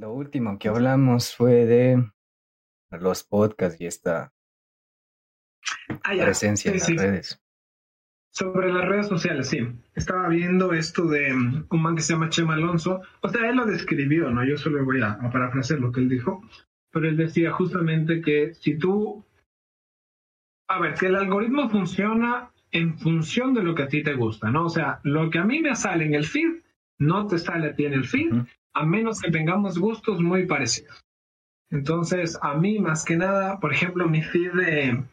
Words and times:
Lo 0.00 0.14
último 0.14 0.58
que 0.58 0.68
hablamos 0.68 1.36
fue 1.36 1.66
de 1.66 2.10
los 2.90 3.22
podcasts 3.22 3.78
y 3.78 3.86
esta 3.86 4.32
Ah, 6.04 6.12
presencia 6.16 6.70
Sí, 6.72 6.76
en 6.76 6.78
las 6.78 6.86
sí. 6.86 6.96
redes. 6.96 7.42
Sobre 8.32 8.72
las 8.72 8.88
redes 8.88 9.08
sociales, 9.08 9.48
sí. 9.48 9.58
Estaba 9.94 10.28
viendo 10.28 10.72
esto 10.72 11.06
de 11.06 11.34
mm, 11.34 11.66
un 11.68 11.82
man 11.82 11.96
que 11.96 12.02
se 12.02 12.14
llama 12.14 12.30
Chema 12.30 12.54
Alonso. 12.54 13.02
O 13.20 13.28
sea, 13.28 13.50
él 13.50 13.56
lo 13.56 13.66
describió, 13.66 14.30
¿no? 14.30 14.42
Yo 14.42 14.56
solo 14.56 14.82
voy 14.86 15.02
a, 15.02 15.12
a 15.12 15.30
parafrasear 15.30 15.80
lo 15.80 15.92
que 15.92 16.00
él 16.00 16.08
dijo. 16.08 16.42
Pero 16.92 17.06
él 17.06 17.18
decía 17.18 17.52
justamente 17.52 18.22
que 18.22 18.54
si 18.54 18.78
tú... 18.78 19.22
A 20.68 20.80
ver, 20.80 20.94
que 20.94 21.08
el 21.08 21.16
algoritmo 21.16 21.68
funciona 21.68 22.50
en 22.70 22.98
función 22.98 23.52
de 23.52 23.62
lo 23.62 23.74
que 23.74 23.82
a 23.82 23.88
ti 23.88 24.02
te 24.02 24.14
gusta, 24.14 24.50
¿no? 24.50 24.64
O 24.64 24.70
sea, 24.70 25.00
lo 25.02 25.28
que 25.28 25.40
a 25.40 25.44
mí 25.44 25.60
me 25.60 25.74
sale 25.74 26.06
en 26.06 26.14
el 26.14 26.24
feed, 26.24 26.62
no 26.98 27.26
te 27.26 27.36
sale 27.36 27.68
a 27.68 27.74
ti 27.74 27.84
en 27.84 27.92
el 27.92 28.06
feed. 28.06 28.32
A 28.74 28.84
menos 28.84 29.20
que 29.20 29.30
tengamos 29.30 29.78
gustos 29.78 30.20
muy 30.20 30.46
parecidos. 30.46 31.04
Entonces, 31.70 32.38
a 32.42 32.54
mí 32.54 32.78
más 32.78 33.04
que 33.04 33.16
nada, 33.16 33.60
por 33.60 33.72
ejemplo, 33.72 34.08
mi 34.08 34.22
feed 34.22 34.52
de, 34.52 35.04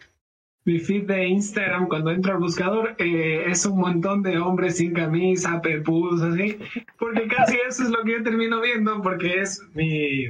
mi 0.65 0.79
feed 0.79 1.05
de 1.05 1.27
Instagram, 1.27 1.87
cuando 1.87 2.11
entro 2.11 2.33
al 2.33 2.39
buscador, 2.39 2.95
eh, 2.97 3.45
es 3.47 3.65
un 3.65 3.79
montón 3.79 4.23
de 4.23 4.37
hombres 4.39 4.77
sin 4.77 4.93
camisa, 4.93 5.61
pepus, 5.61 6.21
así, 6.21 6.57
porque 6.99 7.27
casi 7.27 7.57
eso 7.67 7.83
es 7.83 7.89
lo 7.89 8.03
que 8.03 8.13
yo 8.13 8.23
termino 8.23 8.59
viendo, 8.59 9.01
porque 9.01 9.41
es 9.41 9.61
mi, 9.73 10.29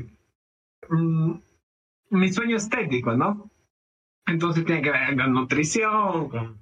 mm, 0.89 1.39
mi 2.11 2.31
sueño 2.31 2.57
estético, 2.57 3.13
¿no? 3.13 3.49
Entonces 4.27 4.65
tiene 4.65 4.81
que 4.81 4.91
ver 4.91 5.15
con 5.15 5.33
nutrición, 5.33 6.29
con 6.29 6.57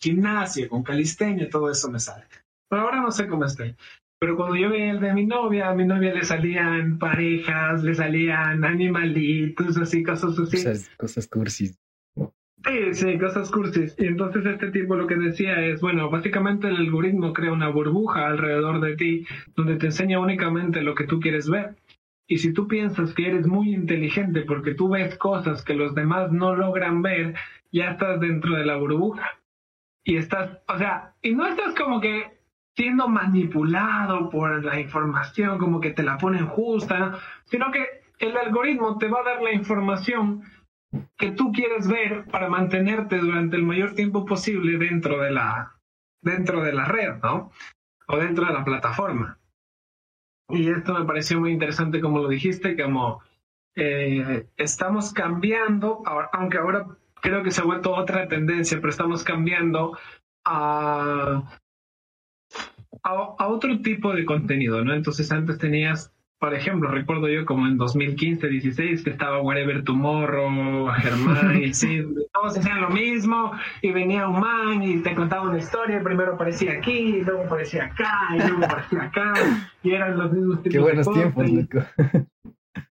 gimnasia, 0.00 0.68
con 0.68 0.82
calistenia, 0.82 1.50
todo 1.50 1.70
eso 1.70 1.90
me 1.90 2.00
sale. 2.00 2.24
Pero 2.68 2.82
ahora 2.82 3.00
no 3.02 3.12
sé 3.12 3.28
cómo 3.28 3.44
estoy. 3.44 3.76
Pero 4.20 4.36
cuando 4.36 4.56
yo 4.56 4.68
veía 4.68 4.90
el 4.90 5.00
de 5.00 5.14
mi 5.14 5.24
novia, 5.24 5.70
a 5.70 5.74
mi 5.74 5.86
novia 5.86 6.12
le 6.12 6.22
salían 6.24 6.98
parejas, 6.98 7.82
le 7.82 7.94
salían 7.94 8.62
animalitos, 8.62 9.78
así, 9.78 10.02
cosas 10.02 10.38
así. 10.38 10.58
Cosas, 10.58 10.90
cosas 10.98 11.26
cursis. 11.26 11.80
Sí, 12.66 12.92
sí, 12.92 13.18
cosas 13.18 13.50
cursis. 13.50 13.96
Y 13.98 14.04
entonces 14.04 14.44
este 14.44 14.70
tipo 14.72 14.94
lo 14.94 15.06
que 15.06 15.14
decía 15.14 15.58
es, 15.64 15.80
bueno, 15.80 16.10
básicamente 16.10 16.68
el 16.68 16.76
algoritmo 16.76 17.32
crea 17.32 17.50
una 17.50 17.70
burbuja 17.70 18.26
alrededor 18.26 18.82
de 18.82 18.94
ti 18.96 19.26
donde 19.56 19.76
te 19.76 19.86
enseña 19.86 20.20
únicamente 20.20 20.82
lo 20.82 20.94
que 20.94 21.04
tú 21.04 21.18
quieres 21.18 21.48
ver. 21.48 21.76
Y 22.28 22.36
si 22.36 22.52
tú 22.52 22.68
piensas 22.68 23.14
que 23.14 23.26
eres 23.26 23.46
muy 23.46 23.72
inteligente 23.72 24.42
porque 24.42 24.74
tú 24.74 24.90
ves 24.90 25.16
cosas 25.16 25.64
que 25.64 25.72
los 25.72 25.94
demás 25.94 26.30
no 26.30 26.54
logran 26.54 27.00
ver, 27.00 27.36
ya 27.72 27.92
estás 27.92 28.20
dentro 28.20 28.54
de 28.54 28.66
la 28.66 28.76
burbuja. 28.76 29.40
Y 30.04 30.16
estás, 30.16 30.58
o 30.68 30.76
sea, 30.76 31.14
y 31.22 31.34
no 31.34 31.46
estás 31.46 31.74
como 31.74 32.02
que 32.02 32.39
siendo 32.76 33.08
manipulado 33.08 34.30
por 34.30 34.64
la 34.64 34.80
información, 34.80 35.58
como 35.58 35.80
que 35.80 35.90
te 35.90 36.02
la 36.02 36.18
ponen 36.18 36.46
justa, 36.46 37.18
sino 37.44 37.70
que 37.70 37.86
el 38.18 38.36
algoritmo 38.36 38.98
te 38.98 39.08
va 39.08 39.20
a 39.20 39.24
dar 39.24 39.42
la 39.42 39.52
información 39.52 40.42
que 41.16 41.30
tú 41.32 41.52
quieres 41.52 41.88
ver 41.88 42.24
para 42.26 42.48
mantenerte 42.48 43.18
durante 43.18 43.56
el 43.56 43.62
mayor 43.62 43.94
tiempo 43.94 44.24
posible 44.24 44.78
dentro 44.78 45.20
de 45.20 45.30
la 45.30 45.76
dentro 46.22 46.62
de 46.62 46.72
la 46.72 46.84
red, 46.84 47.16
¿no? 47.22 47.50
O 48.06 48.16
dentro 48.16 48.46
de 48.46 48.52
la 48.52 48.64
plataforma. 48.64 49.38
Y 50.48 50.68
esto 50.68 50.98
me 50.98 51.04
pareció 51.04 51.40
muy 51.40 51.52
interesante 51.52 52.00
como 52.00 52.18
lo 52.18 52.28
dijiste, 52.28 52.76
como 52.80 53.22
eh, 53.76 54.46
estamos 54.56 55.12
cambiando, 55.12 56.02
aunque 56.32 56.58
ahora 56.58 56.86
creo 57.22 57.42
que 57.42 57.50
se 57.50 57.60
ha 57.60 57.64
vuelto 57.64 57.94
otra 57.94 58.26
tendencia, 58.28 58.78
pero 58.78 58.90
estamos 58.90 59.22
cambiando 59.22 59.96
a, 60.44 61.42
a, 63.02 63.34
a 63.38 63.48
otro 63.48 63.80
tipo 63.80 64.12
de 64.12 64.24
contenido, 64.24 64.84
¿no? 64.84 64.94
Entonces 64.94 65.30
antes 65.32 65.58
tenías 65.58 66.12
por 66.40 66.54
ejemplo, 66.54 66.90
recuerdo 66.90 67.28
yo 67.28 67.44
como 67.44 67.66
en 67.66 67.76
2015, 67.76 68.48
16, 68.48 69.04
que 69.04 69.10
estaba 69.10 69.42
Wherever 69.42 69.84
Tomorrow, 69.84 70.88
Germán, 70.94 71.62
y 71.62 71.64
así, 71.70 72.02
todos 72.32 72.56
hacían 72.56 72.80
lo 72.80 72.88
mismo, 72.88 73.52
y 73.82 73.92
venía 73.92 74.26
un 74.26 74.40
man 74.40 74.82
y 74.82 75.02
te 75.02 75.14
contaba 75.14 75.50
una 75.50 75.58
historia, 75.58 76.02
primero 76.02 76.34
aparecía 76.34 76.72
aquí, 76.72 76.92
y 76.92 77.20
luego 77.24 77.42
aparecía 77.42 77.84
acá, 77.84 78.10
y 78.34 78.38
luego 78.38 78.64
aparecía 78.64 79.02
acá, 79.02 79.34
y 79.82 79.90
eran 79.90 80.16
los 80.16 80.32
mismos 80.32 80.62
tipos 80.62 80.72
Qué 80.72 80.78
buenos 80.78 81.06
de 81.06 81.12
tiempos, 81.12 81.50
loco. 81.50 81.86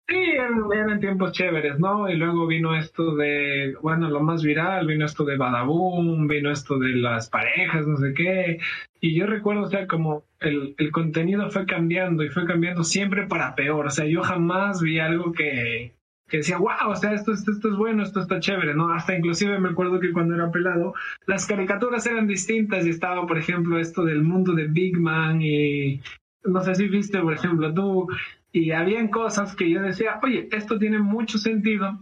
Sí, 0.06 0.16
eran, 0.16 1.00
tiempos 1.00 1.32
chéveres, 1.32 1.78
¿no? 1.78 2.10
Y 2.10 2.16
luego 2.16 2.46
vino 2.46 2.74
esto 2.76 3.16
de, 3.16 3.74
bueno, 3.80 4.10
lo 4.10 4.20
más 4.20 4.42
viral, 4.42 4.86
vino 4.86 5.06
esto 5.06 5.24
de 5.24 5.38
Badaboom, 5.38 6.28
vino 6.28 6.50
esto 6.50 6.78
de 6.78 6.90
las 6.90 7.30
parejas, 7.30 7.86
no 7.86 7.96
sé 7.96 8.12
qué. 8.12 8.58
Y 9.00 9.14
yo 9.14 9.26
recuerdo, 9.26 9.62
o 9.62 9.70
sea, 9.70 9.86
como 9.86 10.24
el, 10.40 10.74
el 10.76 10.92
contenido 10.92 11.50
fue 11.50 11.64
cambiando 11.64 12.22
y 12.22 12.28
fue 12.28 12.44
cambiando 12.44 12.84
siempre 12.84 13.26
para 13.26 13.54
peor. 13.54 13.86
O 13.86 13.90
sea, 13.90 14.04
yo 14.04 14.22
jamás 14.22 14.82
vi 14.82 14.98
algo 14.98 15.32
que, 15.32 15.94
que 16.28 16.38
decía, 16.38 16.58
wow, 16.58 16.90
o 16.90 16.96
sea, 16.96 17.14
esto, 17.14 17.32
esto, 17.32 17.52
esto 17.52 17.68
es 17.68 17.76
bueno, 17.76 18.02
esto 18.02 18.20
está 18.20 18.40
chévere, 18.40 18.74
¿no? 18.74 18.92
Hasta 18.92 19.16
inclusive 19.16 19.58
me 19.58 19.70
acuerdo 19.70 20.00
que 20.00 20.12
cuando 20.12 20.34
era 20.34 20.50
pelado, 20.50 20.94
las 21.26 21.46
caricaturas 21.46 22.06
eran 22.06 22.26
distintas 22.26 22.84
y 22.84 22.90
estaba, 22.90 23.26
por 23.26 23.38
ejemplo, 23.38 23.78
esto 23.78 24.04
del 24.04 24.22
mundo 24.22 24.52
de 24.52 24.66
Big 24.66 24.98
Man 24.98 25.40
y 25.40 26.02
no 26.44 26.62
sé 26.62 26.74
si 26.74 26.88
viste, 26.88 27.20
por 27.20 27.34
ejemplo, 27.34 27.72
tú, 27.72 28.08
y 28.52 28.70
habían 28.70 29.08
cosas 29.08 29.56
que 29.56 29.70
yo 29.70 29.82
decía, 29.82 30.20
oye, 30.22 30.48
esto 30.52 30.78
tiene 30.78 30.98
mucho 30.98 31.38
sentido, 31.38 31.98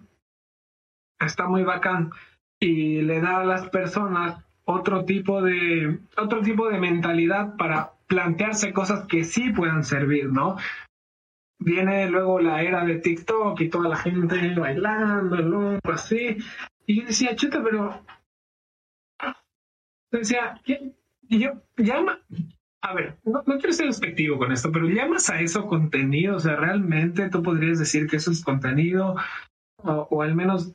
está 1.19 1.47
muy 1.47 1.63
bacán, 1.63 2.11
y 2.61 3.03
le 3.03 3.21
da 3.21 3.41
a 3.41 3.45
las 3.45 3.69
personas 3.71 4.45
otro 4.65 5.05
tipo 5.05 5.43
de, 5.43 6.01
otro 6.17 6.43
tipo 6.43 6.69
de 6.69 6.79
mentalidad 6.79 7.57
para 7.57 7.93
plantearse 8.07 8.73
cosas 8.73 9.07
que 9.07 9.25
sí 9.25 9.51
puedan 9.51 9.85
servir, 9.85 10.27
¿no? 10.27 10.57
Viene 11.59 12.09
luego 12.11 12.41
la 12.41 12.63
era 12.63 12.85
de 12.85 12.97
TikTok 12.97 13.61
y 13.61 13.69
toda 13.69 13.89
la 13.89 13.97
gente 13.97 14.55
bailando, 14.55 15.37
¿no? 15.37 15.79
así, 15.85 16.37
y 16.87 17.01
yo 17.01 17.07
decía, 17.07 17.37
chuta, 17.37 17.63
pero 17.63 18.05
decía, 20.11 20.61
y 21.29 21.39
yo, 21.39 21.63
llama, 21.77 22.19
a 22.83 22.95
ver, 22.95 23.17
no, 23.25 23.43
no 23.47 23.59
quiero 23.59 23.73
ser 23.73 23.87
despectivo 23.87 24.39
con 24.39 24.53
esto, 24.53 24.71
pero 24.73 24.89
llamas 24.89 25.31
a 25.31 25.41
eso 25.41 25.67
contenido, 25.67 26.37
o 26.37 26.41
sea, 26.41 26.57
realmente 26.57 27.31
tú 27.31 27.43
podrías 27.43 27.79
decir 27.79 28.07
que 28.09 28.17
eso 28.17 28.31
es 28.33 28.43
contenido, 28.45 29.15
o, 29.77 30.09
o 30.11 30.23
al 30.23 30.35
menos, 30.35 30.75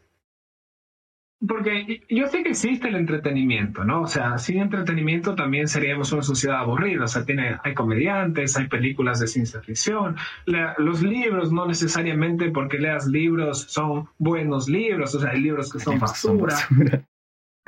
porque 1.48 2.02
yo 2.10 2.28
sé 2.28 2.42
que 2.44 2.50
existe 2.50 2.88
el 2.88 2.96
entretenimiento, 2.96 3.84
¿no? 3.84 4.02
O 4.02 4.08
sea, 4.08 4.38
sin 4.40 4.60
entretenimiento 4.60 5.36
también 5.36 5.68
seríamos 5.68 6.12
una 6.12 6.24
sociedad 6.24 6.60
aburrida, 6.62 7.04
o 7.04 7.08
sea, 7.08 7.26
tiene, 7.26 7.58
hay 7.64 7.74
comediantes, 7.76 8.58
hay 8.58 8.68
películas 8.68 9.20
de 9.20 9.28
ciencia 9.28 9.62
ficción, 9.62 10.16
la- 10.46 10.74
los 10.80 11.04
libros 11.04 11.52
no 11.52 11.68
necesariamente 11.68 12.50
porque 12.52 12.80
leas 12.80 13.06
libros 13.06 13.64
son 13.70 14.08
buenos 14.18 14.68
libros, 14.68 15.14
o 15.14 15.20
sea, 15.20 15.32
hay 15.32 15.42
libros 15.42 15.72
que 15.72 15.80
son 15.80 15.94
Libros 15.96 16.14
que 16.14 16.18
son 16.20 16.38
basura. 16.40 16.56
basura. 16.56 17.08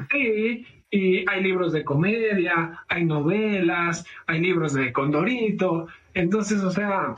Sí, 0.09 0.65
y 0.91 1.29
hay 1.29 1.43
libros 1.43 1.73
de 1.73 1.83
comedia, 1.83 2.83
hay 2.87 3.05
novelas, 3.05 4.05
hay 4.27 4.41
libros 4.41 4.73
de 4.73 4.91
Condorito. 4.91 5.87
Entonces, 6.13 6.63
o 6.63 6.71
sea, 6.71 7.15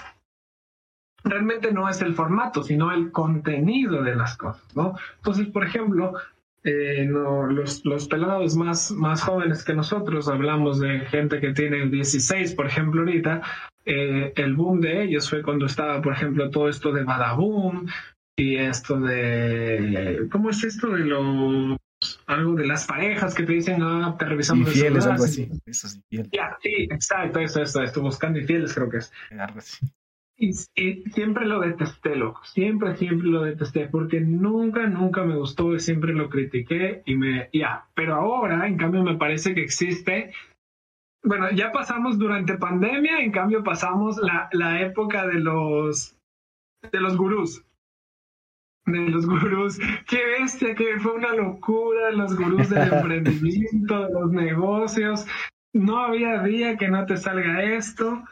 realmente 1.24 1.72
no 1.72 1.88
es 1.88 2.02
el 2.02 2.14
formato, 2.14 2.64
sino 2.64 2.92
el 2.92 3.12
contenido 3.12 4.04
de 4.04 4.16
las 4.16 4.38
cosas, 4.38 4.76
¿no? 4.76 4.96
Entonces, 5.18 5.48
por 5.48 5.66
ejemplo, 5.66 6.14
eh, 6.64 7.06
los, 7.06 7.86
los 7.86 8.08
pelados 8.08 8.56
más, 8.56 8.92
más 8.92 9.24
jóvenes 9.24 9.64
que 9.64 9.74
nosotros, 9.74 10.28
hablamos 10.28 10.80
de 10.80 11.00
gente 11.02 11.40
que 11.40 11.54
tiene 11.54 11.88
16, 11.88 12.54
por 12.56 12.68
ejemplo, 12.68 13.02
ahorita, 13.02 13.42
eh, 13.86 14.34
el 14.36 14.56
boom 14.56 14.80
de 14.80 15.04
ellos 15.04 15.30
fue 15.30 15.42
cuando 15.42 15.66
estaba, 15.66 16.02
por 16.02 16.14
ejemplo, 16.14 16.50
todo 16.52 16.70
esto 16.70 16.92
de 16.92 17.04
Badaboom 17.04 17.88
y 18.36 18.58
esto 18.58 19.00
de... 19.00 20.28
¿Cómo 20.32 20.50
es 20.50 20.64
esto 20.64 20.90
de 20.90 21.06
los... 21.06 21.78
algo 22.26 22.56
de 22.56 22.66
las 22.66 22.86
parejas 22.86 23.36
que 23.36 23.44
te 23.44 23.54
dicen, 23.54 23.82
ah, 23.82 24.16
te 24.18 24.26
revisamos 24.26 24.68
el 24.68 24.74
Infieles, 24.74 25.06
algo 25.06 25.26
sí. 25.28 25.44
así. 25.44 25.62
Eso 25.66 25.88
es 25.88 25.96
infiel. 25.96 26.30
Ya, 26.32 26.58
sí, 26.62 26.88
exacto, 26.90 27.40
eso, 27.40 27.62
eso, 27.62 27.84
estoy 27.84 28.04
buscando 28.04 28.40
infieles, 28.40 28.74
creo 28.74 28.90
que 28.90 28.98
es. 28.98 29.12
Algo 29.38 29.60
así. 29.60 29.86
Y, 30.38 30.50
y 30.76 31.04
siempre 31.12 31.46
lo 31.46 31.60
detesté, 31.60 32.16
loco. 32.16 32.44
Siempre, 32.44 32.96
siempre 32.96 33.28
lo 33.28 33.44
detesté 33.44 33.88
porque 33.88 34.20
nunca, 34.22 34.88
nunca 34.88 35.24
me 35.24 35.36
gustó 35.36 35.76
y 35.76 35.80
siempre 35.80 36.14
lo 36.14 36.30
critiqué 36.30 37.04
y 37.06 37.16
me, 37.16 37.50
ya. 37.54 37.86
Pero 37.94 38.16
ahora, 38.16 38.68
en 38.68 38.78
cambio, 38.78 39.04
me 39.04 39.18
parece 39.18 39.54
que 39.54 39.62
existe. 39.62 40.34
Bueno, 41.24 41.52
ya 41.52 41.72
pasamos 41.72 42.18
durante 42.18 42.58
pandemia, 42.58 43.20
en 43.20 43.32
cambio 43.32 43.64
pasamos 43.64 44.18
la, 44.18 44.50
la 44.54 44.82
época 44.82 45.28
de 45.28 45.36
los, 45.36 46.18
de 46.92 47.00
los 47.00 47.16
gurús. 47.16 47.64
De 48.86 49.10
los 49.10 49.26
gurús. 49.26 49.80
Qué 50.08 50.26
bestia, 50.40 50.76
que 50.76 51.00
fue 51.00 51.14
una 51.14 51.34
locura, 51.36 52.12
los 52.12 52.36
gurús 52.36 52.70
del 52.70 52.92
emprendimiento, 52.94 54.08
de 54.08 54.14
los 54.14 54.32
negocios. 54.32 55.26
No 55.74 56.00
había 56.00 56.42
día 56.44 56.78
que 56.78 56.88
no 56.90 57.06
te 57.06 57.18
salga 57.18 57.64
esto. 57.64 58.24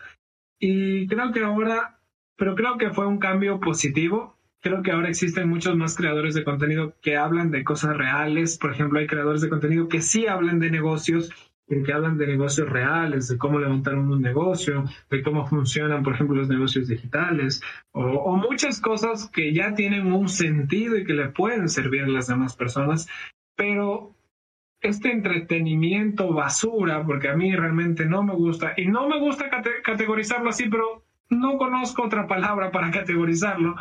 Y 0.60 1.08
creo 1.08 1.32
que 1.32 1.44
ahora, 1.44 2.00
pero 2.36 2.56
creo 2.56 2.78
que 2.78 2.90
fue 2.90 3.08
un 3.08 3.20
cambio 3.20 3.60
positivo. 3.60 4.36
Creo 4.62 4.82
que 4.82 4.92
ahora 4.92 5.10
existen 5.10 5.48
muchos 5.48 5.78
más 5.78 5.96
creadores 5.96 6.36
de 6.36 6.44
contenido 6.44 6.96
que 7.02 7.16
hablan 7.16 7.52
de 7.52 7.64
cosas 7.64 7.96
reales. 7.96 8.58
Por 8.58 8.72
ejemplo, 8.72 9.00
hay 9.00 9.08
creadores 9.08 9.42
de 9.42 9.50
contenido 9.50 9.88
que 9.88 10.02
sí 10.02 10.28
hablan 10.28 10.60
de 10.60 10.70
negocios 10.70 11.32
porque 11.70 11.94
hablan 11.94 12.18
de 12.18 12.26
negocios 12.26 12.68
reales, 12.68 13.28
de 13.28 13.38
cómo 13.38 13.60
levantar 13.60 13.96
un 13.96 14.22
negocio, 14.22 14.86
de 15.10 15.22
cómo 15.22 15.46
funcionan, 15.46 16.02
por 16.04 16.16
ejemplo, 16.16 16.36
los 16.36 16.50
negocios 16.50 16.88
digitales, 16.88 17.62
o, 17.92 18.02
o, 18.02 18.36
muchas 18.36 18.82
cosas 18.82 19.30
que 19.30 19.54
ya 19.54 19.76
tienen 19.76 20.12
un 20.12 20.28
sentido 20.28 20.98
y 20.98 21.06
que 21.06 21.14
le 21.14 21.30
pueden 21.30 21.70
servir 21.70 22.04
a 22.04 22.08
las 22.08 22.28
demás 22.28 22.56
personas, 22.56 23.08
pero 23.56 24.16
este 24.82 25.12
entretenimiento 25.12 26.34
basura, 26.34 27.06
porque 27.06 27.30
a 27.30 27.36
mí 27.36 27.56
realmente 27.56 28.06
no 28.06 28.24
me 28.24 28.34
gusta, 28.34 28.74
y 28.76 28.88
no 28.88 29.08
me 29.08 29.20
gusta 29.20 29.50
categorizarlo 29.84 30.50
así, 30.50 30.68
pero 30.70 31.04
no 31.30 31.58
conozco 31.58 32.04
otra 32.04 32.28
palabra 32.28 32.72
para 32.72 32.90
categorizarlo, 32.92 33.76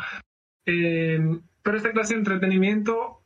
eh, 0.65 1.19
pero 1.63 1.77
esta 1.77 1.91
clase 1.91 2.13
de 2.13 2.19
entretenimiento 2.19 3.18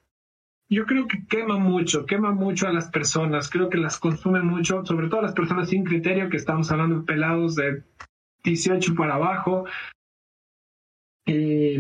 yo 0.74 0.86
creo 0.86 1.08
que 1.08 1.26
quema 1.28 1.58
mucho, 1.58 2.06
quema 2.06 2.32
mucho 2.32 2.68
a 2.68 2.74
las 2.74 2.90
personas, 2.90 3.50
creo 3.50 3.70
que 3.70 3.78
las 3.78 4.00
consume 4.00 4.42
mucho, 4.42 4.86
sobre 4.86 5.08
todo 5.08 5.20
a 5.20 5.24
las 5.24 5.34
personas 5.34 5.70
sin 5.70 5.84
criterio, 5.84 6.30
que 6.30 6.38
estamos 6.38 6.72
hablando 6.72 7.00
de 7.00 7.06
pelados 7.06 7.56
de 7.56 7.84
18 8.44 8.96
para 8.96 9.16
abajo. 9.16 9.66
Y, 11.26 11.78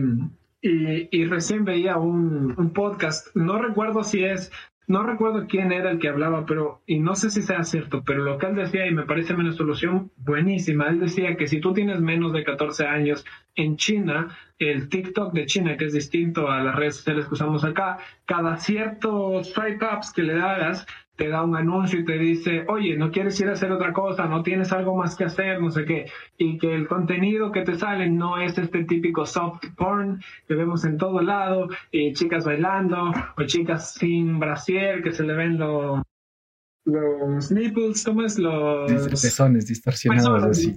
recién 1.25 1.65
veía 1.65 1.97
un, 1.97 2.71
podcast, 2.73 3.35
no 3.35 3.61
recuerdo 3.61 4.03
si 4.03 4.23
es 4.23 4.51
no 4.87 5.03
recuerdo 5.03 5.47
quién 5.47 5.71
era 5.71 5.91
el 5.91 5.99
que 5.99 6.09
hablaba, 6.09 6.45
pero, 6.45 6.81
y 6.85 6.99
no 6.99 7.15
sé 7.15 7.29
si 7.29 7.41
sea 7.41 7.63
cierto, 7.63 8.03
pero 8.05 8.23
lo 8.23 8.37
que 8.37 8.47
él 8.47 8.55
decía, 8.55 8.85
y 8.85 8.93
me 8.93 9.03
parece 9.03 9.33
una 9.33 9.51
solución 9.51 10.11
buenísima, 10.17 10.87
él 10.87 10.99
decía 10.99 11.35
que 11.35 11.47
si 11.47 11.59
tú 11.59 11.73
tienes 11.73 11.99
menos 12.01 12.33
de 12.33 12.43
14 12.43 12.85
años 12.85 13.25
en 13.55 13.77
China, 13.77 14.35
el 14.59 14.89
TikTok 14.89 15.33
de 15.33 15.45
China, 15.45 15.77
que 15.77 15.85
es 15.85 15.93
distinto 15.93 16.49
a 16.49 16.61
las 16.61 16.75
redes 16.75 16.97
sociales 16.97 17.27
que 17.27 17.33
usamos 17.33 17.63
acá, 17.63 17.97
cada 18.25 18.57
ciertos 18.57 19.49
swipe 19.51 19.85
ups 19.85 20.11
que 20.11 20.23
le 20.23 20.41
hagas, 20.41 20.85
te 21.15 21.29
da 21.29 21.43
un 21.43 21.55
anuncio 21.55 21.99
y 21.99 22.05
te 22.05 22.17
dice, 22.17 22.65
oye, 22.67 22.97
no 22.97 23.11
quieres 23.11 23.39
ir 23.39 23.47
a 23.49 23.53
hacer 23.53 23.71
otra 23.71 23.93
cosa, 23.93 24.25
no 24.25 24.41
tienes 24.41 24.71
algo 24.71 24.95
más 24.95 25.15
que 25.15 25.25
hacer, 25.25 25.61
no 25.61 25.69
sé 25.69 25.85
qué, 25.85 26.05
y 26.37 26.57
que 26.57 26.73
el 26.73 26.87
contenido 26.87 27.51
que 27.51 27.61
te 27.61 27.77
sale 27.77 28.09
no 28.09 28.39
es 28.39 28.57
este 28.57 28.83
típico 28.85 29.25
soft 29.25 29.63
porn 29.75 30.21
que 30.47 30.55
vemos 30.55 30.85
en 30.85 30.97
todo 30.97 31.21
lado, 31.21 31.69
y 31.91 32.13
chicas 32.13 32.45
bailando, 32.45 33.11
o 33.37 33.43
chicas 33.45 33.93
sin 33.93 34.39
brasier 34.39 35.03
que 35.03 35.11
se 35.11 35.23
le 35.23 35.33
ven 35.35 35.57
los 35.57 36.01
los 36.85 37.49
nipples, 37.49 38.03
¿cómo 38.03 38.23
es? 38.23 38.37
Los 38.37 38.91
pezones 39.21 39.67
distorsionados 39.67 40.43
así 40.43 40.75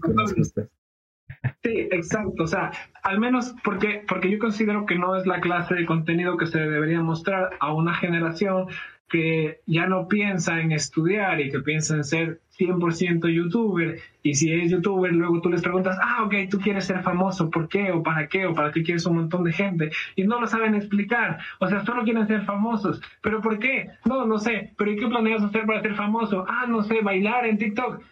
Sí, 1.62 1.88
exacto. 1.90 2.44
O 2.44 2.46
sea, 2.46 2.72
al 3.02 3.20
menos 3.20 3.54
porque, 3.64 4.04
porque 4.08 4.30
yo 4.30 4.38
considero 4.38 4.86
que 4.86 4.96
no 4.96 5.16
es 5.16 5.26
la 5.26 5.40
clase 5.40 5.74
de 5.74 5.86
contenido 5.86 6.36
que 6.36 6.46
se 6.46 6.58
debería 6.58 7.00
mostrar 7.02 7.50
a 7.60 7.72
una 7.72 7.94
generación 7.94 8.66
que 9.08 9.60
ya 9.66 9.86
no 9.86 10.08
piensa 10.08 10.60
en 10.60 10.72
estudiar 10.72 11.40
y 11.40 11.50
que 11.50 11.60
piensa 11.60 11.94
en 11.94 12.04
ser 12.04 12.40
100% 12.58 13.28
youtuber 13.28 13.98
y 14.22 14.34
si 14.34 14.52
es 14.52 14.70
youtuber 14.70 15.12
luego 15.12 15.40
tú 15.40 15.50
les 15.50 15.62
preguntas, 15.62 15.96
ah, 16.00 16.24
ok, 16.24 16.34
tú 16.50 16.58
quieres 16.58 16.86
ser 16.86 17.02
famoso, 17.02 17.50
¿por 17.50 17.68
qué? 17.68 17.92
¿O 17.92 18.02
para 18.02 18.28
qué? 18.28 18.46
¿O 18.46 18.54
para 18.54 18.72
qué 18.72 18.82
quieres 18.82 19.06
un 19.06 19.16
montón 19.16 19.44
de 19.44 19.52
gente? 19.52 19.90
Y 20.16 20.24
no 20.24 20.40
lo 20.40 20.46
saben 20.46 20.74
explicar, 20.74 21.38
o 21.60 21.68
sea, 21.68 21.84
solo 21.84 22.02
quieren 22.02 22.26
ser 22.26 22.44
famosos, 22.44 23.00
¿pero 23.22 23.40
por 23.40 23.58
qué? 23.58 23.90
No, 24.04 24.26
no 24.26 24.38
sé, 24.38 24.74
¿pero 24.76 24.90
¿y 24.90 24.96
qué 24.96 25.06
planeas 25.06 25.42
hacer 25.42 25.66
para 25.66 25.82
ser 25.82 25.94
famoso? 25.94 26.44
Ah, 26.48 26.66
no 26.66 26.82
sé, 26.82 27.00
bailar 27.02 27.46
en 27.46 27.58
TikTok. 27.58 28.02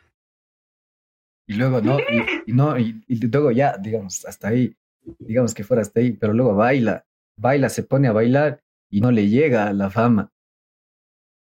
Y 1.47 1.55
luego, 1.55 1.81
no, 1.81 1.99
y, 1.99 2.53
no, 2.53 2.79
y, 2.79 3.03
y 3.09 3.27
luego 3.27 3.51
ya, 3.51 3.77
digamos, 3.79 4.25
hasta 4.27 4.49
ahí, 4.49 4.75
digamos 5.19 5.55
que 5.55 5.65
fuera 5.65 5.83
hasta 5.83 6.01
ahí, 6.01 6.13
pero 6.13 6.33
luego 6.33 6.55
baila, 6.55 7.05
baila, 7.37 7.69
se 7.69 7.83
pone 7.83 8.07
a 8.09 8.13
bailar 8.13 8.61
y 8.91 9.01
no 9.01 9.11
le 9.11 9.29
llega 9.29 9.67
a 9.67 9.73
la 9.73 9.91
fama 9.91 10.31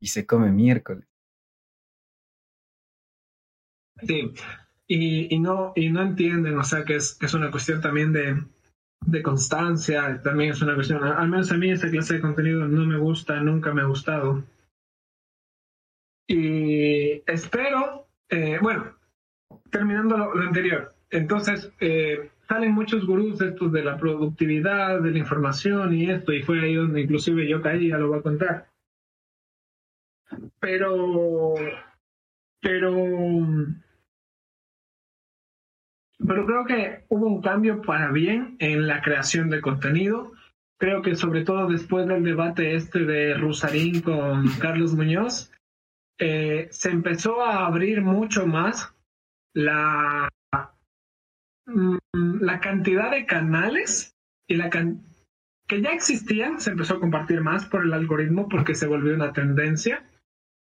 y 0.04 0.08
se 0.08 0.26
come 0.26 0.52
miércoles. 0.52 1.06
Sí, 4.06 4.34
y, 4.86 5.34
y, 5.34 5.38
no, 5.38 5.72
y 5.74 5.88
no 5.88 6.02
entienden, 6.02 6.58
o 6.58 6.62
sea, 6.62 6.84
que 6.84 6.96
es, 6.96 7.16
es 7.22 7.32
una 7.32 7.50
cuestión 7.50 7.80
también 7.80 8.12
de, 8.12 8.36
de 9.06 9.22
constancia, 9.22 10.20
también 10.22 10.50
es 10.50 10.60
una 10.60 10.74
cuestión, 10.74 11.02
al 11.02 11.28
menos 11.30 11.50
a 11.50 11.56
mí 11.56 11.70
esa 11.70 11.88
clase 11.88 12.14
de 12.14 12.20
contenido 12.20 12.68
no 12.68 12.84
me 12.84 12.98
gusta, 12.98 13.40
nunca 13.40 13.72
me 13.72 13.80
ha 13.80 13.86
gustado. 13.86 14.44
Y 16.28 17.22
espero, 17.26 18.06
eh, 18.28 18.58
bueno, 18.60 18.94
terminando 19.70 20.18
lo, 20.18 20.42
anterior, 20.42 20.92
entonces 21.08 21.72
eh, 21.80 22.30
salen 22.46 22.72
muchos 22.72 23.06
gurús 23.06 23.40
estos 23.40 23.72
de 23.72 23.82
la 23.82 23.96
productividad, 23.96 25.00
de 25.00 25.12
la 25.12 25.18
información 25.18 25.94
y 25.94 26.10
esto, 26.10 26.30
y 26.30 26.42
fue 26.42 26.60
ahí 26.60 26.74
donde 26.74 27.00
inclusive 27.00 27.48
yo 27.48 27.62
caí, 27.62 27.88
ya 27.88 27.96
lo 27.96 28.08
voy 28.08 28.18
a 28.18 28.22
contar 28.22 28.73
pero, 30.60 31.54
pero, 32.60 32.92
pero 36.26 36.46
creo 36.46 36.64
que 36.64 37.04
hubo 37.08 37.26
un 37.26 37.42
cambio 37.42 37.82
para 37.82 38.10
bien 38.10 38.56
en 38.58 38.86
la 38.86 39.02
creación 39.02 39.50
de 39.50 39.60
contenido. 39.60 40.32
Creo 40.78 41.02
que 41.02 41.14
sobre 41.14 41.44
todo 41.44 41.68
después 41.68 42.06
del 42.06 42.24
debate 42.24 42.74
este 42.74 43.00
de 43.00 43.34
Rusarín 43.34 44.00
con 44.00 44.48
Carlos 44.60 44.94
Muñoz, 44.94 45.50
eh, 46.18 46.68
se 46.70 46.90
empezó 46.90 47.42
a 47.42 47.66
abrir 47.66 48.00
mucho 48.02 48.46
más 48.46 48.94
la, 49.54 50.28
mm, 51.66 51.96
la 52.40 52.60
cantidad 52.60 53.10
de 53.10 53.26
canales 53.26 54.16
y 54.48 54.56
la 54.56 54.70
que 54.70 55.80
ya 55.80 55.92
existían, 55.92 56.60
se 56.60 56.70
empezó 56.70 56.94
a 56.94 57.00
compartir 57.00 57.40
más 57.40 57.66
por 57.66 57.84
el 57.84 57.92
algoritmo 57.92 58.48
porque 58.48 58.74
se 58.74 58.86
volvió 58.86 59.14
una 59.14 59.32
tendencia 59.32 60.04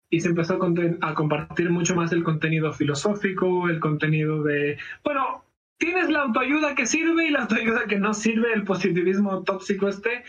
y 0.10 0.20
se 0.20 0.30
empezó 0.30 0.56
a, 0.56 1.14
compartir 1.16 1.70
mucho 1.70 1.96
más 1.96 2.12
el 2.12 2.24
contenido 2.24 2.72
filosófico, 2.74 3.70
el 3.70 3.80
contenido 3.80 4.44
de, 4.44 4.78
bueno, 5.04 5.44
tienes 5.78 6.10
la 6.10 6.22
autoayuda 6.22 6.76
que 6.76 6.86
sirve 6.86 7.28
y 7.28 7.32
la 7.32 7.42
autoayuda 7.44 7.86
que 7.88 8.00
no 8.00 8.14
sirve, 8.14 8.54
el 8.54 8.64
positivismo 8.64 9.44
tóxico 9.44 9.88
este, 9.88 10.24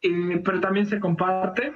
pero 0.00 0.60
también 0.60 0.86
se 0.86 1.00
comparte. 1.00 1.72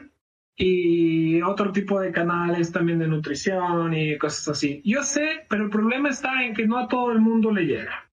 Y 0.63 1.41
otro 1.41 1.73
tipo 1.73 1.99
de 2.01 2.13
canales 2.13 2.71
también 2.71 2.99
de 2.99 3.09
nutrición 3.09 3.95
y 3.95 4.19
cosas 4.19 4.49
así. 4.49 4.83
Yo 4.85 5.03
sé, 5.03 5.47
pero 5.49 5.65
el 5.65 5.71
problema 5.71 6.11
está 6.11 6.45
en 6.45 6.53
que 6.53 6.67
no 6.67 6.77
a 6.77 6.87
todo 6.87 7.13
el 7.13 7.21
mundo 7.21 7.51
le 7.51 7.65
llega. 7.65 8.11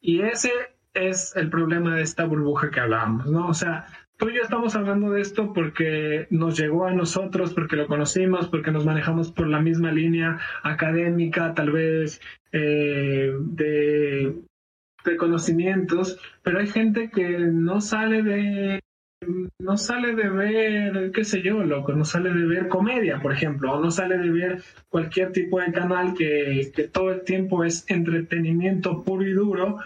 Y 0.00 0.22
ese 0.22 0.50
es 0.94 1.36
el 1.36 1.50
problema 1.50 1.94
de 1.94 2.02
esta 2.02 2.24
burbuja 2.24 2.70
que 2.70 2.80
hablábamos, 2.80 3.26
¿no? 3.26 3.48
O 3.48 3.54
sea, 3.54 3.86
tú 4.18 4.28
y 4.28 4.36
estamos 4.36 4.74
hablando 4.74 5.10
de 5.10 5.22
esto 5.22 5.52
porque 5.52 6.26
nos 6.30 6.58
llegó 6.58 6.86
a 6.86 6.92
nosotros, 6.92 7.54
porque 7.54 7.76
lo 7.76 7.86
conocimos, 7.86 8.48
porque 8.48 8.72
nos 8.72 8.84
manejamos 8.84 9.30
por 9.30 9.46
la 9.46 9.60
misma 9.60 9.92
línea 9.92 10.38
académica, 10.64 11.54
tal 11.54 11.70
vez 11.70 12.20
eh, 12.52 13.32
de, 13.40 14.34
conocimientos, 15.16 16.20
pero 16.42 16.58
hay 16.58 16.66
gente 16.66 17.10
que 17.10 17.38
no 17.38 17.80
sale 17.80 18.22
de 18.22 18.80
no 19.58 19.76
sale 19.76 20.14
de 20.14 20.28
ver, 20.28 21.10
qué 21.12 21.24
sé 21.24 21.42
yo, 21.42 21.64
loco, 21.64 21.92
no 21.92 22.04
sale 22.04 22.32
de 22.32 22.46
ver 22.46 22.68
comedia, 22.68 23.20
por 23.20 23.32
ejemplo, 23.32 23.72
o 23.72 23.80
no 23.80 23.90
sale 23.90 24.18
de 24.18 24.30
ver 24.30 24.62
cualquier 24.88 25.32
tipo 25.32 25.58
de 25.60 25.72
canal 25.72 26.14
que 26.14 26.70
todo 26.92 27.10
el 27.12 27.22
tiempo 27.22 27.64
es 27.64 27.84
entretenimiento 27.88 29.02
puro 29.02 29.26
y 29.26 29.32
duro, 29.32 29.78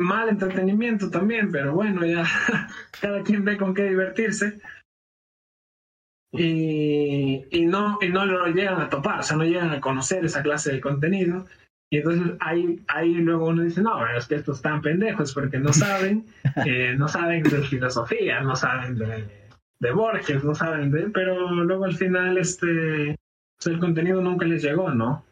mal 0.00 0.28
entretenimiento 0.28 1.10
también, 1.10 1.52
pero 1.52 1.74
bueno, 1.74 2.04
ya 2.04 2.24
cada 3.00 3.22
quien 3.22 3.44
ve 3.44 3.56
con 3.56 3.74
qué 3.74 3.84
divertirse. 3.84 4.60
Y, 6.32 7.44
y, 7.50 7.66
no, 7.66 7.98
y 8.00 8.08
no 8.08 8.24
lo 8.24 8.46
llegan 8.46 8.80
a 8.80 8.88
topar, 8.88 9.20
o 9.20 9.22
sea, 9.22 9.36
no 9.36 9.44
llegan 9.44 9.70
a 9.70 9.80
conocer 9.80 10.24
esa 10.24 10.42
clase 10.42 10.72
de 10.72 10.80
contenido. 10.80 11.46
Y 11.92 11.98
entonces 11.98 12.36
ahí, 12.38 12.80
ahí 12.86 13.14
luego 13.14 13.48
uno 13.48 13.62
dice, 13.62 13.82
no, 13.82 14.06
es 14.06 14.28
que 14.28 14.36
estos 14.36 14.58
están 14.58 14.80
pendejos 14.80 15.34
porque 15.34 15.58
no 15.58 15.72
saben, 15.72 16.26
eh, 16.66 16.94
no 16.96 17.08
saben 17.08 17.42
de 17.42 17.62
filosofía, 17.62 18.40
no 18.42 18.54
saben 18.54 18.96
de, 18.96 19.28
de 19.80 19.92
Borges, 19.92 20.44
no 20.44 20.54
saben 20.54 20.92
de, 20.92 21.10
pero 21.10 21.50
luego 21.50 21.84
al 21.84 21.96
final 21.96 22.38
este, 22.38 23.16
el 23.66 23.78
contenido 23.80 24.22
nunca 24.22 24.46
les 24.46 24.62
llegó, 24.62 24.90
¿no? 24.90 25.24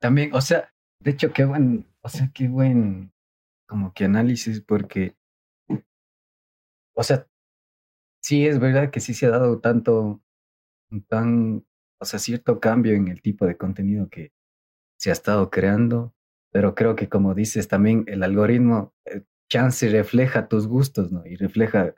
También, 0.00 0.34
o 0.34 0.40
sea, 0.40 0.72
de 1.00 1.10
hecho, 1.10 1.32
qué 1.32 1.44
buen, 1.44 1.86
o 2.00 2.08
sea, 2.08 2.30
qué 2.32 2.48
buen 2.48 3.11
como 3.72 3.94
que 3.94 4.04
análisis 4.04 4.60
porque, 4.60 5.16
o 6.94 7.02
sea, 7.02 7.26
sí 8.22 8.46
es 8.46 8.58
verdad 8.60 8.90
que 8.90 9.00
sí 9.00 9.14
se 9.14 9.24
ha 9.24 9.30
dado 9.30 9.60
tanto, 9.60 10.22
tan, 11.08 11.64
o 11.98 12.04
sea, 12.04 12.18
cierto 12.18 12.60
cambio 12.60 12.92
en 12.92 13.08
el 13.08 13.22
tipo 13.22 13.46
de 13.46 13.56
contenido 13.56 14.10
que 14.10 14.30
se 14.98 15.08
ha 15.08 15.14
estado 15.14 15.48
creando, 15.48 16.14
pero 16.52 16.74
creo 16.74 16.96
que 16.96 17.08
como 17.08 17.34
dices 17.34 17.66
también 17.66 18.04
el 18.08 18.22
algoritmo, 18.22 18.92
eh, 19.06 19.22
chance 19.48 19.88
refleja 19.88 20.48
tus 20.48 20.66
gustos, 20.66 21.10
¿no? 21.10 21.24
Y 21.24 21.36
refleja, 21.36 21.94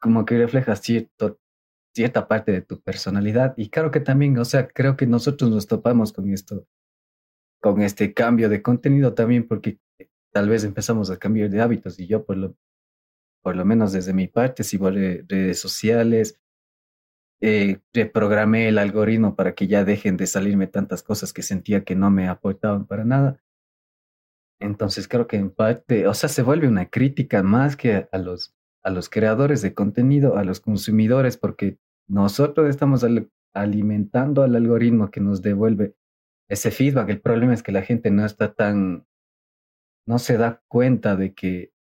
como 0.00 0.24
que 0.24 0.38
refleja 0.38 0.74
cierto, 0.74 1.38
cierta 1.94 2.26
parte 2.26 2.50
de 2.50 2.62
tu 2.62 2.80
personalidad. 2.82 3.54
Y 3.56 3.70
claro 3.70 3.92
que 3.92 4.00
también, 4.00 4.36
o 4.38 4.44
sea, 4.44 4.66
creo 4.66 4.96
que 4.96 5.06
nosotros 5.06 5.52
nos 5.52 5.68
topamos 5.68 6.12
con 6.12 6.32
esto, 6.32 6.66
con 7.62 7.80
este 7.80 8.12
cambio 8.12 8.48
de 8.48 8.60
contenido 8.60 9.14
también, 9.14 9.46
porque 9.46 9.78
tal 10.34 10.48
vez 10.48 10.64
empezamos 10.64 11.10
a 11.10 11.16
cambiar 11.16 11.48
de 11.48 11.60
hábitos 11.60 11.98
y 12.00 12.08
yo 12.08 12.24
por 12.24 12.36
lo, 12.36 12.56
por 13.40 13.54
lo 13.54 13.64
menos 13.64 13.92
desde 13.92 14.12
mi 14.12 14.26
parte, 14.26 14.64
si 14.64 14.76
voy 14.76 14.90
a 14.90 15.24
redes 15.28 15.60
sociales, 15.60 16.40
eh, 17.40 17.78
reprogramé 17.92 18.68
el 18.68 18.78
algoritmo 18.78 19.36
para 19.36 19.54
que 19.54 19.68
ya 19.68 19.84
dejen 19.84 20.16
de 20.16 20.26
salirme 20.26 20.66
tantas 20.66 21.04
cosas 21.04 21.32
que 21.32 21.42
sentía 21.42 21.84
que 21.84 21.94
no 21.94 22.10
me 22.10 22.28
aportaban 22.28 22.84
para 22.84 23.04
nada. 23.04 23.40
Entonces 24.58 25.06
creo 25.06 25.28
que 25.28 25.36
en 25.36 25.50
parte, 25.50 26.08
o 26.08 26.14
sea, 26.14 26.28
se 26.28 26.42
vuelve 26.42 26.66
una 26.66 26.90
crítica 26.90 27.44
más 27.44 27.76
que 27.76 28.08
a 28.10 28.18
los, 28.18 28.56
a 28.82 28.90
los 28.90 29.08
creadores 29.08 29.62
de 29.62 29.72
contenido, 29.72 30.36
a 30.36 30.42
los 30.42 30.58
consumidores, 30.58 31.36
porque 31.36 31.78
nosotros 32.08 32.68
estamos 32.68 33.06
alimentando 33.52 34.42
al 34.42 34.56
algoritmo 34.56 35.12
que 35.12 35.20
nos 35.20 35.42
devuelve 35.42 35.94
ese 36.48 36.72
feedback. 36.72 37.08
El 37.10 37.20
problema 37.20 37.54
es 37.54 37.62
que 37.62 37.72
la 37.72 37.82
gente 37.82 38.10
no 38.10 38.24
está 38.26 38.52
tan, 38.52 39.06
no 40.06 40.18
se 40.18 40.36
da 40.36 40.62
cuenta 40.68 41.16
de 41.16 41.34
que, 41.34 41.72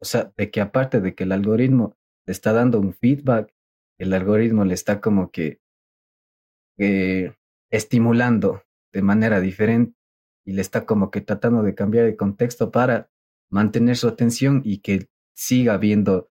o 0.00 0.04
sea, 0.04 0.32
de 0.36 0.50
que 0.50 0.60
aparte 0.60 1.00
de 1.00 1.14
que 1.14 1.24
el 1.24 1.32
algoritmo 1.32 1.96
le 2.26 2.32
está 2.32 2.52
dando 2.52 2.80
un 2.80 2.94
feedback, 2.94 3.52
el 3.98 4.12
algoritmo 4.12 4.64
le 4.64 4.74
está 4.74 5.00
como 5.00 5.30
que 5.30 5.60
eh, 6.78 7.34
estimulando 7.70 8.62
de 8.92 9.02
manera 9.02 9.40
diferente 9.40 9.96
y 10.44 10.52
le 10.52 10.62
está 10.62 10.86
como 10.86 11.10
que 11.10 11.20
tratando 11.20 11.62
de 11.62 11.74
cambiar 11.74 12.06
el 12.06 12.16
contexto 12.16 12.70
para 12.70 13.10
mantener 13.50 13.96
su 13.96 14.08
atención 14.08 14.62
y 14.64 14.78
que 14.78 15.08
siga 15.34 15.76
viendo 15.76 16.30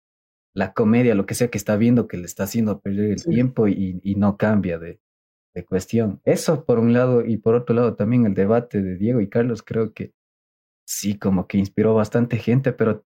la 0.54 0.74
comedia, 0.74 1.16
lo 1.16 1.26
que 1.26 1.36
sea 1.36 1.50
que 1.50 1.58
está 1.58 1.78
viendo, 1.78 2.08
que 2.08 2.18
le 2.18 2.26
está 2.26 2.44
haciendo 2.44 2.82
perder 2.82 3.12
el 3.12 3.24
tiempo 3.24 3.68
y, 3.68 4.00
y, 4.04 4.16
no 4.16 4.38
cambia 4.38 4.80
de, 4.80 5.00
de 5.54 5.66
cuestión. 5.66 6.22
Eso 6.26 6.66
por 6.66 6.80
un 6.80 6.94
lado 6.94 7.24
y 7.24 7.38
por 7.38 7.56
otro 7.56 7.76
lado 7.76 7.96
también 7.96 8.26
el 8.26 8.34
debate 8.34 8.82
de 8.82 8.98
Diego 8.98 9.22
y 9.22 9.30
Carlos 9.30 9.62
creo 9.64 9.94
que 9.94 10.14
sí 10.90 11.20
como 11.20 11.48
que 11.48 11.60
inspiró 11.60 11.94
bastante 11.94 12.38
gente, 12.38 12.74
pero 12.74 13.06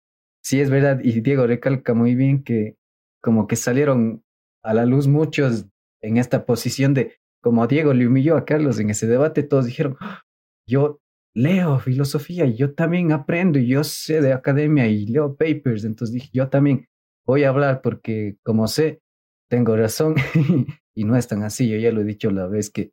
sí 0.43 0.61
es 0.61 0.71
verdad 0.71 1.01
y 1.03 1.21
Diego 1.21 1.47
recalca 1.47 1.93
muy 1.93 2.15
bien 2.15 2.43
que 2.43 2.77
como 3.23 3.47
que 3.47 3.57
salieron 3.57 4.25
a 4.65 4.73
la 4.73 4.87
luz 4.87 5.07
muchos 5.07 5.67
en 6.03 6.17
esta 6.17 6.47
posición 6.47 6.95
de, 6.95 7.17
como 7.43 7.67
Diego 7.67 7.93
le 7.93 8.07
humilló 8.07 8.37
a 8.37 8.47
Carlos 8.47 8.81
en 8.81 8.91
ese 8.91 9.07
debate, 9.07 9.43
todos 9.43 9.67
dijeron, 9.67 9.97
ah, 10.01 10.23
yo 10.67 11.01
leo 11.35 11.79
filosofía 11.79 12.47
y 12.47 12.57
yo 12.57 12.75
también 12.75 13.13
aprendo 13.13 13.59
y 13.59 13.69
yo 13.69 13.85
sé 13.85 14.23
de 14.23 14.33
academia 14.33 14.87
y 14.87 15.07
leo 15.07 15.37
papers, 15.37 15.85
entonces 15.85 16.15
dije, 16.15 16.31
yo 16.33 16.49
también 16.49 16.89
voy 17.27 17.45
a 17.45 17.51
hablar 17.51 17.83
porque 17.83 18.39
como 18.43 18.69
sé, 18.69 19.03
tengo 19.51 19.77
razón 19.77 20.15
y 20.95 21.05
no 21.05 21.15
es 21.15 21.29
tan 21.29 21.43
así, 21.43 21.69
yo 21.69 21.77
ya 21.77 21.93
lo 21.93 22.01
he 22.01 22.05
dicho 22.05 22.31
la 22.31 22.47
vez 22.47 22.71
que 22.71 22.93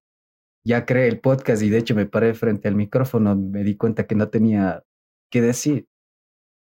ya 0.66 0.86
creé 0.86 1.08
el 1.08 1.20
podcast 1.20 1.62
y 1.62 1.70
de 1.70 1.78
hecho 1.78 1.96
me 1.96 2.06
paré 2.06 2.34
frente 2.34 2.68
al 2.68 2.76
micrófono, 2.76 3.36
me 3.36 3.64
di 3.64 3.76
cuenta 3.76 4.08
que 4.08 4.16
no 4.16 4.30
tenía 4.30 4.84
que 5.32 5.42
decir. 5.42 5.88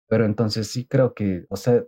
Pero 0.09 0.25
entonces 0.27 0.69
sí 0.69 0.87
creo 0.87 1.15
que, 1.15 1.47
o 1.49 1.57
sea, 1.57 1.85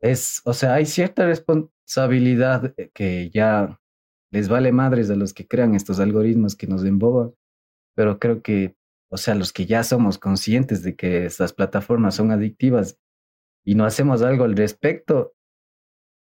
es, 0.00 0.42
o 0.44 0.52
sea, 0.52 0.74
hay 0.74 0.86
cierta 0.86 1.26
responsabilidad 1.26 2.74
eh, 2.76 2.90
que 2.94 3.30
ya 3.30 3.80
les 4.30 4.48
vale 4.48 4.72
madres 4.72 5.10
a 5.10 5.16
los 5.16 5.32
que 5.32 5.46
crean 5.46 5.74
estos 5.74 6.00
algoritmos 6.00 6.56
que 6.56 6.66
nos 6.66 6.84
emboban, 6.84 7.34
pero 7.94 8.18
creo 8.18 8.42
que, 8.42 8.76
o 9.10 9.16
sea, 9.16 9.34
los 9.34 9.52
que 9.52 9.66
ya 9.66 9.84
somos 9.84 10.18
conscientes 10.18 10.82
de 10.82 10.96
que 10.96 11.26
estas 11.26 11.52
plataformas 11.52 12.14
son 12.14 12.30
adictivas 12.32 12.98
y 13.64 13.74
no 13.74 13.84
hacemos 13.84 14.22
algo 14.22 14.44
al 14.44 14.56
respecto, 14.56 15.34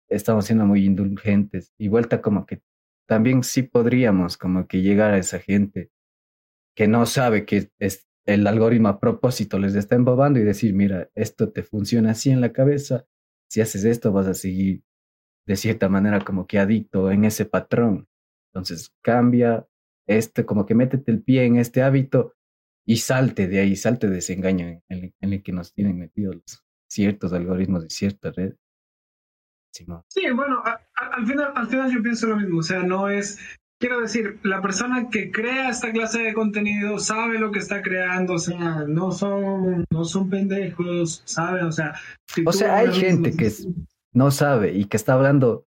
estamos 0.10 0.46
siendo 0.46 0.66
muy 0.66 0.86
indulgentes. 0.86 1.74
Y 1.78 1.88
vuelta 1.88 2.22
como 2.22 2.46
que 2.46 2.62
también 3.08 3.44
sí 3.44 3.64
podríamos 3.64 4.38
como 4.38 4.68
que 4.68 4.82
llegar 4.82 5.14
a 5.14 5.18
esa 5.18 5.40
gente 5.40 5.92
que 6.76 6.88
no 6.88 7.06
sabe 7.06 7.46
que 7.46 7.72
es 7.80 8.08
el 8.26 8.48
algoritmo 8.48 8.88
a 8.88 9.00
propósito 9.00 9.60
les 9.60 9.76
está 9.76 9.96
embobando 9.96 10.40
y 10.40 10.44
decir, 10.44 10.74
mira, 10.74 11.10
esto 11.14 11.52
te 11.52 11.64
funciona 11.64 12.12
así 12.12 12.30
en 12.30 12.42
la 12.42 12.54
cabeza, 12.54 13.06
si 13.50 13.62
haces 13.62 13.84
esto 13.84 14.12
vas 14.12 14.28
a 14.28 14.34
seguir 14.34 14.84
de 15.46 15.56
cierta 15.58 15.90
manera 15.90 16.24
como 16.24 16.48
que 16.48 16.60
adicto 16.60 17.12
en 17.12 17.26
ese 17.26 17.46
patrón. 17.46 18.08
Entonces 18.54 18.94
cambia 19.02 19.68
este, 20.08 20.46
como 20.46 20.66
que 20.66 20.76
métete 20.76 21.12
el 21.12 21.22
pie 21.22 21.46
en 21.46 21.58
este 21.58 21.82
hábito 21.82 22.36
y 22.86 22.98
salte 22.98 23.48
de 23.48 23.60
ahí, 23.60 23.76
salte 23.76 24.10
de 24.10 24.20
ese 24.20 24.34
engaño 24.34 24.82
en 24.90 25.14
el, 25.20 25.44
que 25.44 25.52
nos 25.52 25.74
tienen 25.74 25.98
metidos 25.98 26.64
ciertos 26.88 27.34
algoritmos 27.34 27.84
de 27.84 27.90
cierta 27.90 28.32
Sí, 29.74 30.30
bueno, 30.36 30.62
al, 30.96 31.26
final, 31.26 31.52
al 31.56 31.68
final 31.68 31.92
yo 31.92 32.04
pienso 32.04 32.28
lo 32.28 32.38
mismo, 32.38 32.60
o 32.60 32.64
sea, 32.64 32.84
no 32.84 33.10
es, 33.10 33.40
quiero 33.80 34.00
decir, 34.02 34.40
la 34.44 34.62
persona 34.62 35.10
que 35.10 35.32
crea 35.32 35.70
esta 35.70 35.92
clase 35.92 36.22
de 36.22 36.34
contenido 36.34 37.00
sabe 37.00 37.40
lo 37.40 37.52
que 37.52 37.60
está 37.60 37.82
creando, 37.82 38.34
o 38.34 38.40
sea, 38.40 38.86
no 38.88 39.12
son, 39.12 39.86
no 39.92 40.06
son 40.06 40.30
pendejos, 40.30 41.24
sabe, 41.26 41.64
o 41.64 41.72
sea. 41.72 41.96
o 42.46 42.54
sea, 42.54 42.78
hay 42.78 42.92
gente 42.92 43.36
que 43.36 43.52
no 44.14 44.30
sabe 44.30 44.74
y 44.74 44.86
que 44.86 44.98
está 44.98 45.14
hablando 45.14 45.66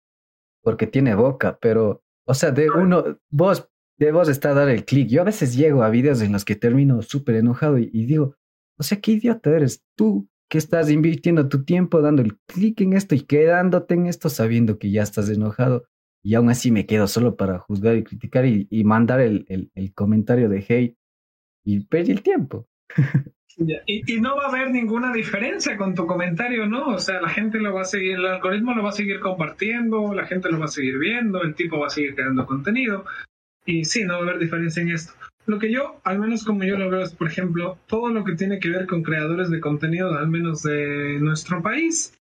porque 0.63 0.87
tiene 0.87 1.15
boca, 1.15 1.59
pero, 1.61 2.05
o 2.27 2.35
sea, 2.35 2.53
de 2.53 2.71
uno, 2.71 3.19
vos, 3.31 3.69
de 3.99 4.13
vos 4.13 4.29
está 4.29 4.55
dar 4.55 4.69
el 4.69 4.85
clic. 4.85 5.09
Yo 5.09 5.23
a 5.23 5.25
veces 5.25 5.57
llego 5.57 5.83
a 5.83 5.91
videos 5.91 6.21
en 6.23 6.33
los 6.33 6.45
que 6.45 6.55
termino 6.55 7.03
súper 7.03 7.37
enojado 7.37 7.79
y, 7.79 7.91
y, 7.93 8.07
digo, 8.07 8.37
o 8.79 8.83
sea, 8.83 9.01
qué 9.01 9.13
idiota 9.13 9.51
eres 9.51 9.85
tú 9.97 10.29
que 10.49 10.59
estás 10.59 10.91
invirtiendo 10.91 11.49
tu 11.49 11.65
tiempo 11.65 12.01
dando 12.01 12.23
el 12.23 12.37
clic 12.47 12.81
en 12.81 12.93
esto 12.93 13.15
y 13.15 13.21
quedándote 13.23 13.95
en 13.95 14.07
esto 14.07 14.29
sabiendo 14.29 14.79
que 14.79 14.91
ya 14.91 15.03
estás 15.03 15.29
enojado 15.29 15.85
y 16.27 16.35
aún 16.35 16.51
así 16.51 16.73
me 16.73 16.87
quedo 16.87 17.07
solo 17.07 17.37
para 17.37 17.61
juzgar 17.61 17.97
y 17.97 18.03
criticar 18.03 18.47
y, 18.47 18.67
mandar 18.85 19.21
el, 19.21 19.71
comentario 19.95 20.49
de 20.49 20.59
hate 20.69 20.97
y 21.65 21.85
perdí 21.87 22.11
el 22.11 22.23
tiempo. 22.23 22.69
Y, 23.87 24.21
no 24.21 24.37
va 24.37 24.47
a 24.47 24.49
haber 24.49 24.71
ninguna 24.71 25.13
diferencia 25.13 25.77
con 25.77 25.95
tu 25.95 26.07
comentario, 26.07 26.67
¿no? 26.67 26.89
O 26.89 26.99
sea, 26.99 27.21
la 27.21 27.29
gente 27.29 27.59
lo 27.59 27.73
va 27.73 27.83
a 27.83 27.85
seguir, 27.85 28.17
el 28.17 28.27
algoritmo 28.27 28.75
lo 28.75 28.83
va 28.83 28.89
a 28.89 28.93
seguir 28.93 29.21
compartiendo, 29.21 30.13
la 30.13 30.27
gente 30.27 30.51
lo 30.51 30.59
va 30.59 30.67
a 30.67 30.69
seguir 30.69 30.99
viendo, 30.99 31.41
el 31.43 31.55
tipo 31.55 31.79
va 31.79 31.87
a 31.87 31.91
seguir 31.91 32.15
creando 32.17 32.45
contenido. 32.45 33.05
Y 33.65 33.85
sí, 33.85 34.05
no 34.05 34.15
va 34.15 34.19
a 34.19 34.23
haber 34.23 34.39
diferencia 34.41 34.83
en 34.83 34.91
esto. 34.91 35.15
Lo 35.47 35.59
que 35.59 35.71
yo, 35.71 36.01
al 36.03 36.19
menos 36.19 36.45
como 36.45 36.65
yo 36.65 36.77
lo 36.77 36.91
veo, 36.91 37.03
es, 37.03 37.15
por 37.15 37.29
ejemplo, 37.29 37.79
todo 37.87 38.11
lo 38.11 38.25
que 38.25 38.35
tiene 38.35 38.59
que 38.59 38.71
ver 38.71 38.87
con 38.87 39.03
creadores 39.03 39.49
de 39.49 39.61
contenido, 39.61 40.13
al 40.17 40.29
menos 40.29 40.63
de 40.63 41.19
nuestro 41.21 41.63
país, 41.63 42.19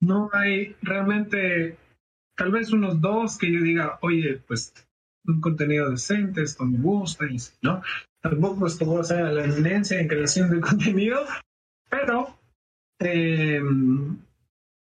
no 0.00 0.30
hay 0.32 0.76
realmente, 0.80 1.76
tal 2.36 2.52
vez 2.52 2.72
unos 2.72 3.00
dos 3.00 3.36
que 3.36 3.52
yo 3.52 3.60
diga, 3.60 3.98
oye, 4.02 4.40
pues 4.46 4.72
un 5.26 5.40
contenido 5.40 5.90
decente, 5.90 6.42
esto 6.42 6.64
me 6.64 6.78
gusta, 6.78 7.26
y 7.26 7.36
¿no? 7.62 7.82
Tampoco 8.20 8.66
es 8.66 8.76
como 8.76 9.02
sea 9.04 9.32
la 9.32 9.44
evidencia 9.44 10.00
en 10.00 10.08
creación 10.08 10.50
de 10.50 10.60
contenido, 10.60 11.20
pero, 11.90 12.38
eh, 13.00 13.60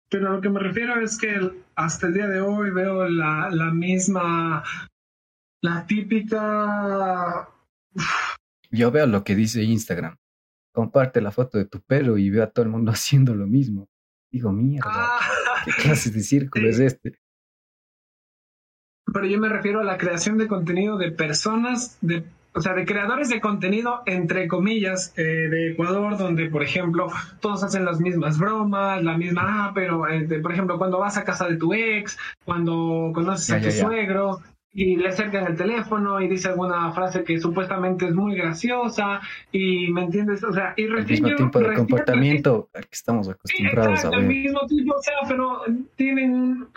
pero 0.08 0.32
lo 0.32 0.40
que 0.40 0.50
me 0.50 0.60
refiero 0.60 1.00
es 1.00 1.18
que 1.18 1.50
hasta 1.74 2.06
el 2.06 2.14
día 2.14 2.28
de 2.28 2.40
hoy 2.40 2.70
veo 2.70 3.08
la, 3.08 3.50
la 3.50 3.70
misma, 3.72 4.62
la 5.62 5.86
típica... 5.86 7.48
Yo 8.70 8.90
veo 8.90 9.06
lo 9.06 9.24
que 9.24 9.34
dice 9.34 9.62
Instagram. 9.62 10.16
Comparte 10.74 11.20
la 11.20 11.30
foto 11.30 11.58
de 11.58 11.66
tu 11.66 11.80
pelo 11.80 12.18
y 12.18 12.30
veo 12.30 12.44
a 12.44 12.50
todo 12.50 12.64
el 12.64 12.70
mundo 12.70 12.90
haciendo 12.92 13.34
lo 13.34 13.46
mismo. 13.46 13.88
Digo, 14.30 14.52
mierda, 14.52 14.90
ah. 14.90 15.20
¿qué 15.64 15.72
clase 15.72 16.10
de 16.10 16.20
círculo 16.20 16.68
es 16.68 16.78
este? 16.80 17.18
Pero 19.12 19.26
yo 19.26 19.38
me 19.38 19.48
refiero 19.48 19.80
a 19.80 19.84
la 19.84 19.98
creación 19.98 20.38
de 20.38 20.48
contenido 20.48 20.96
de 20.96 21.12
personas, 21.12 21.98
de, 22.00 22.24
o 22.54 22.60
sea, 22.60 22.72
de 22.72 22.86
creadores 22.86 23.28
de 23.28 23.40
contenido, 23.40 24.02
entre 24.06 24.48
comillas, 24.48 25.12
eh, 25.18 25.22
de 25.22 25.72
Ecuador, 25.72 26.16
donde, 26.16 26.48
por 26.48 26.62
ejemplo, 26.62 27.08
todos 27.40 27.62
hacen 27.62 27.84
las 27.84 28.00
mismas 28.00 28.38
bromas, 28.38 29.02
la 29.02 29.18
misma, 29.18 29.66
ah, 29.66 29.72
pero, 29.74 30.08
eh, 30.08 30.26
por 30.40 30.52
ejemplo, 30.52 30.78
cuando 30.78 30.98
vas 30.98 31.18
a 31.18 31.24
casa 31.24 31.46
de 31.46 31.56
tu 31.56 31.74
ex, 31.74 32.16
cuando 32.44 33.10
conoces 33.12 33.50
a 33.50 33.60
tu 33.60 33.70
suegro, 33.70 34.40
y 34.74 34.96
le 34.96 35.08
acercas 35.08 35.48
el 35.48 35.56
teléfono 35.56 36.20
y 36.20 36.28
dice 36.28 36.48
alguna 36.48 36.92
frase 36.92 37.24
que 37.24 37.38
supuestamente 37.38 38.06
es 38.06 38.14
muy 38.14 38.34
graciosa 38.34 39.20
y 39.50 39.90
me 39.92 40.04
entiendes, 40.04 40.42
o 40.44 40.52
sea, 40.52 40.72
y 40.76 40.84
el 40.84 41.04
mismo 41.04 41.28
tipo 41.36 41.58
de 41.58 41.74
comportamiento 41.74 42.68
al 42.74 42.82
que 42.82 42.92
estamos 42.92 43.28
acostumbrados 43.28 44.04
a 44.04 44.10
ver. 44.10 44.18
El 44.20 44.26
mismo 44.26 44.66
tipo, 44.66 44.94
o 44.94 45.02
sea, 45.02 45.14
pero 45.28 45.62
tienen 45.96 46.68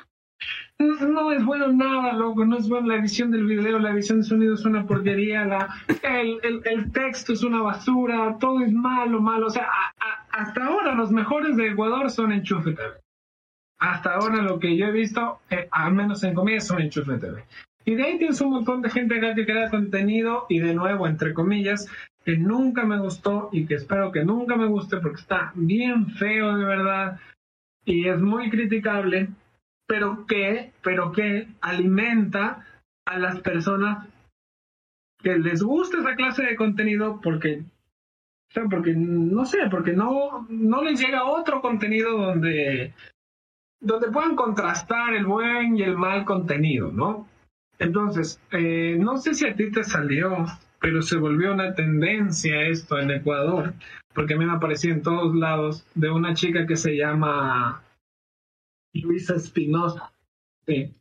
no 0.78 1.32
es 1.32 1.46
bueno 1.46 1.72
nada, 1.72 2.12
loco, 2.14 2.46
no 2.46 2.58
es 2.58 2.68
bueno 2.68 2.88
la 2.88 2.98
edición 2.98 3.32
del 3.32 3.46
video, 3.46 3.80
la 3.80 3.92
edición 3.92 4.20
de 4.20 4.25
sonido 4.25 4.56
es 4.56 4.66
una 4.66 4.86
porquería, 4.86 5.46
la, 5.46 5.74
el, 6.04 6.38
el, 6.44 6.62
el 6.66 6.92
texto 6.92 7.32
es 7.32 7.44
una 7.44 7.62
basura, 7.62 8.38
todo 8.40 8.60
es 8.62 8.74
malo, 8.74 9.22
malo, 9.22 9.48
o 9.48 9.50
sea, 9.50 9.70
hasta 10.32 10.66
ahora 10.66 10.94
los 10.94 11.12
mejores 11.12 11.56
de 11.56 11.70
Ecuador 11.70 12.10
son 12.10 12.34
Enchufe 12.34 12.74
TV. 12.74 12.92
Hasta 13.78 14.16
ahora 14.16 14.42
lo 14.42 14.60
que 14.60 14.75
yo 14.75 14.88
he 14.88 14.92
visto, 14.92 15.40
eh, 15.50 15.68
al 15.72 15.94
menos 15.94 16.24
en 16.24 16.34
comillas, 16.34 16.68
son 16.68 16.82
Enchufe 16.82 17.18
TV. 17.18 17.46
Y 17.86 17.96
de 17.96 18.04
ahí 18.04 18.18
tienes 18.18 18.42
un 18.42 18.51
montón 18.51 18.82
de 18.82 18.89
gente 18.89 19.18
acá 19.18 19.36
que 19.36 19.46
crea 19.46 19.70
contenido 19.70 20.48
y 20.50 20.60
de 20.60 20.74
nuevo, 20.74 21.08
entre 21.08 21.34
comillas, 21.34 21.88
que 22.24 22.36
nunca 22.36 22.84
me 22.84 23.00
gustó 23.00 23.50
y 23.51 23.68
que 23.68 23.75
espero 23.75 24.12
que 24.12 24.25
nunca 24.25 24.56
me 24.56 24.65
guste 24.65 24.98
porque 24.98 25.22
está 25.22 25.51
bien 25.54 26.10
feo 26.10 26.58
de 26.58 26.65
verdad 26.65 27.20
y 27.86 28.08
es 28.08 28.20
muy 28.20 28.50
criticable, 28.50 29.30
pero 29.88 30.25
que, 30.25 30.72
pero 30.82 31.12
que 31.12 31.48
alimenta 31.62 32.65
a 33.06 33.20
las 33.20 33.39
personas 33.42 34.08
que 35.22 35.38
les 35.38 35.62
gusta 35.62 36.00
esa 36.00 36.15
clase 36.15 36.44
de 36.44 36.56
contenido 36.56 37.22
porque 37.22 37.63
o 38.50 38.54
sea, 38.54 38.63
porque 38.70 38.94
no 38.96 39.46
sé, 39.46 39.60
porque 39.70 39.94
no, 39.94 40.48
no 40.50 40.82
les 40.82 41.00
llega 41.00 41.25
otro 41.25 41.62
contenido 41.62 42.18
donde 42.18 42.94
donde 43.80 44.10
puedan 44.10 44.36
contrastar 44.36 45.13
el 45.13 45.25
buen 45.25 45.77
y 45.77 45.84
el 45.84 45.96
mal 45.96 46.25
contenido, 46.25 46.92
¿no? 46.92 47.27
Entonces, 47.79 48.41
eh, 48.51 48.96
no 49.00 49.17
sé 49.17 49.34
si 49.34 49.48
a 49.48 49.55
ti 49.55 49.72
te 49.72 49.84
salió, 49.84 50.46
pero 50.79 51.01
se 51.01 51.17
volvió 51.17 51.53
una 51.53 51.74
tendencia 51.74 52.67
esto 52.67 52.98
en 53.00 53.12
Ecuador, 53.12 53.74
porque 54.13 54.36
a 54.36 54.38
mí 54.38 54.46
me 54.46 54.53
apareció 54.53 54.94
en 54.94 55.01
todos 55.01 55.36
lados 55.36 55.86
de 55.96 56.10
una 56.10 56.34
chica 56.34 56.65
que 56.65 56.75
se 56.75 56.96
llama 56.96 57.84
Luisa 58.94 59.36
Espinosa, 59.36 60.13
sí, 60.65 60.94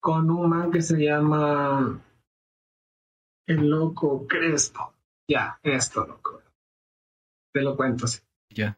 con 0.00 0.30
un 0.30 0.50
man 0.50 0.70
que 0.70 0.82
se 0.82 0.98
llama 0.98 2.00
El 3.46 3.68
Loco 3.68 4.26
Crespo. 4.26 4.92
Ya, 5.28 5.58
esto, 5.62 6.06
loco. 6.06 6.42
Te 7.52 7.62
lo 7.62 7.76
cuento 7.76 8.06
así. 8.06 8.20
Ya. 8.50 8.76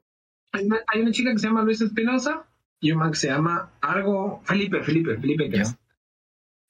Hay, 0.52 0.66
una, 0.66 0.80
hay 0.86 1.00
una 1.00 1.10
chica 1.10 1.32
que 1.32 1.38
se 1.38 1.46
llama 1.46 1.62
Luisa 1.62 1.84
Espinosa 1.84 2.46
y 2.78 2.92
un 2.92 2.98
man 2.98 3.10
que 3.10 3.18
se 3.18 3.28
llama 3.28 3.70
algo 3.80 4.42
Felipe, 4.44 4.82
Felipe, 4.82 5.16
Felipe 5.16 5.48
Crespo. 5.48 5.81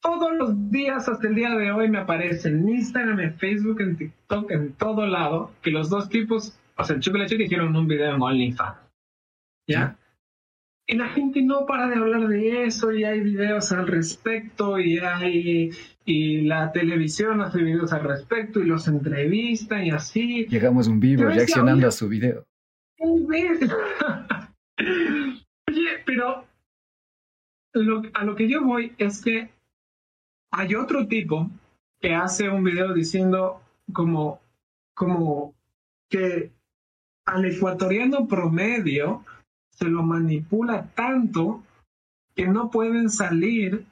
Todos 0.02 0.32
los 0.37 0.71
días 0.71 1.09
hasta 1.09 1.28
el 1.28 1.37
día 1.37 1.50
de 1.50 1.71
hoy 1.71 1.88
me 1.88 1.99
aparece 1.99 2.49
en 2.49 2.68
Instagram, 2.68 3.21
en 3.21 3.38
Facebook, 3.38 3.80
en 3.80 3.97
TikTok, 3.97 4.50
en 4.50 4.73
todo 4.73 5.06
lado, 5.06 5.52
que 5.62 5.71
los 5.71 5.90
dos 5.90 6.09
tipos, 6.09 6.59
o 6.76 6.82
sea, 6.82 6.97
el 6.97 7.02
chico 7.02 7.16
y 7.16 7.21
la 7.21 7.26
chica 7.26 7.44
hicieron 7.44 7.76
un 7.76 7.87
video 7.87 8.12
en 8.12 8.21
OnlyFans. 8.21 8.78
¿Ya? 9.68 9.97
Y 10.88 10.97
la 10.97 11.06
gente 11.09 11.40
no 11.42 11.66
para 11.66 11.87
de 11.87 11.94
hablar 11.94 12.26
de 12.26 12.64
eso, 12.64 12.90
y 12.90 13.04
hay 13.04 13.21
videos 13.21 13.71
al 13.71 13.87
respecto, 13.87 14.80
y 14.80 14.99
hay 14.99 15.71
y 16.04 16.40
la 16.40 16.73
televisión 16.73 17.40
hace 17.40 17.62
videos 17.62 17.92
al 17.92 18.02
respecto, 18.02 18.59
y 18.59 18.64
los 18.64 18.88
entrevistan, 18.88 19.87
y 19.87 19.92
así. 19.92 20.47
Llegamos 20.47 20.88
un 20.88 20.99
vivo 20.99 21.26
reaccionando 21.26 21.87
a 21.87 21.92
su 21.92 22.09
video. 22.09 22.44
Oye, 25.68 25.88
pero 26.04 26.44
lo, 27.75 28.02
a 28.14 28.25
lo 28.25 28.35
que 28.35 28.49
yo 28.49 28.64
voy 28.64 28.92
es 28.99 29.23
que 29.23 29.49
hay 30.52 30.75
otro 30.75 31.09
tipo 31.09 31.50
que 32.00 32.14
hace 32.14 32.49
un 32.49 32.62
video 32.62 32.92
diciendo 32.92 33.61
como, 33.92 34.40
como 34.94 35.54
que 36.09 36.52
al 37.25 37.44
ecuatoriano 37.47 38.28
promedio 38.28 39.25
se 39.71 39.87
lo 39.87 40.02
manipula 40.02 40.87
tanto 40.94 41.62
que 42.35 42.47
no 42.47 42.71
pueden 42.71 43.09
salir 43.11 43.87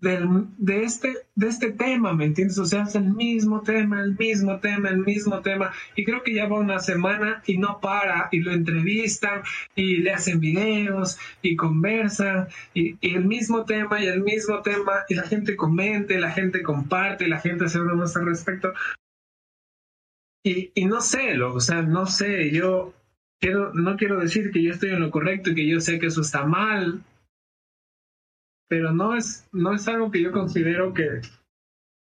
de, 0.00 0.82
este, 0.82 1.14
de 1.34 1.48
este 1.48 1.72
tema, 1.72 2.14
¿me 2.14 2.24
entiendes? 2.24 2.58
O 2.58 2.64
sea, 2.64 2.84
es 2.84 2.94
el 2.94 3.12
mismo 3.12 3.60
tema, 3.60 4.00
el 4.00 4.16
mismo 4.16 4.58
tema, 4.58 4.88
el 4.88 4.98
mismo 4.98 5.40
tema. 5.40 5.72
Y 5.94 6.04
creo 6.04 6.22
que 6.22 6.34
ya 6.34 6.48
va 6.48 6.58
una 6.58 6.78
semana 6.78 7.42
y 7.46 7.58
no 7.58 7.80
para, 7.80 8.28
y 8.32 8.40
lo 8.40 8.52
entrevistan, 8.52 9.42
y 9.74 9.98
le 9.98 10.12
hacen 10.12 10.40
videos, 10.40 11.18
y 11.42 11.56
conversan, 11.56 12.48
y, 12.74 12.96
el 13.00 13.24
mismo 13.24 13.64
tema, 13.64 14.02
y 14.02 14.06
el 14.06 14.22
mismo 14.22 14.62
tema, 14.62 15.04
y 15.08 15.14
la 15.14 15.24
gente 15.24 15.56
comenta, 15.56 16.14
la 16.14 16.30
gente 16.30 16.62
comparte, 16.62 17.28
la 17.28 17.40
gente 17.40 17.68
se 17.68 17.78
más 17.80 18.16
al 18.16 18.26
respecto. 18.26 18.72
Y, 20.42 20.70
y 20.74 20.86
no 20.86 21.02
sé, 21.02 21.34
lo, 21.34 21.54
o 21.54 21.60
sea, 21.60 21.82
no 21.82 22.06
sé, 22.06 22.50
yo 22.50 22.94
quiero, 23.40 23.74
no 23.74 23.96
quiero 23.96 24.18
decir 24.18 24.50
que 24.50 24.62
yo 24.62 24.72
estoy 24.72 24.90
en 24.90 25.00
lo 25.00 25.10
correcto 25.10 25.50
y 25.50 25.54
que 25.54 25.66
yo 25.66 25.80
sé 25.80 25.98
que 25.98 26.06
eso 26.06 26.22
está 26.22 26.46
mal, 26.46 27.02
pero 28.70 28.92
no 28.92 29.16
es, 29.16 29.48
no 29.50 29.74
es 29.74 29.88
algo 29.88 30.12
que 30.12 30.22
yo 30.22 30.30
considero 30.30 30.94
que, 30.94 31.20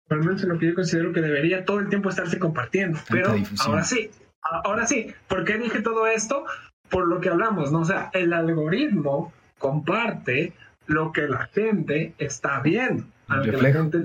realmente 0.09 0.47
lo 0.47 0.59
que 0.59 0.69
yo 0.69 0.75
considero 0.75 1.13
que 1.13 1.21
debería 1.21 1.67
todo 1.67 1.79
el 1.79 1.91
tiempo 1.91 2.09
estarse 2.09 2.39
compartiendo. 2.39 2.99
pero 3.11 3.35
ahora 3.67 3.85
sí, 3.85 4.11
ahora 4.41 4.87
sí, 4.87 5.13
¿por 5.29 5.45
qué 5.45 5.59
dije 5.59 5.83
todo 5.83 6.07
esto? 6.07 6.47
Por 6.89 7.07
lo 7.07 7.21
que 7.21 7.29
hablamos, 7.29 7.71
¿no? 7.71 7.81
O 7.81 7.85
sea, 7.85 8.11
el 8.15 8.33
algoritmo 8.33 9.31
comparte 9.59 10.55
lo 10.87 11.13
que 11.13 11.29
la 11.29 11.49
gente 11.49 12.15
está 12.17 12.61
viendo. 12.61 13.05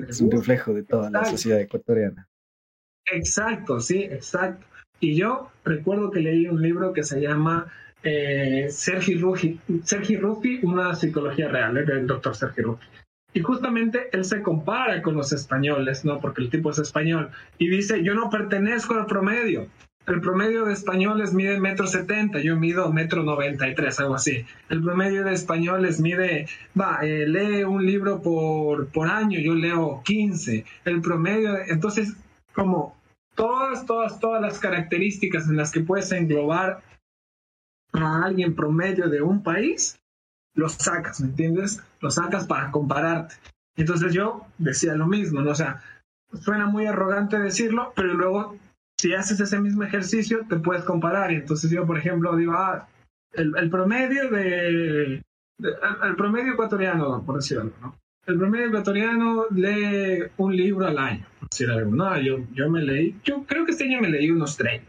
es 0.10 0.19
un 0.19 0.31
reflejo 0.31 0.73
de 0.73 0.83
toda 0.83 1.10
la 1.10 1.23
sociedad 1.23 1.62
ecuatoriana. 1.62 2.27
Exacto, 3.10 3.79
sí, 3.79 4.03
exacto. 4.03 4.65
Y 4.99 5.15
yo 5.15 5.49
recuerdo 5.63 6.12
que 6.12 6.19
leí 6.19 6.49
un 6.49 6.62
libro 6.62 6.91
que 6.91 7.03
se 7.03 7.21
llama 7.21 7.71
eh, 8.03 8.67
Sergi, 8.69 9.15
Ruffi, 9.15 9.59
Sergi 9.83 10.17
Ruffi, 10.17 10.59
una 10.63 10.95
psicología 10.95 11.47
real, 11.47 11.77
¿eh? 11.77 11.85
del 11.85 12.07
doctor 12.07 12.35
Sergi 12.35 12.62
Ruffi. 12.62 12.85
Y 13.33 13.41
justamente 13.41 14.09
él 14.12 14.25
se 14.25 14.41
compara 14.41 15.01
con 15.01 15.15
los 15.15 15.31
españoles, 15.31 16.03
¿no? 16.03 16.19
Porque 16.19 16.41
el 16.41 16.49
tipo 16.49 16.71
es 16.71 16.79
español. 16.79 17.29
Y 17.59 17.69
dice, 17.69 18.03
yo 18.03 18.15
no 18.15 18.29
pertenezco 18.29 18.95
al 18.95 19.05
promedio. 19.05 19.67
El 20.07 20.21
promedio 20.21 20.65
de 20.65 20.73
españoles 20.73 21.35
mide 21.35 21.59
metro 21.59 21.85
setenta, 21.85 22.39
yo 22.39 22.55
mido 22.55 22.91
metro 22.91 23.21
noventa 23.21 23.69
y 23.69 23.75
tres, 23.75 23.99
algo 23.99 24.15
así. 24.15 24.43
El 24.69 24.81
promedio 24.81 25.23
de 25.23 25.33
españoles 25.33 25.99
mide, 25.99 26.47
va, 26.79 26.99
eh, 27.03 27.27
lee 27.27 27.63
un 27.63 27.85
libro 27.85 28.19
por, 28.19 28.88
por 28.88 29.07
año, 29.07 29.39
yo 29.39 29.53
leo 29.53 30.01
15. 30.03 30.65
El 30.85 31.01
promedio, 31.01 31.59
entonces, 31.67 32.15
como 32.55 32.97
todas, 33.35 33.85
todas, 33.85 34.19
todas 34.19 34.41
las 34.41 34.57
características 34.57 35.47
en 35.47 35.57
las 35.57 35.71
que 35.71 35.81
puedes 35.81 36.12
englobar 36.12 36.81
a 37.93 38.23
alguien 38.23 38.56
promedio 38.56 39.10
de 39.10 39.21
un 39.21 39.43
país, 39.43 39.99
lo 40.56 40.69
sacas, 40.69 41.21
¿me 41.21 41.28
entiendes? 41.28 41.84
Lo 42.02 42.12
sacas 42.12 42.45
para 42.47 42.71
compararte. 42.71 43.36
Entonces 43.75 44.13
yo 44.13 44.45
decía 44.58 44.93
lo 44.95 45.08
mismo, 45.08 45.41
¿no? 45.41 45.52
O 45.52 45.56
sea, 45.56 45.82
suena 46.34 46.65
muy 46.65 46.86
arrogante 46.86 47.39
decirlo, 47.39 47.93
pero 47.95 48.13
luego 48.13 48.58
si 48.99 49.13
haces 49.13 49.39
ese 49.39 49.60
mismo 49.60 49.84
ejercicio 49.84 50.45
te 50.49 50.58
puedes 50.58 50.84
comparar. 50.84 51.32
Y 51.32 51.36
entonces 51.36 51.71
yo, 51.71 51.86
por 51.86 51.97
ejemplo, 51.97 52.36
digo, 52.36 52.54
ah, 52.54 52.88
el, 53.32 53.69
promedio 53.69 54.30
de, 54.30 55.21
el, 55.62 56.15
promedio 56.17 56.54
ecuatoriano, 56.54 57.23
por 57.25 57.38
decirlo, 57.38 57.71
¿no? 57.82 57.95
El 58.25 58.38
promedio 58.38 58.67
ecuatoriano 58.67 59.45
lee 59.49 60.25
un 60.38 60.56
libro 60.56 60.86
al 60.86 60.97
año, 60.99 61.25
por 61.39 61.49
decir 61.49 61.71
algo. 61.71 61.95
No, 61.95 62.19
yo, 62.19 62.39
yo 62.52 62.69
me 62.69 62.84
leí, 62.84 63.15
yo 63.23 63.43
creo 63.45 63.65
que 63.65 63.71
este 63.71 63.86
año 63.86 64.02
me 64.02 64.10
leí 64.10 64.30
unos 64.30 64.58
30. 64.58 64.86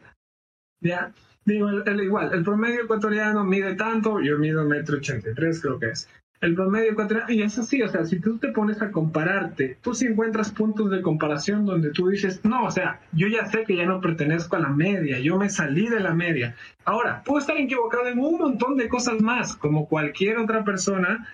¿Ya? 0.82 1.12
Digo, 1.44 1.68
el, 1.68 2.00
igual, 2.02 2.32
el 2.34 2.44
promedio 2.44 2.82
ecuatoriano 2.84 3.44
mide 3.44 3.74
tanto, 3.74 4.20
yo 4.20 4.38
mido 4.38 4.64
metro 4.64 4.98
ochenta 4.98 5.30
y 5.30 5.34
tres, 5.34 5.60
creo 5.60 5.78
que 5.78 5.90
es. 5.90 6.08
El 6.40 6.54
promedio 6.54 6.92
ecuatoriano, 6.92 7.30
y 7.30 7.42
es 7.42 7.58
así, 7.58 7.82
o 7.82 7.88
sea, 7.88 8.04
si 8.04 8.18
tú 8.18 8.38
te 8.38 8.48
pones 8.48 8.80
a 8.80 8.90
compararte, 8.90 9.76
tú 9.82 9.94
si 9.94 10.06
encuentras 10.06 10.52
puntos 10.52 10.90
de 10.90 11.02
comparación 11.02 11.66
donde 11.66 11.90
tú 11.90 12.08
dices, 12.08 12.42
no, 12.44 12.64
o 12.64 12.70
sea, 12.70 13.00
yo 13.12 13.28
ya 13.28 13.46
sé 13.46 13.64
que 13.64 13.76
ya 13.76 13.84
no 13.84 14.00
pertenezco 14.00 14.56
a 14.56 14.60
la 14.60 14.70
media, 14.70 15.18
yo 15.18 15.36
me 15.36 15.50
salí 15.50 15.88
de 15.88 16.00
la 16.00 16.14
media. 16.14 16.56
Ahora, 16.84 17.22
puedo 17.24 17.40
estar 17.40 17.58
equivocado 17.58 18.08
en 18.08 18.18
un 18.18 18.38
montón 18.38 18.76
de 18.76 18.88
cosas 18.88 19.20
más, 19.20 19.54
como 19.54 19.86
cualquier 19.86 20.38
otra 20.38 20.64
persona, 20.64 21.26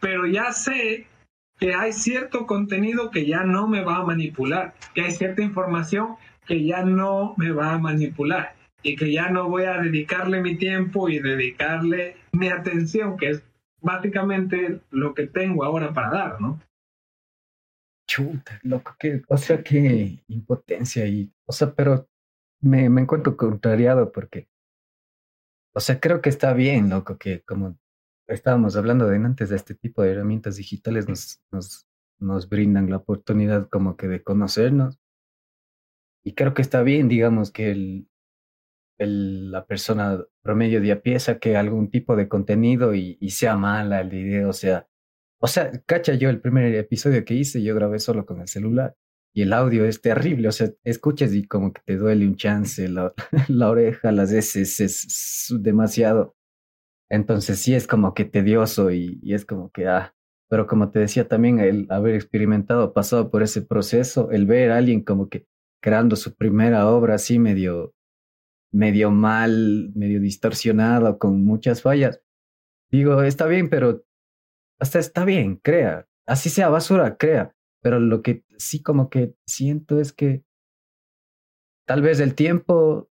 pero 0.00 0.26
ya 0.26 0.52
sé 0.52 1.06
que 1.58 1.74
hay 1.74 1.92
cierto 1.92 2.46
contenido 2.46 3.10
que 3.12 3.26
ya 3.26 3.44
no 3.44 3.68
me 3.68 3.84
va 3.84 3.98
a 3.98 4.04
manipular, 4.04 4.74
que 4.94 5.02
hay 5.02 5.12
cierta 5.12 5.42
información 5.42 6.16
que 6.44 6.64
ya 6.64 6.84
no 6.84 7.34
me 7.36 7.52
va 7.52 7.74
a 7.74 7.78
manipular 7.78 8.54
y 8.84 8.96
que 8.96 9.10
ya 9.10 9.30
no 9.30 9.48
voy 9.48 9.64
a 9.64 9.80
dedicarle 9.80 10.42
mi 10.42 10.56
tiempo 10.56 11.08
y 11.08 11.18
dedicarle 11.18 12.18
mi 12.32 12.50
atención, 12.50 13.16
que 13.16 13.30
es 13.30 13.42
básicamente 13.80 14.80
lo 14.90 15.14
que 15.14 15.26
tengo 15.26 15.64
ahora 15.64 15.92
para 15.94 16.10
dar, 16.10 16.40
¿no? 16.40 16.60
Chuta, 18.06 18.60
loco, 18.62 18.94
que, 18.98 19.22
o 19.26 19.38
sea, 19.38 19.64
qué 19.64 20.22
impotencia 20.28 21.06
y, 21.06 21.32
o 21.46 21.52
sea, 21.52 21.74
pero 21.74 22.06
me, 22.60 22.90
me 22.90 23.00
encuentro 23.00 23.38
contrariado 23.38 24.12
porque, 24.12 24.48
o 25.74 25.80
sea, 25.80 25.98
creo 25.98 26.20
que 26.20 26.28
está 26.28 26.52
bien, 26.52 26.90
loco, 26.90 27.16
que 27.16 27.40
como 27.40 27.78
estábamos 28.28 28.76
hablando 28.76 29.06
de 29.06 29.16
antes 29.16 29.48
de 29.48 29.56
este 29.56 29.74
tipo 29.74 30.02
de 30.02 30.12
herramientas 30.12 30.56
digitales 30.56 31.08
nos, 31.08 31.42
nos, 31.50 31.88
nos 32.18 32.50
brindan 32.50 32.90
la 32.90 32.98
oportunidad 32.98 33.66
como 33.70 33.96
que 33.96 34.08
de 34.08 34.22
conocernos. 34.22 35.00
Y 36.22 36.32
creo 36.34 36.52
que 36.52 36.62
está 36.62 36.82
bien, 36.82 37.08
digamos, 37.08 37.50
que 37.50 37.70
el, 37.70 38.08
el, 38.98 39.50
la 39.50 39.66
persona 39.66 40.24
promedio 40.42 40.80
de 40.80 40.92
a 40.92 41.02
pieza 41.02 41.38
que 41.38 41.56
algún 41.56 41.90
tipo 41.90 42.16
de 42.16 42.28
contenido 42.28 42.94
y, 42.94 43.18
y, 43.20 43.30
sea 43.30 43.56
mala 43.56 44.00
el 44.00 44.10
video, 44.10 44.48
o 44.50 44.52
sea, 44.52 44.88
o 45.40 45.46
sea, 45.46 45.70
cacha 45.86 46.14
yo 46.14 46.30
el 46.30 46.40
primer 46.40 46.74
episodio 46.74 47.24
que 47.24 47.34
hice, 47.34 47.62
yo 47.62 47.74
grabé 47.74 47.98
solo 47.98 48.24
con 48.26 48.40
el 48.40 48.48
celular 48.48 48.96
y 49.34 49.42
el 49.42 49.52
audio 49.52 49.84
es 49.84 50.00
terrible, 50.00 50.48
o 50.48 50.52
sea, 50.52 50.70
escuchas 50.84 51.34
y 51.34 51.46
como 51.46 51.72
que 51.72 51.82
te 51.84 51.96
duele 51.96 52.26
un 52.26 52.36
chance, 52.36 52.88
la, 52.88 53.12
la 53.48 53.70
oreja, 53.70 54.12
las 54.12 54.32
heces, 54.32 54.80
es 54.80 55.54
demasiado. 55.60 56.36
Entonces 57.10 57.58
sí 57.58 57.74
es 57.74 57.86
como 57.86 58.14
que 58.14 58.24
tedioso 58.24 58.90
y, 58.90 59.18
y 59.22 59.34
es 59.34 59.44
como 59.44 59.70
que, 59.70 59.86
ah, 59.88 60.14
pero 60.48 60.66
como 60.66 60.90
te 60.90 61.00
decía 61.00 61.26
también, 61.28 61.58
el 61.58 61.86
haber 61.90 62.14
experimentado, 62.14 62.92
pasado 62.92 63.30
por 63.30 63.42
ese 63.42 63.62
proceso, 63.62 64.30
el 64.30 64.46
ver 64.46 64.70
a 64.70 64.78
alguien 64.78 65.02
como 65.02 65.28
que 65.28 65.46
creando 65.82 66.16
su 66.16 66.34
primera 66.34 66.88
obra 66.88 67.16
así 67.16 67.38
medio 67.38 67.92
medio 68.74 69.10
mal, 69.10 69.92
medio 69.94 70.20
distorsionado, 70.20 71.18
con 71.18 71.44
muchas 71.44 71.82
fallas. 71.82 72.20
Digo, 72.90 73.22
está 73.22 73.46
bien, 73.46 73.70
pero 73.70 74.04
hasta 74.80 74.98
está 74.98 75.24
bien, 75.24 75.56
crea. 75.56 76.08
Así 76.26 76.50
sea 76.50 76.68
basura, 76.68 77.16
crea. 77.16 77.54
Pero 77.82 78.00
lo 78.00 78.22
que 78.22 78.44
sí 78.58 78.82
como 78.82 79.10
que 79.10 79.34
siento 79.46 80.00
es 80.00 80.12
que 80.12 80.44
tal 81.86 82.02
vez 82.02 82.18
el 82.20 82.34
tiempo 82.34 83.10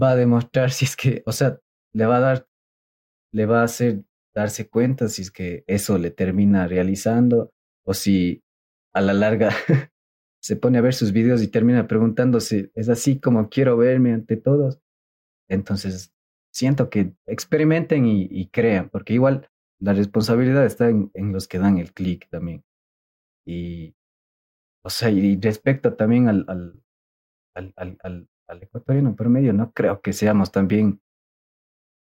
va 0.00 0.10
a 0.10 0.16
demostrar 0.16 0.70
si 0.70 0.84
es 0.84 0.96
que, 0.96 1.22
o 1.26 1.32
sea, 1.32 1.60
le 1.92 2.06
va 2.06 2.16
a 2.16 2.20
dar, 2.20 2.48
le 3.32 3.46
va 3.46 3.60
a 3.60 3.64
hacer 3.64 4.04
darse 4.34 4.68
cuenta 4.68 5.08
si 5.08 5.22
es 5.22 5.30
que 5.30 5.62
eso 5.68 5.96
le 5.96 6.10
termina 6.10 6.66
realizando 6.66 7.52
o 7.86 7.94
si 7.94 8.42
a 8.92 9.00
la 9.00 9.12
larga 9.12 9.50
se 10.42 10.56
pone 10.56 10.78
a 10.78 10.80
ver 10.80 10.94
sus 10.94 11.12
videos 11.12 11.40
y 11.42 11.48
termina 11.48 11.86
preguntándose, 11.86 12.72
¿es 12.74 12.88
así 12.88 13.20
como 13.20 13.48
quiero 13.48 13.76
verme 13.76 14.12
ante 14.12 14.36
todos? 14.36 14.80
Entonces, 15.48 16.12
siento 16.52 16.90
que 16.90 17.14
experimenten 17.26 18.06
y, 18.06 18.48
crean, 18.48 18.88
porque 18.88 19.14
igual 19.14 19.50
la 19.80 19.92
responsabilidad 19.92 20.64
está 20.64 20.88
en, 20.88 21.10
los 21.32 21.48
que 21.48 21.58
dan 21.58 21.78
el 21.78 21.92
clic 21.92 22.28
también. 22.30 22.64
Y, 23.46 23.94
o 24.82 24.90
sea, 24.90 25.10
y 25.10 25.38
respecto 25.40 25.94
también 25.94 26.28
al, 26.28 26.44
al, 26.48 27.72
al, 27.76 27.98
al, 28.02 28.28
al 28.46 28.62
ecuatoriano 28.62 29.16
promedio, 29.16 29.52
no 29.52 29.72
creo 29.72 30.00
que 30.00 30.12
seamos 30.12 30.52
también 30.52 31.00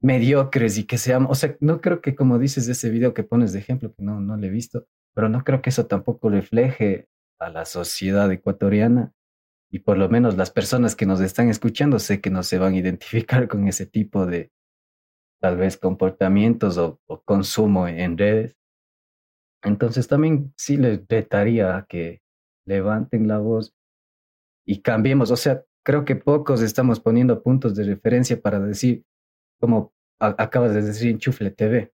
mediocres 0.02 0.78
y 0.78 0.86
que 0.86 0.98
seamos, 0.98 1.32
o 1.32 1.36
sea, 1.36 1.56
no 1.62 1.80
creo 1.80 2.02
que 2.02 2.14
como 2.14 2.38
dices 2.38 2.66
de 2.66 2.74
ese 2.74 2.90
video 2.90 3.14
que 3.14 3.24
pones 3.24 3.54
de 3.54 3.60
ejemplo, 3.60 3.94
que 3.94 4.04
no, 4.04 4.20
no 4.20 4.36
le 4.36 4.48
he 4.48 4.52
visto, 4.52 4.86
pero 5.16 5.30
no 5.30 5.44
creo 5.44 5.62
que 5.62 5.70
eso 5.70 5.88
tampoco 5.88 6.30
refleje 6.30 7.08
a 7.40 7.50
la 7.50 7.66
sociedad 7.66 8.30
ecuatoriana 8.32 9.14
y 9.74 9.80
por 9.80 9.98
lo 9.98 10.08
menos 10.08 10.38
las 10.38 10.52
personas 10.52 10.96
que 10.96 11.08
nos 11.08 11.20
están 11.20 11.50
escuchando 11.50 11.98
sé 11.98 12.22
que 12.22 12.30
no 12.30 12.44
se 12.44 12.60
van 12.60 12.74
a 12.76 12.78
identificar 12.78 13.48
con 13.48 13.68
ese 13.68 13.88
tipo 13.88 14.28
de 14.28 14.52
tal 15.42 15.58
vez 15.58 15.78
comportamientos 15.78 16.78
o, 16.78 17.02
consumo 17.26 17.88
en 17.88 18.16
redes. 18.16 18.56
Entonces 19.64 20.08
también 20.08 20.54
sí 20.58 20.78
les 20.78 21.02
retaría 21.10 21.88
que 21.90 22.22
levanten 22.68 23.28
la 23.28 23.40
voz 23.40 23.74
y 24.64 24.84
cambiemos. 24.84 25.32
O 25.32 25.38
sea, 25.38 25.64
creo 25.84 26.06
que 26.06 26.18
pocos 26.18 26.62
estamos 26.62 27.00
poniendo 27.00 27.42
puntos 27.42 27.74
de 27.74 27.84
referencia 27.84 28.40
para 28.40 28.60
decir, 28.60 29.04
como 29.60 29.92
acabas 30.20 30.76
de 30.76 30.84
decir 30.84 31.10
en 31.10 31.18
Chufle 31.18 31.50
TV, 31.50 31.92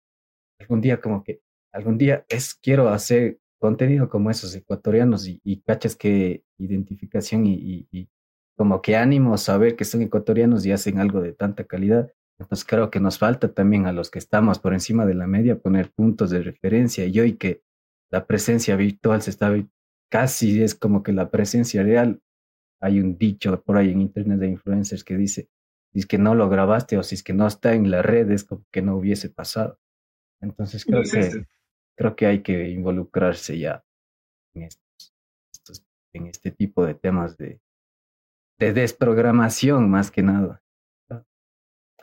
algún 0.60 0.80
día 0.80 0.98
como 0.98 1.22
que, 1.22 1.42
algún 1.74 1.98
día 1.98 2.24
es, 2.30 2.54
quiero 2.54 2.88
hacer 2.88 3.38
contenido 3.60 4.08
como 4.08 4.30
esos 4.30 4.54
ecuatorianos 4.54 5.28
y, 5.28 5.42
y 5.44 5.60
cachas 5.60 5.94
que 5.94 6.45
identificación 6.58 7.46
y, 7.46 7.86
y, 7.90 8.08
como 8.56 8.80
que 8.80 8.96
ánimo 8.96 9.36
saber 9.36 9.76
que 9.76 9.84
son 9.84 10.00
ecuatorianos 10.00 10.64
y 10.64 10.72
hacen 10.72 10.98
algo 10.98 11.20
de 11.20 11.34
tanta 11.34 11.64
calidad. 11.64 12.10
Entonces 12.38 12.66
creo 12.66 12.90
que 12.90 13.00
nos 13.00 13.18
falta 13.18 13.52
también 13.52 13.86
a 13.86 13.92
los 13.92 14.10
que 14.10 14.18
estamos 14.18 14.58
por 14.58 14.72
encima 14.72 15.04
de 15.04 15.12
la 15.12 15.26
media 15.26 15.58
poner 15.58 15.90
puntos 15.92 16.30
de 16.30 16.42
referencia 16.42 17.04
y 17.04 17.20
hoy 17.20 17.34
que 17.34 17.62
la 18.10 18.26
presencia 18.26 18.76
virtual 18.76 19.20
se 19.20 19.30
está 19.30 19.54
casi 20.10 20.62
es 20.62 20.74
como 20.74 21.02
que 21.02 21.12
la 21.12 21.30
presencia 21.30 21.82
real. 21.82 22.22
Hay 22.80 23.00
un 23.00 23.18
dicho 23.18 23.62
por 23.62 23.76
ahí 23.76 23.90
en 23.90 24.00
internet 24.00 24.38
de 24.38 24.48
influencers 24.48 25.04
que 25.04 25.16
dice, 25.16 25.48
si 25.92 26.00
es 26.00 26.06
que 26.06 26.18
no 26.18 26.34
lo 26.34 26.48
grabaste 26.48 26.96
o 26.98 27.02
si 27.02 27.14
es 27.14 27.22
que 27.22 27.32
no 27.32 27.46
está 27.46 27.74
en 27.74 27.90
la 27.90 28.02
red 28.02 28.30
es 28.30 28.44
como 28.44 28.64
que 28.70 28.82
no 28.82 28.96
hubiese 28.96 29.28
pasado. 29.28 29.78
Entonces 30.40 30.84
creo 30.84 31.02
que 31.02 31.46
creo 31.96 32.14
que 32.14 32.26
hay 32.26 32.42
que 32.42 32.68
involucrarse 32.68 33.58
ya 33.58 33.84
en, 34.54 34.64
estos, 34.64 34.85
en 36.16 36.26
este 36.26 36.50
tipo 36.50 36.84
de 36.84 36.94
temas 36.94 37.36
de, 37.36 37.60
de 38.58 38.72
desprogramación 38.72 39.90
más 39.90 40.10
que 40.10 40.22
nada. 40.22 40.62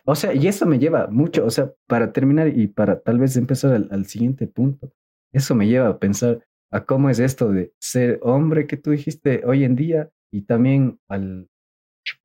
O 0.06 0.16
sea, 0.16 0.34
y 0.34 0.48
eso 0.48 0.66
me 0.66 0.80
lleva 0.80 1.08
mucho, 1.08 1.46
o 1.46 1.50
sea, 1.50 1.74
para 1.88 2.12
terminar 2.12 2.50
y 2.50 2.68
para 2.68 3.00
tal 3.00 3.20
vez 3.20 3.38
empezar 3.38 3.74
al, 3.74 3.88
al 3.90 4.06
siguiente 4.06 4.48
punto, 4.48 4.92
eso 5.32 5.56
me 5.56 5.68
lleva 5.68 5.88
a 5.88 6.00
pensar 6.00 6.46
a 6.72 6.86
cómo 6.86 7.10
es 7.10 7.20
esto 7.20 7.52
de 7.52 7.74
ser 7.80 8.20
hombre 8.22 8.68
que 8.68 8.78
tú 8.78 8.92
dijiste 8.92 9.44
hoy 9.46 9.64
en 9.64 9.76
día 9.76 10.12
y 10.32 10.42
también 10.42 11.00
al... 11.08 11.50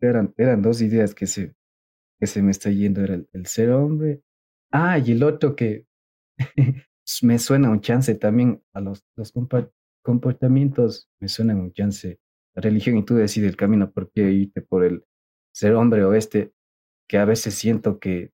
Eran, 0.01 0.35
eran 0.37 0.61
dos 0.61 0.83
ideas 0.83 1.15
que 1.15 1.27
se, 1.27 1.55
que 2.19 2.27
se 2.27 2.43
me 2.43 2.51
está 2.51 2.71
yendo, 2.71 3.01
era 3.03 3.15
el, 3.15 3.29
el 3.33 3.47
ser 3.47 3.71
hombre. 3.71 4.23
Ah, 4.73 4.99
y 4.99 5.13
el 5.13 5.23
otro 5.23 5.55
que 5.55 5.87
me 7.23 7.39
suena 7.39 7.71
un 7.71 7.81
chance 7.81 8.15
también 8.17 8.63
a 8.73 8.81
los, 8.81 9.05
los 9.17 9.33
comportamientos, 10.09 11.11
me 11.21 11.29
suena 11.29 11.55
un 11.55 11.71
chance 11.71 12.19
la 12.55 12.63
religión 12.63 12.97
y 12.97 13.05
tú 13.05 13.17
decides 13.17 13.51
el 13.51 13.57
camino 13.59 13.93
por 13.93 14.11
qué 14.11 14.23
irte 14.33 14.63
por 14.63 14.83
el 14.83 15.05
ser 15.53 15.75
hombre 15.75 16.03
o 16.03 16.15
este, 16.15 16.55
que 17.07 17.19
a 17.19 17.27
veces 17.27 17.53
siento 17.53 17.99
que 17.99 18.33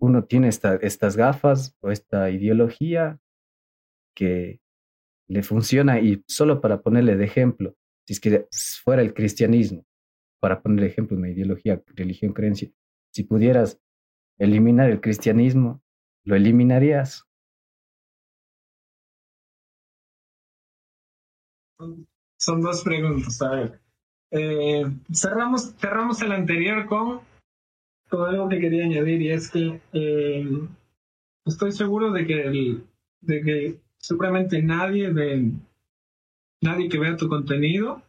uno 0.00 0.24
tiene 0.24 0.48
esta, 0.48 0.74
estas 0.74 1.16
gafas 1.16 1.76
o 1.80 1.92
esta 1.92 2.30
ideología 2.30 3.20
que 4.12 4.60
le 5.28 5.44
funciona 5.44 6.00
y 6.00 6.24
solo 6.26 6.60
para 6.60 6.82
ponerle 6.82 7.14
de 7.14 7.26
ejemplo, 7.26 7.76
si 8.04 8.14
es 8.14 8.18
que 8.18 8.48
fuera 8.82 9.02
el 9.02 9.14
cristianismo, 9.14 9.86
para 10.40 10.62
poner 10.62 10.84
ejemplo 10.84 11.16
una 11.16 11.30
ideología, 11.30 11.80
religión, 11.94 12.32
creencia, 12.32 12.72
si 13.12 13.22
pudieras 13.22 13.78
eliminar 14.36 14.90
el 14.90 15.00
cristianismo, 15.00 15.80
¿lo 16.24 16.34
eliminarías? 16.34 17.25
Son 22.38 22.60
dos 22.60 22.82
preguntas. 22.82 23.40
A 23.42 23.50
ver. 23.50 23.80
Eh, 24.30 24.84
cerramos, 25.12 25.74
cerramos 25.76 26.20
el 26.22 26.32
anterior 26.32 26.86
con, 26.86 27.20
todo 28.08 28.26
algo 28.26 28.48
que 28.48 28.60
quería 28.60 28.84
añadir 28.84 29.22
y 29.22 29.30
es 29.30 29.50
que 29.50 29.80
eh, 29.92 30.46
estoy 31.44 31.72
seguro 31.72 32.12
de 32.12 32.26
que, 32.26 32.42
el, 32.42 32.84
de 33.20 33.42
que 33.42 33.80
seguramente 33.98 34.62
nadie 34.62 35.12
de 35.12 35.52
nadie 36.62 36.88
que 36.88 36.98
vea 36.98 37.16
tu 37.16 37.28
contenido, 37.28 38.02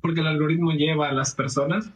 porque 0.00 0.20
el 0.20 0.26
algoritmo 0.26 0.72
lleva 0.72 1.08
a 1.08 1.12
las 1.12 1.34
personas, 1.34 1.92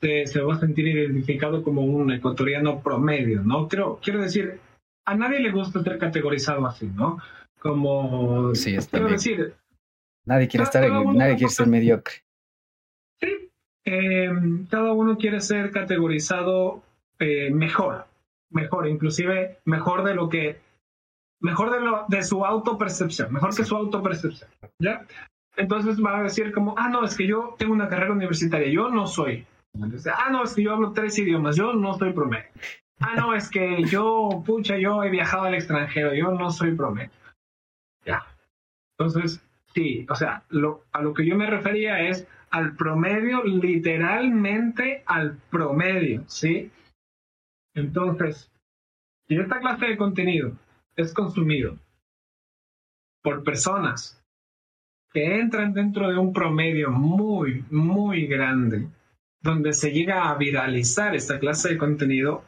se, 0.00 0.26
se 0.26 0.40
va 0.40 0.54
a 0.54 0.60
sentir 0.60 0.88
identificado 0.88 1.62
como 1.62 1.82
un 1.82 2.10
ecuatoriano 2.10 2.82
promedio, 2.82 3.42
¿no? 3.42 3.68
Creo, 3.68 4.00
quiero 4.02 4.20
decir, 4.20 4.58
a 5.04 5.14
nadie 5.14 5.40
le 5.40 5.52
gusta 5.52 5.82
ser 5.82 5.98
categorizado 5.98 6.66
así, 6.66 6.86
¿no? 6.86 7.18
Como, 7.60 8.54
sí, 8.54 8.76
quiero 8.90 9.08
decir, 9.08 9.54
Nadie 10.24 10.48
quiere 10.48 10.64
estar, 10.64 10.88
nadie 10.88 11.36
quiere 11.36 11.52
ser 11.52 11.66
mediocre. 11.66 12.14
Sí, 13.20 13.50
em, 13.84 14.66
cada 14.66 14.92
uno 14.92 15.16
quiere 15.16 15.40
ser 15.40 15.70
categorizado 15.70 16.82
eh, 17.18 17.50
mejor, 17.50 18.06
mejor, 18.50 18.88
inclusive 18.88 19.58
mejor 19.64 20.04
de 20.04 20.14
lo 20.14 20.28
que, 20.28 20.60
mejor 21.40 21.70
de 21.72 21.80
lo 21.80 22.04
de 22.08 22.22
su 22.22 22.44
autopercepción, 22.44 23.32
mejor 23.32 23.54
que 23.54 23.64
su 23.64 23.76
autopercepción, 23.76 24.50
¿ya? 24.78 25.06
Entonces 25.56 26.02
va 26.02 26.18
a 26.18 26.22
decir 26.22 26.52
como, 26.52 26.74
ah, 26.78 26.88
no, 26.88 27.04
es 27.04 27.16
que 27.16 27.26
yo 27.26 27.54
tengo 27.58 27.72
una 27.72 27.88
carrera 27.88 28.12
universitaria, 28.12 28.68
yo 28.68 28.88
no 28.88 29.06
soy. 29.06 29.46
ah, 29.74 30.28
no, 30.30 30.44
es 30.44 30.54
que 30.54 30.62
yo 30.62 30.72
hablo 30.72 30.92
tres 30.92 31.18
idiomas, 31.18 31.56
yo 31.56 31.72
no 31.74 31.94
soy 31.94 32.12
promedio. 32.12 32.48
Ah, 33.00 33.14
no, 33.16 33.34
es 33.34 33.50
que 33.50 33.82
yo, 33.84 34.42
pucha, 34.46 34.78
yo 34.78 35.02
he 35.02 35.10
viajado 35.10 35.44
al 35.44 35.54
extranjero, 35.54 36.14
yo 36.14 36.30
no 36.30 36.50
soy 36.50 36.74
promedio. 36.74 37.10
Ya. 38.04 38.24
Entonces, 38.96 39.44
Sí, 39.74 40.06
o 40.08 40.14
sea, 40.14 40.44
lo, 40.50 40.84
a 40.92 41.00
lo 41.02 41.14
que 41.14 41.26
yo 41.26 41.36
me 41.36 41.48
refería 41.48 42.08
es 42.08 42.26
al 42.50 42.76
promedio, 42.76 43.42
literalmente 43.44 45.02
al 45.06 45.38
promedio, 45.50 46.24
¿sí? 46.26 46.70
Entonces, 47.74 48.50
si 49.26 49.36
esta 49.36 49.60
clase 49.60 49.86
de 49.86 49.96
contenido 49.96 50.52
es 50.96 51.14
consumido 51.14 51.78
por 53.22 53.42
personas 53.44 54.22
que 55.12 55.40
entran 55.40 55.72
dentro 55.72 56.10
de 56.10 56.18
un 56.18 56.32
promedio 56.32 56.90
muy, 56.90 57.64
muy 57.70 58.26
grande, 58.26 58.88
donde 59.40 59.72
se 59.72 59.90
llega 59.90 60.28
a 60.28 60.36
viralizar 60.36 61.14
esta 61.14 61.38
clase 61.38 61.70
de 61.70 61.78
contenido, 61.78 62.44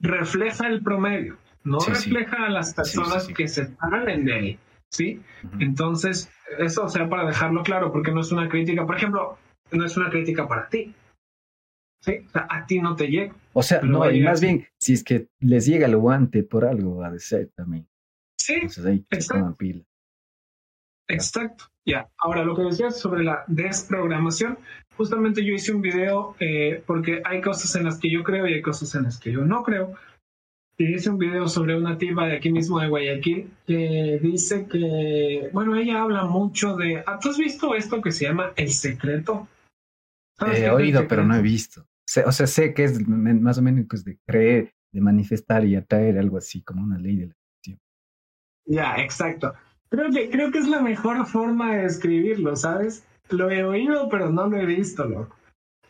refleja 0.00 0.68
el 0.68 0.82
promedio, 0.82 1.36
no 1.64 1.78
refleja 1.80 2.46
a 2.46 2.50
las 2.50 2.74
personas 2.74 3.28
que 3.28 3.48
se 3.48 3.74
salen 3.76 4.24
de 4.24 4.32
ahí. 4.34 4.58
¿Sí? 4.90 5.20
Entonces, 5.58 6.30
eso, 6.58 6.84
o 6.84 6.88
sea, 6.88 7.08
para 7.08 7.26
dejarlo 7.26 7.62
claro, 7.62 7.92
porque 7.92 8.12
no 8.12 8.20
es 8.20 8.32
una 8.32 8.48
crítica, 8.48 8.86
por 8.86 8.96
ejemplo, 8.96 9.38
no 9.70 9.84
es 9.84 9.96
una 9.96 10.10
crítica 10.10 10.46
para 10.46 10.68
ti. 10.68 10.94
¿Sí? 12.00 12.12
O 12.26 12.30
sea, 12.30 12.46
a 12.48 12.64
ti 12.64 12.80
no 12.80 12.94
te 12.94 13.08
llega. 13.08 13.34
O 13.52 13.62
sea, 13.62 13.80
no, 13.82 14.08
y 14.10 14.20
más 14.20 14.40
bien, 14.40 14.66
si 14.78 14.92
es 14.92 15.02
que 15.02 15.28
les 15.40 15.66
llega 15.66 15.86
el 15.86 15.96
guante 15.96 16.44
por 16.44 16.64
algo, 16.64 16.96
va 16.96 17.08
a 17.08 17.18
ser 17.18 17.50
también. 17.56 17.88
Sí. 18.38 18.54
Entonces 18.54 18.86
ahí 18.86 19.04
exacto. 19.10 19.56
pila. 19.56 19.84
Exacto. 21.08 21.64
Ya. 21.84 22.08
Ahora, 22.18 22.44
lo 22.44 22.54
que 22.54 22.62
decías 22.62 23.00
sobre 23.00 23.24
la 23.24 23.44
desprogramación, 23.48 24.58
justamente 24.96 25.44
yo 25.44 25.54
hice 25.54 25.72
un 25.72 25.80
video 25.80 26.36
eh, 26.38 26.82
porque 26.86 27.22
hay 27.24 27.40
cosas 27.40 27.74
en 27.76 27.84
las 27.84 27.98
que 27.98 28.10
yo 28.10 28.22
creo 28.22 28.46
y 28.46 28.54
hay 28.54 28.62
cosas 28.62 28.94
en 28.94 29.04
las 29.04 29.18
que 29.18 29.32
yo 29.32 29.40
no 29.44 29.62
creo 29.62 29.94
hice 30.84 31.10
un 31.10 31.18
video 31.18 31.48
sobre 31.48 31.76
una 31.76 31.98
tipa 31.98 32.26
de 32.26 32.36
aquí 32.36 32.52
mismo 32.52 32.78
de 32.78 32.88
Guayaquil 32.88 33.50
que 33.66 34.20
dice 34.22 34.66
que, 34.66 35.50
bueno, 35.52 35.74
ella 35.76 36.02
habla 36.02 36.24
mucho 36.24 36.76
de, 36.76 37.02
ah, 37.04 37.18
¿tú 37.20 37.30
has 37.30 37.38
visto 37.38 37.74
esto 37.74 38.00
que 38.00 38.12
se 38.12 38.26
llama 38.26 38.52
El 38.56 38.70
Secreto? 38.70 39.48
He 40.40 40.70
oído, 40.70 41.06
pero 41.08 41.24
no 41.24 41.34
he 41.34 41.42
visto. 41.42 41.82
O 42.24 42.32
sea, 42.32 42.46
sé 42.46 42.72
que 42.74 42.84
es 42.84 43.06
más 43.08 43.58
o 43.58 43.62
menos 43.62 44.04
de 44.04 44.18
creer, 44.24 44.72
de 44.92 45.00
manifestar 45.00 45.64
y 45.64 45.74
atraer 45.74 46.16
algo 46.18 46.38
así, 46.38 46.62
como 46.62 46.84
una 46.84 46.98
ley 46.98 47.16
de 47.16 47.26
la 47.26 47.34
acción. 47.56 47.78
Ya, 48.66 48.96
exacto. 49.02 49.54
Creo 49.90 50.10
que, 50.10 50.30
creo 50.30 50.52
que 50.52 50.58
es 50.58 50.68
la 50.68 50.80
mejor 50.80 51.26
forma 51.26 51.74
de 51.74 51.82
describirlo, 51.82 52.54
¿sabes? 52.54 53.04
Lo 53.30 53.50
he 53.50 53.64
oído, 53.64 54.08
pero 54.08 54.30
no 54.30 54.46
lo 54.46 54.56
he 54.56 54.64
visto, 54.64 55.04
loco. 55.04 55.36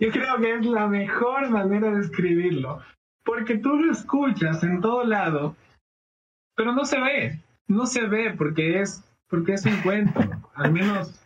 Yo 0.01 0.11
creo 0.11 0.39
que 0.41 0.55
es 0.55 0.65
la 0.65 0.87
mejor 0.87 1.51
manera 1.51 1.91
de 1.93 2.01
escribirlo 2.01 2.81
porque 3.29 3.59
tú 3.59 3.77
lo 3.77 3.93
escuchas 3.93 4.63
en 4.63 4.81
todo 4.81 5.05
lado 5.05 5.55
pero 6.59 6.73
no 6.73 6.85
se 6.85 7.01
ve, 7.01 7.39
no 7.69 7.87
se 7.87 8.09
ve 8.09 8.35
porque 8.37 8.81
es, 8.81 9.05
porque 9.29 9.53
es 9.53 9.65
un 9.65 9.77
cuento, 9.83 10.19
al 10.55 10.73
menos, 10.73 11.25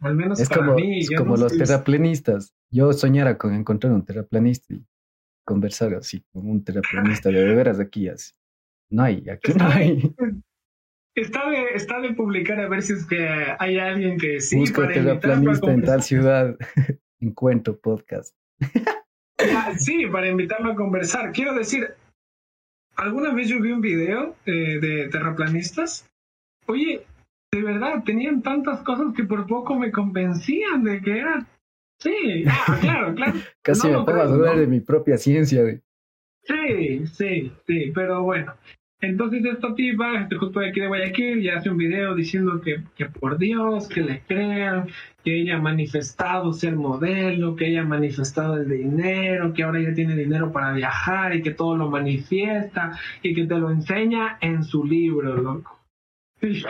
al 0.00 0.16
menos 0.16 0.40
es 0.40 0.48
para 0.48 0.62
como, 0.66 0.74
mí. 0.74 0.98
es 0.98 1.10
como 1.10 1.36
no 1.36 1.42
los 1.44 1.52
sé- 1.52 1.58
terraplanistas. 1.58 2.52
Yo 2.68 2.92
soñara 2.92 3.38
con 3.38 3.54
encontrar 3.54 3.92
un 3.92 4.04
terraplanista 4.04 4.74
y 4.74 4.84
conversar 5.46 5.94
así 5.94 6.24
con 6.32 6.50
un 6.50 6.64
terraplanista 6.64 7.28
de, 7.28 7.54
veras 7.54 7.78
aquí 7.78 8.08
así. 8.08 8.32
No 8.90 9.04
hay, 9.04 9.24
aquí 9.28 9.52
no 9.54 9.66
hay. 9.66 10.12
Está 11.14 11.48
de, 11.48 11.66
está 11.74 12.00
de 12.00 12.12
publicar 12.14 12.58
a 12.58 12.68
ver 12.68 12.82
si 12.82 12.94
es 12.94 13.06
que 13.06 13.28
hay 13.58 13.78
alguien 13.78 14.18
que 14.18 14.40
sí 14.40 14.56
Busco 14.58 14.84
terraplanista 14.88 15.70
en 15.70 15.82
tal 15.82 16.02
ciudad. 16.02 16.56
Encuentro 17.20 17.78
podcast. 17.78 18.34
Sí, 19.78 20.06
para 20.06 20.28
invitarlo 20.28 20.72
a 20.72 20.76
conversar. 20.76 21.32
Quiero 21.32 21.54
decir, 21.54 21.94
alguna 22.96 23.32
vez 23.34 23.48
yo 23.48 23.60
vi 23.60 23.72
un 23.72 23.80
video 23.80 24.36
eh, 24.46 24.78
de 24.80 25.08
terraplanistas. 25.08 26.08
Oye, 26.66 27.04
de 27.52 27.62
verdad, 27.62 28.02
tenían 28.04 28.42
tantas 28.42 28.80
cosas 28.82 29.14
que 29.16 29.24
por 29.24 29.46
poco 29.46 29.74
me 29.76 29.90
convencían 29.90 30.84
de 30.84 31.00
que 31.00 31.18
era. 31.18 31.46
Sí, 31.98 32.44
ah, 32.48 32.78
claro, 32.80 33.14
claro. 33.14 33.32
Casi 33.62 33.88
No 33.90 34.00
me 34.00 34.04
pongo 34.06 34.20
a 34.20 34.26
dudar 34.26 34.54
¿no? 34.54 34.60
de 34.60 34.66
mi 34.66 34.80
propia 34.80 35.18
ciencia. 35.18 35.62
de- 35.62 35.80
Sí, 36.44 37.06
sí, 37.06 37.52
sí, 37.66 37.92
pero 37.94 38.22
bueno. 38.22 38.54
Entonces 39.02 39.44
esta 39.44 39.74
tipa, 39.74 40.20
este 40.20 40.36
justo 40.36 40.60
de 40.60 40.68
aquí 40.68 40.80
de 40.80 40.88
Guayaquil, 40.88 41.42
ya 41.42 41.56
hace 41.56 41.70
un 41.70 41.78
video 41.78 42.14
diciendo 42.14 42.60
que, 42.60 42.82
que 42.94 43.06
por 43.06 43.38
Dios, 43.38 43.88
que 43.88 44.02
le 44.02 44.20
crean, 44.20 44.88
que 45.24 45.40
ella 45.40 45.56
ha 45.56 45.60
manifestado 45.60 46.52
ser 46.52 46.76
modelo, 46.76 47.56
que 47.56 47.68
ella 47.68 47.80
ha 47.80 47.86
manifestado 47.86 48.56
el 48.56 48.68
dinero, 48.68 49.54
que 49.54 49.62
ahora 49.62 49.80
ella 49.80 49.94
tiene 49.94 50.14
dinero 50.14 50.52
para 50.52 50.72
viajar 50.72 51.34
y 51.34 51.42
que 51.42 51.52
todo 51.52 51.76
lo 51.76 51.88
manifiesta 51.88 52.98
y 53.22 53.34
que 53.34 53.46
te 53.46 53.58
lo 53.58 53.70
enseña 53.70 54.36
en 54.40 54.62
su 54.64 54.84
libro, 54.84 55.34
loco. 55.36 55.78
Y 56.42 56.62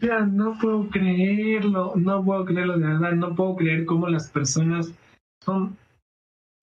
sea, 0.00 0.20
no 0.20 0.56
puedo 0.60 0.88
creerlo, 0.88 1.94
no 1.96 2.24
puedo 2.24 2.44
creerlo 2.44 2.78
de 2.78 2.86
verdad, 2.86 3.12
no 3.12 3.34
puedo 3.34 3.56
creer 3.56 3.84
cómo 3.86 4.08
las 4.08 4.30
personas 4.30 4.92
son 5.42 5.76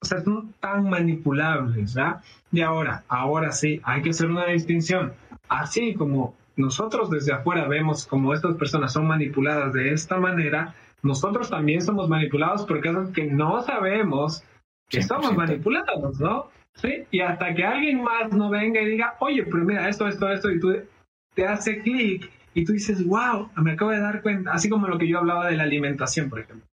o 0.01 0.05
sea, 0.05 0.21
son 0.21 0.53
tan 0.59 0.89
manipulables, 0.89 1.93
¿verdad? 1.95 2.21
Y 2.51 2.61
ahora, 2.61 3.03
ahora 3.07 3.51
sí, 3.51 3.79
hay 3.83 4.01
que 4.01 4.09
hacer 4.09 4.29
una 4.29 4.47
distinción. 4.47 5.13
Así 5.47 5.93
como 5.93 6.35
nosotros 6.55 7.09
desde 7.09 7.33
afuera 7.33 7.67
vemos 7.67 8.07
como 8.07 8.33
estas 8.33 8.55
personas 8.55 8.93
son 8.93 9.07
manipuladas 9.07 9.73
de 9.73 9.93
esta 9.93 10.17
manera, 10.17 10.73
nosotros 11.03 11.49
también 11.49 11.81
somos 11.81 12.09
manipulados 12.09 12.65
por 12.65 12.81
cosas 12.81 13.11
que 13.11 13.25
no 13.25 13.61
sabemos 13.61 14.43
que 14.89 15.01
somos 15.01 15.31
100%. 15.31 15.35
manipulados, 15.35 16.19
¿no? 16.19 16.49
Sí, 16.73 17.03
y 17.11 17.21
hasta 17.21 17.53
que 17.53 17.63
alguien 17.63 18.01
más 18.01 18.31
no 18.31 18.49
venga 18.49 18.81
y 18.81 18.87
diga, 18.87 19.15
oye, 19.19 19.43
pero 19.43 19.63
mira, 19.65 19.87
esto, 19.87 20.07
esto, 20.07 20.29
esto, 20.29 20.49
y 20.49 20.59
tú 20.59 20.73
te 21.33 21.45
hace 21.45 21.81
clic 21.81 22.29
y 22.53 22.65
tú 22.65 22.73
dices, 22.73 23.05
wow, 23.05 23.49
me 23.57 23.73
acabo 23.73 23.91
de 23.91 23.99
dar 23.99 24.21
cuenta, 24.21 24.51
así 24.53 24.69
como 24.69 24.87
lo 24.87 24.97
que 24.97 25.07
yo 25.07 25.19
hablaba 25.19 25.47
de 25.47 25.57
la 25.57 25.63
alimentación, 25.63 26.29
por 26.29 26.39
ejemplo. 26.39 26.70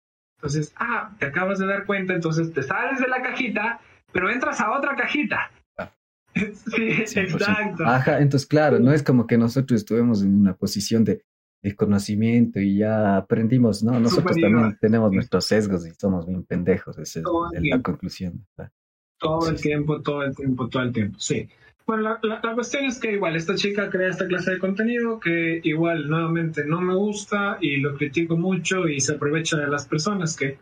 Entonces, 0.46 0.74
ah, 0.78 1.10
te 1.20 1.26
acabas 1.26 1.58
de 1.58 1.66
dar 1.66 1.86
cuenta, 1.86 2.14
entonces 2.14 2.54
te 2.54 2.62
sales 2.62 3.00
de 3.00 3.08
la 3.08 3.20
cajita, 3.22 3.80
pero 4.12 4.30
entras 4.30 4.62
a 4.62 4.72
otra 4.78 4.96
cajita. 4.96 5.50
Ah. 5.78 5.92
Sí, 6.36 6.82
100%. 6.82 7.34
exacto. 7.34 7.84
Ajá, 7.86 8.20
entonces 8.20 8.48
claro, 8.48 8.78
no 8.80 8.94
es 8.94 9.02
como 9.02 9.26
que 9.26 9.38
nosotros 9.40 9.80
estuvimos 9.82 10.22
en 10.22 10.36
una 10.40 10.54
posición 10.56 11.04
de, 11.04 11.24
de 11.64 11.76
conocimiento 11.76 12.60
y 12.60 12.78
ya 12.78 13.18
aprendimos, 13.18 13.82
¿no? 13.84 14.00
Nosotros 14.00 14.36
Superior. 14.36 14.52
también 14.52 14.78
tenemos 14.80 15.12
nuestros 15.12 15.46
sesgos 15.46 15.88
y 15.88 15.92
somos 15.96 16.28
bien 16.28 16.44
pendejos, 16.44 16.96
esa 17.00 17.20
es 17.22 17.26
la 17.26 17.60
tiempo. 17.62 17.92
conclusión. 17.92 18.46
¿verdad? 18.56 18.72
Todo 19.18 19.50
el 19.50 19.60
tiempo, 19.60 20.02
todo 20.04 20.22
el 20.24 20.36
tiempo, 20.36 20.70
todo 20.70 20.84
el 20.84 20.92
tiempo, 20.94 21.18
sí. 21.20 21.50
Bueno, 21.88 22.17
la, 22.24 22.39
la- 22.41 22.56
cuestión 22.56 22.86
es 22.86 23.00
que 23.00 23.12
igual 23.12 23.36
esta 23.36 23.54
chica 23.54 23.89
crea 23.91 24.10
esta 24.10 24.28
clase 24.28 24.52
de 24.52 24.60
contenido 24.60 25.19
que 25.19 25.62
igual 25.63 26.10
nuevamente 26.10 26.65
no 26.65 26.82
me 26.82 26.95
gusta 26.95 27.58
y 27.62 27.78
lo 27.78 27.95
critico 27.95 28.36
mucho 28.38 28.88
y 28.88 29.00
se 29.00 29.13
aprovecha 29.15 29.58
de 29.58 29.67
las 29.67 29.88
personas 29.88 30.36
que, 30.36 30.58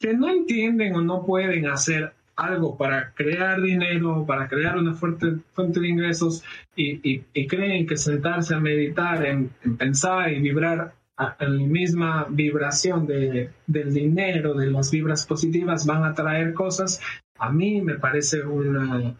que 0.00 0.14
no 0.14 0.30
entienden 0.30 0.94
o 0.94 1.02
no 1.02 1.26
pueden 1.26 1.66
hacer 1.66 2.14
algo 2.36 2.76
para 2.76 3.12
crear 3.12 3.60
dinero, 3.60 4.24
para 4.26 4.48
crear 4.48 4.78
una 4.78 4.94
fuerte 4.94 5.36
fuente 5.52 5.80
de 5.80 5.88
ingresos 5.88 6.42
y, 6.74 7.00
y- 7.10 7.24
y 7.34 7.46
creen 7.46 7.86
que 7.86 7.96
sentarse 7.98 8.54
a 8.54 8.60
meditar, 8.60 9.26
en, 9.26 9.50
en 9.62 9.76
pensar 9.76 10.32
y 10.32 10.40
vibrar 10.40 10.94
a, 11.18 11.24
a 11.28 11.44
la 11.44 11.66
misma 11.66 12.26
vibración 12.30 13.06
de, 13.06 13.50
del 13.66 13.92
dinero, 13.92 14.54
de 14.54 14.70
las 14.70 14.90
vibras 14.90 15.26
positivas, 15.26 15.86
van 15.86 16.04
a 16.04 16.14
traer 16.14 16.52
cosas, 16.54 17.00
a 17.38 17.50
mí 17.50 17.80
me 17.82 17.94
parece 17.94 18.42
una, 18.42 19.14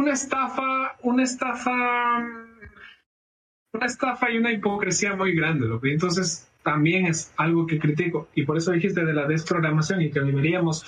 una 0.00 0.12
estafa, 0.12 0.96
una 1.02 1.22
estafa, 1.22 2.18
una 3.72 3.86
estafa 3.86 4.30
y 4.30 4.38
una 4.38 4.50
hipocresía 4.50 5.14
muy 5.14 5.34
grande. 5.34 5.66
Y 5.82 5.90
entonces 5.90 6.50
también 6.62 7.06
es 7.06 7.32
algo 7.36 7.66
que 7.66 7.78
critico. 7.78 8.28
Y 8.34 8.44
por 8.44 8.56
eso 8.56 8.72
dijiste 8.72 9.04
de 9.04 9.12
la 9.12 9.26
desprogramación 9.26 10.00
y 10.00 10.10
que 10.10 10.20
deberíamos, 10.20 10.86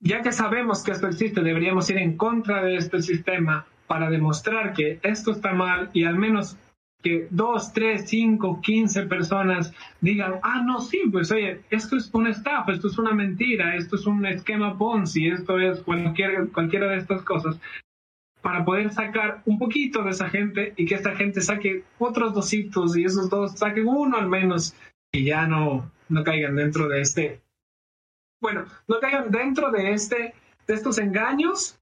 ya 0.00 0.22
que 0.22 0.32
sabemos 0.32 0.82
que 0.82 0.90
esto 0.90 1.06
existe, 1.06 1.40
deberíamos 1.40 1.88
ir 1.90 1.98
en 1.98 2.16
contra 2.16 2.62
de 2.62 2.76
este 2.76 3.00
sistema 3.00 3.66
para 3.86 4.10
demostrar 4.10 4.74
que 4.74 4.98
esto 5.02 5.30
está 5.30 5.52
mal 5.52 5.90
y 5.94 6.04
al 6.04 6.18
menos 6.18 6.56
que 7.02 7.28
dos, 7.30 7.72
tres, 7.72 8.08
cinco, 8.08 8.60
quince 8.60 9.02
personas 9.04 9.72
digan, 10.00 10.34
ah, 10.42 10.62
no, 10.62 10.80
sí, 10.80 11.00
pues 11.12 11.30
oye, 11.30 11.60
esto 11.70 11.96
es 11.96 12.12
una 12.12 12.30
estafa, 12.30 12.72
esto 12.72 12.88
es 12.88 12.98
una 12.98 13.12
mentira, 13.12 13.76
esto 13.76 13.96
es 13.96 14.06
un 14.06 14.26
esquema 14.26 14.76
Ponzi, 14.76 15.28
esto 15.28 15.58
es 15.58 15.80
cualquier, 15.80 16.48
cualquiera 16.50 16.88
de 16.88 16.96
estas 16.96 17.22
cosas, 17.22 17.60
para 18.42 18.64
poder 18.64 18.90
sacar 18.92 19.42
un 19.46 19.58
poquito 19.58 20.02
de 20.02 20.10
esa 20.10 20.28
gente 20.28 20.72
y 20.76 20.86
que 20.86 20.94
esta 20.94 21.14
gente 21.14 21.40
saque 21.40 21.84
otros 21.98 22.34
dositos 22.34 22.96
y 22.96 23.04
esos 23.04 23.30
dos 23.30 23.52
saquen 23.58 23.86
uno 23.86 24.16
al 24.16 24.28
menos 24.28 24.74
y 25.12 25.24
ya 25.24 25.46
no, 25.46 25.90
no 26.08 26.24
caigan 26.24 26.56
dentro 26.56 26.88
de 26.88 27.00
este, 27.00 27.40
bueno, 28.40 28.66
no 28.88 28.98
caigan 29.00 29.30
dentro 29.30 29.70
de 29.70 29.92
este, 29.92 30.34
de 30.66 30.74
estos 30.74 30.98
engaños 30.98 31.78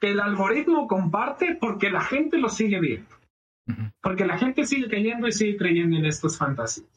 que 0.00 0.10
el 0.10 0.20
algoritmo 0.20 0.88
comparte 0.88 1.56
porque 1.60 1.90
la 1.90 2.00
gente 2.00 2.38
lo 2.38 2.48
sigue 2.48 2.80
viendo. 2.80 3.19
Porque 4.02 4.26
la 4.26 4.38
gente 4.38 4.64
sigue 4.64 4.88
cayendo 4.88 5.28
y 5.28 5.32
sigue 5.32 5.56
creyendo 5.56 5.96
en 5.96 6.06
estas 6.06 6.36
fantasías. 6.38 6.88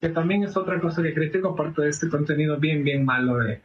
Que 0.00 0.08
también 0.10 0.44
es 0.44 0.56
otra 0.56 0.80
cosa 0.80 1.02
que 1.02 1.14
critico, 1.14 1.50
aparte 1.50 1.82
de 1.82 1.88
este 1.88 2.08
contenido 2.08 2.56
bien, 2.58 2.84
bien 2.84 3.04
malo 3.04 3.38
de, 3.38 3.60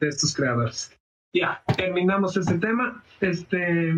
de 0.00 0.08
estos 0.08 0.34
creadores. 0.34 0.98
Ya, 1.34 1.62
terminamos 1.76 2.36
este 2.36 2.58
tema. 2.58 3.04
Este, 3.20 3.92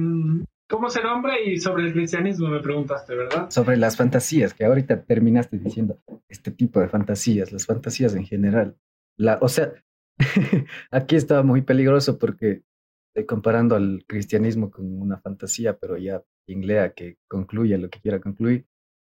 ¿Cómo 0.68 0.90
ser 0.90 1.06
hombre? 1.06 1.44
Y 1.44 1.58
sobre 1.58 1.86
el 1.86 1.92
cristianismo 1.92 2.48
me 2.48 2.60
preguntaste, 2.60 3.14
¿verdad? 3.14 3.48
Sobre 3.50 3.76
las 3.76 3.96
fantasías, 3.96 4.52
que 4.52 4.64
ahorita 4.64 5.02
terminaste 5.04 5.58
diciendo 5.58 5.98
este 6.28 6.50
tipo 6.50 6.80
de 6.80 6.88
fantasías, 6.88 7.52
las 7.52 7.64
fantasías 7.64 8.14
en 8.14 8.26
general. 8.26 8.76
La, 9.16 9.38
o 9.40 9.48
sea, 9.48 9.72
aquí 10.90 11.16
estaba 11.16 11.42
muy 11.42 11.62
peligroso 11.62 12.18
porque 12.18 12.64
estoy 13.08 13.24
comparando 13.26 13.76
al 13.76 14.04
cristianismo 14.06 14.70
con 14.70 15.00
una 15.00 15.18
fantasía, 15.18 15.78
pero 15.78 15.96
ya 15.96 16.22
quien 16.48 16.92
que 16.94 17.18
concluya 17.28 17.76
lo 17.78 17.90
que 17.90 18.00
quiera 18.00 18.20
concluir. 18.20 18.66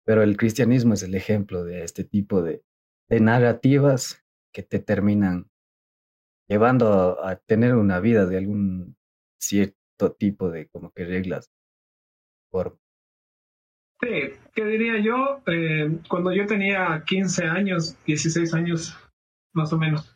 Pero 0.05 0.23
el 0.23 0.35
cristianismo 0.35 0.93
es 0.93 1.03
el 1.03 1.15
ejemplo 1.15 1.63
de 1.63 1.83
este 1.83 2.03
tipo 2.03 2.41
de, 2.41 2.63
narrativas 3.09 4.23
que 4.53 4.63
te 4.63 4.79
terminan 4.79 5.49
llevando 6.47 7.21
a, 7.23 7.31
a 7.31 7.35
tener 7.35 7.75
una 7.75 7.99
vida 7.99 8.25
de 8.25 8.37
algún 8.37 8.95
cierto 9.39 10.13
tipo 10.17 10.49
de 10.49 10.67
como 10.69 10.91
que 10.91 11.05
reglas. 11.05 11.51
Por, 12.49 12.79
Sí, 14.01 14.33
¿qué 14.55 14.65
diría 14.65 14.99
yo? 14.99 15.41
Eh, 15.45 15.99
cuando 16.09 16.33
yo 16.33 16.47
tenía 16.47 17.03
15 17.05 17.45
años, 17.45 17.95
16 18.05 18.53
años 18.55 18.97
más 19.53 19.71
o 19.73 19.77
menos, 19.77 20.15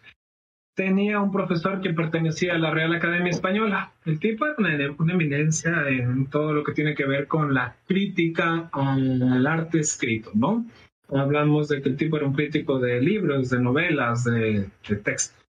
tenía 0.76 1.22
un 1.22 1.32
profesor 1.32 1.82
que 1.82 1.94
pertenecía 1.94 2.54
a 2.54 2.58
la 2.60 2.70
Real 2.70 2.94
Academia 2.94 3.32
Española. 3.32 3.94
El 4.06 4.20
tipo 4.20 4.46
era 4.46 4.56
una, 4.58 5.14
eminencia 5.14 5.88
en 5.88 6.28
todo 6.28 6.54
lo 6.54 6.64
que 6.64 6.74
tiene 6.74 6.94
que 6.94 7.08
ver 7.08 7.28
con 7.28 7.54
la 7.54 7.76
crítica 7.88 8.70
al 8.74 9.48
arte 9.48 9.80
escrito, 9.80 10.32
¿no? 10.34 10.66
Hablamos 11.10 11.70
de 11.70 11.82
que 11.82 11.90
el 11.90 11.98
tipo 11.98 12.18
era 12.18 12.28
un 12.28 12.34
crítico 12.34 12.80
de 12.80 13.02
libros, 13.02 13.50
de 13.50 13.60
novelas, 13.60 14.26
de, 14.26 14.70
de 14.88 14.96
texto. 14.98 15.42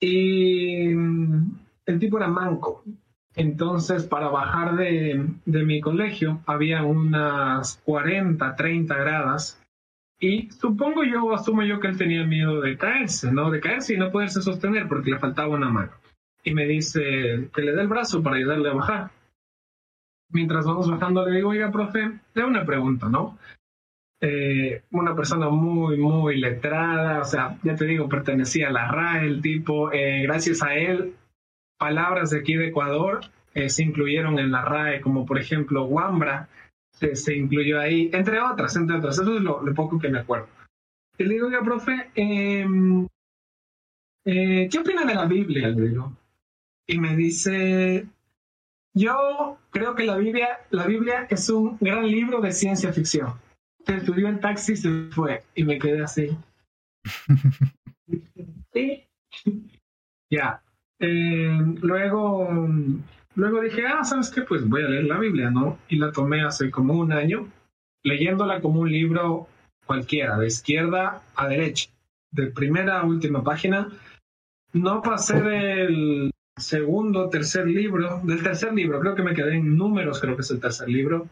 Y 0.00 0.88
mm, 0.94 1.58
el 1.86 1.98
tipo 1.98 2.18
era 2.18 2.28
manco. 2.28 2.84
Entonces, 3.34 4.04
para 4.04 4.28
bajar 4.28 4.76
de, 4.76 5.26
de 5.46 5.64
mi 5.64 5.80
colegio, 5.80 6.40
había 6.46 6.84
unas 6.84 7.80
40, 7.84 8.54
30 8.54 8.94
gradas. 8.94 9.61
Y 10.22 10.48
supongo 10.52 11.02
yo, 11.02 11.34
asumo 11.34 11.64
yo 11.64 11.80
que 11.80 11.88
él 11.88 11.98
tenía 11.98 12.24
miedo 12.24 12.60
de 12.60 12.78
caerse, 12.78 13.32
¿no? 13.32 13.50
De 13.50 13.58
caerse 13.58 13.94
y 13.94 13.96
no 13.96 14.12
poderse 14.12 14.40
sostener 14.40 14.86
porque 14.86 15.10
le 15.10 15.18
faltaba 15.18 15.56
una 15.56 15.68
mano. 15.68 15.90
Y 16.44 16.54
me 16.54 16.64
dice 16.64 17.50
que 17.52 17.62
le 17.62 17.72
dé 17.72 17.82
el 17.82 17.88
brazo 17.88 18.22
para 18.22 18.36
ayudarle 18.36 18.70
a 18.70 18.74
bajar. 18.74 19.10
Mientras 20.30 20.64
vamos 20.64 20.88
bajando, 20.88 21.26
le 21.26 21.38
digo, 21.38 21.48
oiga, 21.48 21.72
profe, 21.72 22.20
le 22.34 22.44
una 22.44 22.64
pregunta, 22.64 23.08
¿no? 23.08 23.36
Eh, 24.20 24.82
una 24.92 25.16
persona 25.16 25.48
muy, 25.48 25.96
muy 25.96 26.40
letrada, 26.40 27.20
o 27.20 27.24
sea, 27.24 27.58
ya 27.64 27.74
te 27.74 27.84
digo, 27.84 28.08
pertenecía 28.08 28.68
a 28.68 28.72
la 28.72 28.86
RAE, 28.92 29.26
el 29.26 29.42
tipo, 29.42 29.92
eh, 29.92 30.22
gracias 30.22 30.62
a 30.62 30.76
él, 30.76 31.16
palabras 31.78 32.30
de 32.30 32.38
aquí 32.38 32.54
de 32.54 32.68
Ecuador 32.68 33.22
eh, 33.54 33.68
se 33.68 33.82
incluyeron 33.82 34.38
en 34.38 34.52
la 34.52 34.62
RAE, 34.62 35.00
como 35.00 35.26
por 35.26 35.40
ejemplo 35.40 35.82
Wambra, 35.86 36.48
se, 36.92 37.36
incluyó 37.36 37.80
ahí, 37.80 38.10
entre 38.12 38.40
otras, 38.40 38.76
entre 38.76 38.96
otras. 38.96 39.18
Eso 39.18 39.36
es 39.36 39.42
lo, 39.42 39.74
poco 39.74 39.98
que 39.98 40.08
me 40.08 40.20
acuerdo. 40.20 40.48
Y 41.18 41.24
le 41.24 41.34
digo, 41.34 41.50
ya, 41.50 41.60
profe, 41.60 42.10
em, 42.14 43.06
eh, 44.24 44.68
¿qué 44.70 44.78
opina 44.78 45.04
de 45.04 45.14
la 45.14 45.26
Biblia? 45.26 45.68
Le 45.68 45.88
digo. 45.88 46.12
Y 46.86 46.98
me 46.98 47.16
dice, 47.16 48.06
yo 48.94 49.58
creo 49.70 49.94
que 49.94 50.04
la 50.04 50.16
Biblia, 50.16 50.60
la 50.70 50.86
Biblia 50.86 51.26
es 51.30 51.48
un 51.48 51.78
gran 51.80 52.06
libro 52.06 52.40
de 52.40 52.52
ciencia 52.52 52.92
ficción. 52.92 53.34
Se 53.86 53.96
estudió 53.96 54.28
en 54.28 54.40
taxi 54.40 54.76
se 54.76 55.08
fue. 55.10 55.42
Y 55.54 55.64
me 55.64 55.78
quedé 55.78 56.02
así. 56.02 56.36
sí. 58.72 59.04
ya. 60.30 60.62
Eh, 61.00 61.58
luego, 61.80 62.68
luego 63.34 63.60
dije, 63.60 63.86
ah, 63.86 64.04
¿sabes 64.04 64.30
qué? 64.30 64.42
Pues 64.42 64.68
voy 64.68 64.82
a 64.82 64.88
leer 64.88 65.04
la 65.04 65.18
Biblia, 65.18 65.50
¿no? 65.50 65.78
Y 65.88 65.96
la 65.96 66.12
tomé 66.12 66.42
hace 66.42 66.70
como 66.70 66.94
un 66.94 67.12
año, 67.12 67.48
leyéndola 68.02 68.60
como 68.60 68.80
un 68.80 68.90
libro 68.90 69.48
cualquiera, 69.86 70.38
de 70.38 70.46
izquierda 70.46 71.22
a 71.34 71.48
derecha, 71.48 71.90
de 72.30 72.46
primera 72.46 73.00
a 73.00 73.04
última 73.04 73.42
página. 73.42 73.88
No 74.72 75.02
pasé 75.02 75.40
del 75.40 76.30
segundo, 76.56 77.28
tercer 77.28 77.66
libro, 77.66 78.20
del 78.24 78.42
tercer 78.42 78.72
libro, 78.72 79.00
creo 79.00 79.14
que 79.14 79.22
me 79.22 79.34
quedé 79.34 79.54
en 79.56 79.76
números, 79.76 80.20
creo 80.20 80.36
que 80.36 80.42
es 80.42 80.50
el 80.50 80.60
tercer 80.60 80.88
libro. 80.88 81.28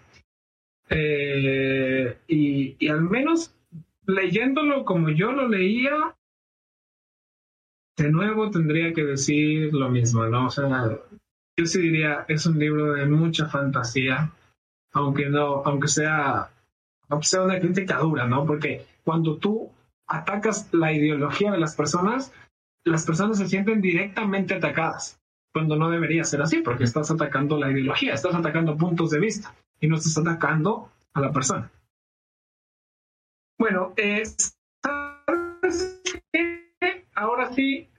Eh, 0.88 2.18
y, 2.26 2.76
y 2.78 2.88
al 2.88 3.02
menos 3.02 3.54
leyéndolo 4.06 4.84
como 4.84 5.10
yo 5.10 5.32
lo 5.32 5.48
leía, 5.48 6.16
de 7.96 8.10
nuevo 8.10 8.50
tendría 8.50 8.92
que 8.92 9.04
decir 9.04 9.72
lo 9.74 9.90
mismo, 9.90 10.26
¿no? 10.26 10.46
O 10.46 10.50
sea, 10.50 10.98
yo 11.56 11.66
sí 11.66 11.80
diría, 11.80 12.24
es 12.28 12.46
un 12.46 12.58
libro 12.58 12.92
de 12.92 13.06
mucha 13.06 13.46
fantasía, 13.46 14.32
aunque 14.92 15.28
sea, 15.88 16.50
aunque 17.08 17.26
sea 17.26 17.42
una 17.42 17.58
crítica 17.58 17.98
dura, 17.98 18.26
¿no? 18.26 18.46
Porque 18.46 18.86
cuando 19.04 19.36
tú 19.36 19.70
atacas 20.06 20.68
la 20.72 20.92
ideología 20.92 21.52
de 21.52 21.58
las 21.58 21.76
personas, 21.76 22.32
las 22.84 23.04
personas 23.04 23.38
se 23.38 23.46
sienten 23.46 23.80
directamente 23.80 24.54
atacadas, 24.54 25.20
cuando 25.52 25.76
no 25.76 25.90
debería 25.90 26.24
ser 26.24 26.42
así, 26.42 26.62
porque 26.62 26.84
estás 26.84 27.10
atacando 27.10 27.58
la 27.58 27.70
ideología, 27.70 28.14
estás 28.14 28.34
atacando 28.34 28.76
puntos 28.76 29.10
de 29.10 29.20
vista 29.20 29.54
y 29.80 29.88
no 29.88 29.96
estás 29.96 30.18
atacando 30.18 30.90
a 31.12 31.20
la 31.20 31.32
persona. 31.32 31.70
Bueno, 33.58 33.92
eh, 33.96 34.22
ahora 37.14 37.52
sí, 37.52 37.89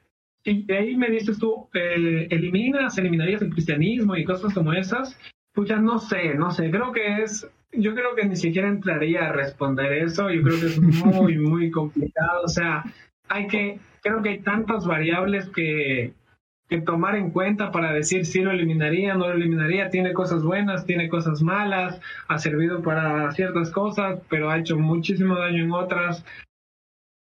y 0.43 0.63
de 0.63 0.77
ahí 0.77 0.95
me 0.95 1.10
dices 1.10 1.38
tú, 1.38 1.67
eh, 1.73 2.27
eliminas, 2.30 2.97
eliminarías 2.97 3.41
el 3.41 3.51
cristianismo 3.51 4.15
y 4.15 4.25
cosas 4.25 4.54
como 4.54 4.73
esas, 4.73 5.17
pues 5.54 5.69
ya 5.69 5.77
no 5.77 5.99
sé, 5.99 6.34
no 6.34 6.51
sé, 6.51 6.71
creo 6.71 6.91
que 6.91 7.21
es, 7.21 7.47
yo 7.71 7.93
creo 7.93 8.15
que 8.15 8.25
ni 8.25 8.36
siquiera 8.36 8.67
entraría 8.67 9.27
a 9.27 9.32
responder 9.32 9.93
eso, 9.93 10.30
yo 10.30 10.41
creo 10.41 10.60
que 10.60 10.65
es 10.67 10.80
muy, 10.80 11.38
muy 11.39 11.71
complicado, 11.71 12.41
o 12.43 12.47
sea, 12.47 12.84
hay 13.27 13.47
que, 13.47 13.80
creo 14.01 14.21
que 14.21 14.30
hay 14.30 14.39
tantas 14.39 14.86
variables 14.88 15.47
que, 15.49 16.13
que 16.71 16.82
tomar 16.82 17.15
en 17.15 17.32
cuenta 17.32 17.69
para 17.71 17.91
decir 17.91 18.25
si 18.25 18.41
lo 18.41 18.49
eliminaría, 18.49 19.13
no 19.13 19.27
lo 19.27 19.34
eliminaría, 19.34 19.89
tiene 19.89 20.13
cosas 20.13 20.41
buenas, 20.41 20.86
tiene 20.86 21.10
cosas 21.10 21.41
malas, 21.41 21.99
ha 22.30 22.38
servido 22.39 22.82
para 22.82 23.30
ciertas 23.32 23.71
cosas, 23.71 24.21
pero 24.30 24.49
ha 24.49 24.58
hecho 24.58 24.77
muchísimo 24.77 25.38
daño 25.38 25.65
en 25.65 25.71
otras. 25.73 26.25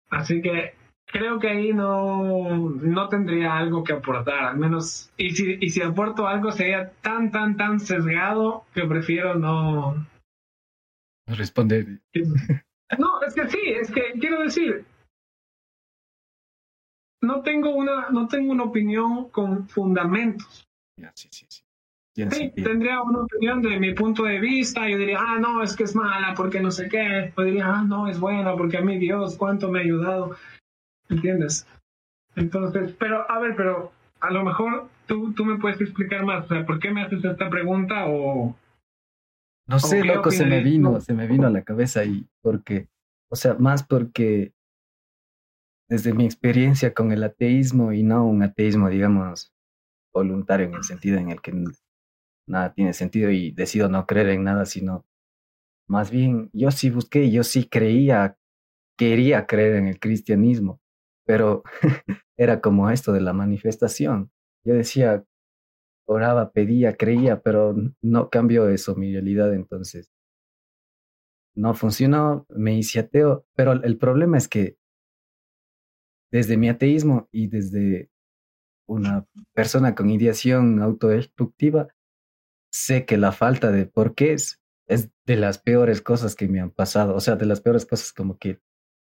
Así 0.10 0.41
que 0.41 0.74
creo 1.08 1.39
que 1.39 1.50
ahí 1.50 1.74
no, 1.74 2.70
no 2.70 3.10
tendría 3.10 3.58
algo 3.58 3.84
que 3.84 3.93
aportar, 3.93 4.46
al 4.46 4.58
menos, 4.58 5.12
y 5.17 5.32
si, 5.32 5.58
y 5.60 5.70
si 5.70 5.82
aporto 5.82 6.28
algo 6.28 6.52
sería 6.52 6.91
tan, 7.02 7.32
tan, 7.32 7.58
tan 7.58 7.80
sesgado 7.80 8.65
que 8.74 8.86
prefiero 8.86 9.36
no... 9.36 10.06
Responder. 11.28 12.00
No, 12.98 13.22
es 13.22 13.34
que 13.34 13.50
sí, 13.50 13.60
es 13.65 13.91
que 13.91 14.13
quiero 14.17 14.41
decir, 14.41 14.86
no 17.22 17.41
tengo 17.41 17.76
una, 17.76 18.10
no 18.12 18.30
tengo 18.30 18.54
una 18.54 18.63
opinión 18.63 19.30
con 19.30 19.67
fundamentos. 19.67 20.65
sí, 21.13 21.28
sí, 21.30 21.46
sí. 21.50 21.62
Sí, 22.32 22.50
tendría 22.63 23.04
una 23.04 23.20
opinión 23.24 23.62
de 23.62 23.80
mi 23.80 23.93
punto 23.93 24.24
de 24.24 24.39
vista. 24.39 24.89
Yo 24.89 24.98
diría, 24.98 25.20
ah, 25.22 25.38
no, 25.38 25.62
es 25.62 25.76
que 25.76 25.84
es 25.84 25.96
mala 25.96 26.34
porque 26.36 26.60
no 26.60 26.72
sé 26.72 26.89
qué. 26.89 27.32
O 27.36 27.43
diría, 27.43 27.67
ah, 27.67 27.84
no, 27.84 28.08
es 28.08 28.20
buena 28.20 28.56
porque 28.56 28.78
a 28.78 28.82
mí 28.82 28.98
Dios, 28.98 29.38
cuánto 29.38 29.70
me 29.70 29.80
ha 29.80 29.82
ayudado. 29.84 30.36
¿Entiendes? 31.10 31.67
Entonces, 32.36 32.93
pero, 33.00 33.30
a 33.30 33.39
ver, 33.39 33.56
pero 33.56 33.91
a 34.20 34.32
lo 34.32 34.43
mejor 34.43 34.89
tú, 35.06 35.34
tú 35.34 35.46
me 35.46 35.58
puedes 35.58 35.80
explicar 35.82 36.24
más. 36.24 36.46
O 36.46 36.48
sea, 36.48 36.65
¿por 36.65 36.80
qué 36.80 36.91
me 36.91 37.04
haces 37.04 37.24
esta 37.24 37.50
pregunta 37.50 38.06
o... 38.08 38.56
No 39.67 39.80
sé, 39.80 40.04
loco, 40.06 40.32
se 40.32 40.46
me 40.46 40.63
vino, 40.63 41.02
se 41.02 41.13
me 41.13 41.28
vino 41.28 41.48
a 41.48 41.50
la 41.50 41.63
cabeza 41.63 42.06
y 42.06 42.26
porque, 42.41 42.88
o 43.30 43.36
sea, 43.36 43.56
más 43.56 43.84
porque 43.84 44.54
desde 45.89 46.13
mi 46.13 46.26
experiencia 46.26 46.93
con 46.93 47.12
el 47.12 47.24
ateísmo 47.24 47.91
y 47.91 48.04
no 48.04 48.26
un 48.26 48.43
ateísmo, 48.43 48.89
digamos, 48.89 49.54
voluntario 50.13 50.67
en 50.67 50.76
el 50.76 50.84
sentido 50.84 51.17
en 51.17 51.32
el 51.32 51.41
que 51.41 51.54
nada 52.48 52.74
tiene 52.74 52.93
sentido 52.93 53.30
y 53.30 53.52
decido 53.52 53.89
no 53.89 54.06
creer 54.06 54.30
en 54.30 54.43
nada, 54.43 54.65
sino 54.65 55.06
más 55.88 56.12
bien 56.12 56.50
yo 56.54 56.72
sí 56.72 56.89
busqué, 56.89 57.30
yo 57.32 57.43
sí 57.43 57.67
creía, 57.67 58.38
quería 58.98 59.46
creer 59.48 59.76
en 59.76 59.88
el 59.88 60.00
cristianismo, 60.00 60.82
pero 61.28 61.63
era 62.38 62.62
como 62.62 62.90
esto 62.90 63.13
de 63.13 63.22
la 63.22 63.34
manifestación. 63.34 64.32
Yo 64.66 64.74
decía, 64.74 65.24
oraba, 66.08 66.52
pedía, 66.52 66.96
creía, 66.96 67.42
pero 67.42 67.76
no 68.02 68.30
cambió 68.30 68.70
eso 68.70 68.96
mi 68.96 69.12
realidad, 69.12 69.54
entonces 69.54 70.12
no 71.56 71.74
funcionó, 71.74 72.46
me 72.50 72.78
hice 72.78 73.00
ateo, 73.00 73.46
pero 73.56 73.72
el 73.72 73.98
problema 73.98 74.38
es 74.38 74.48
que 74.48 74.78
desde 76.32 76.56
mi 76.56 76.70
ateísmo 76.70 77.28
y 77.32 77.48
desde 77.48 78.12
una 78.88 79.26
persona 79.54 79.96
con 79.96 80.10
ideación 80.10 80.82
autodestructiva, 80.82 81.88
sé 82.72 83.06
que 83.06 83.18
la 83.18 83.32
falta 83.32 83.72
de 83.72 83.86
por 83.86 84.13
qué 84.13 84.34
es, 84.34 84.62
es 84.88 85.10
de 85.26 85.36
las 85.36 85.58
peores 85.58 86.02
cosas 86.02 86.36
que 86.36 86.48
me 86.48 86.60
han 86.60 86.70
pasado, 86.72 87.16
o 87.16 87.20
sea, 87.20 87.36
de 87.36 87.48
las 87.48 87.60
peores 87.60 87.86
cosas 87.86 88.13
como 88.13 88.38
que 88.38 88.62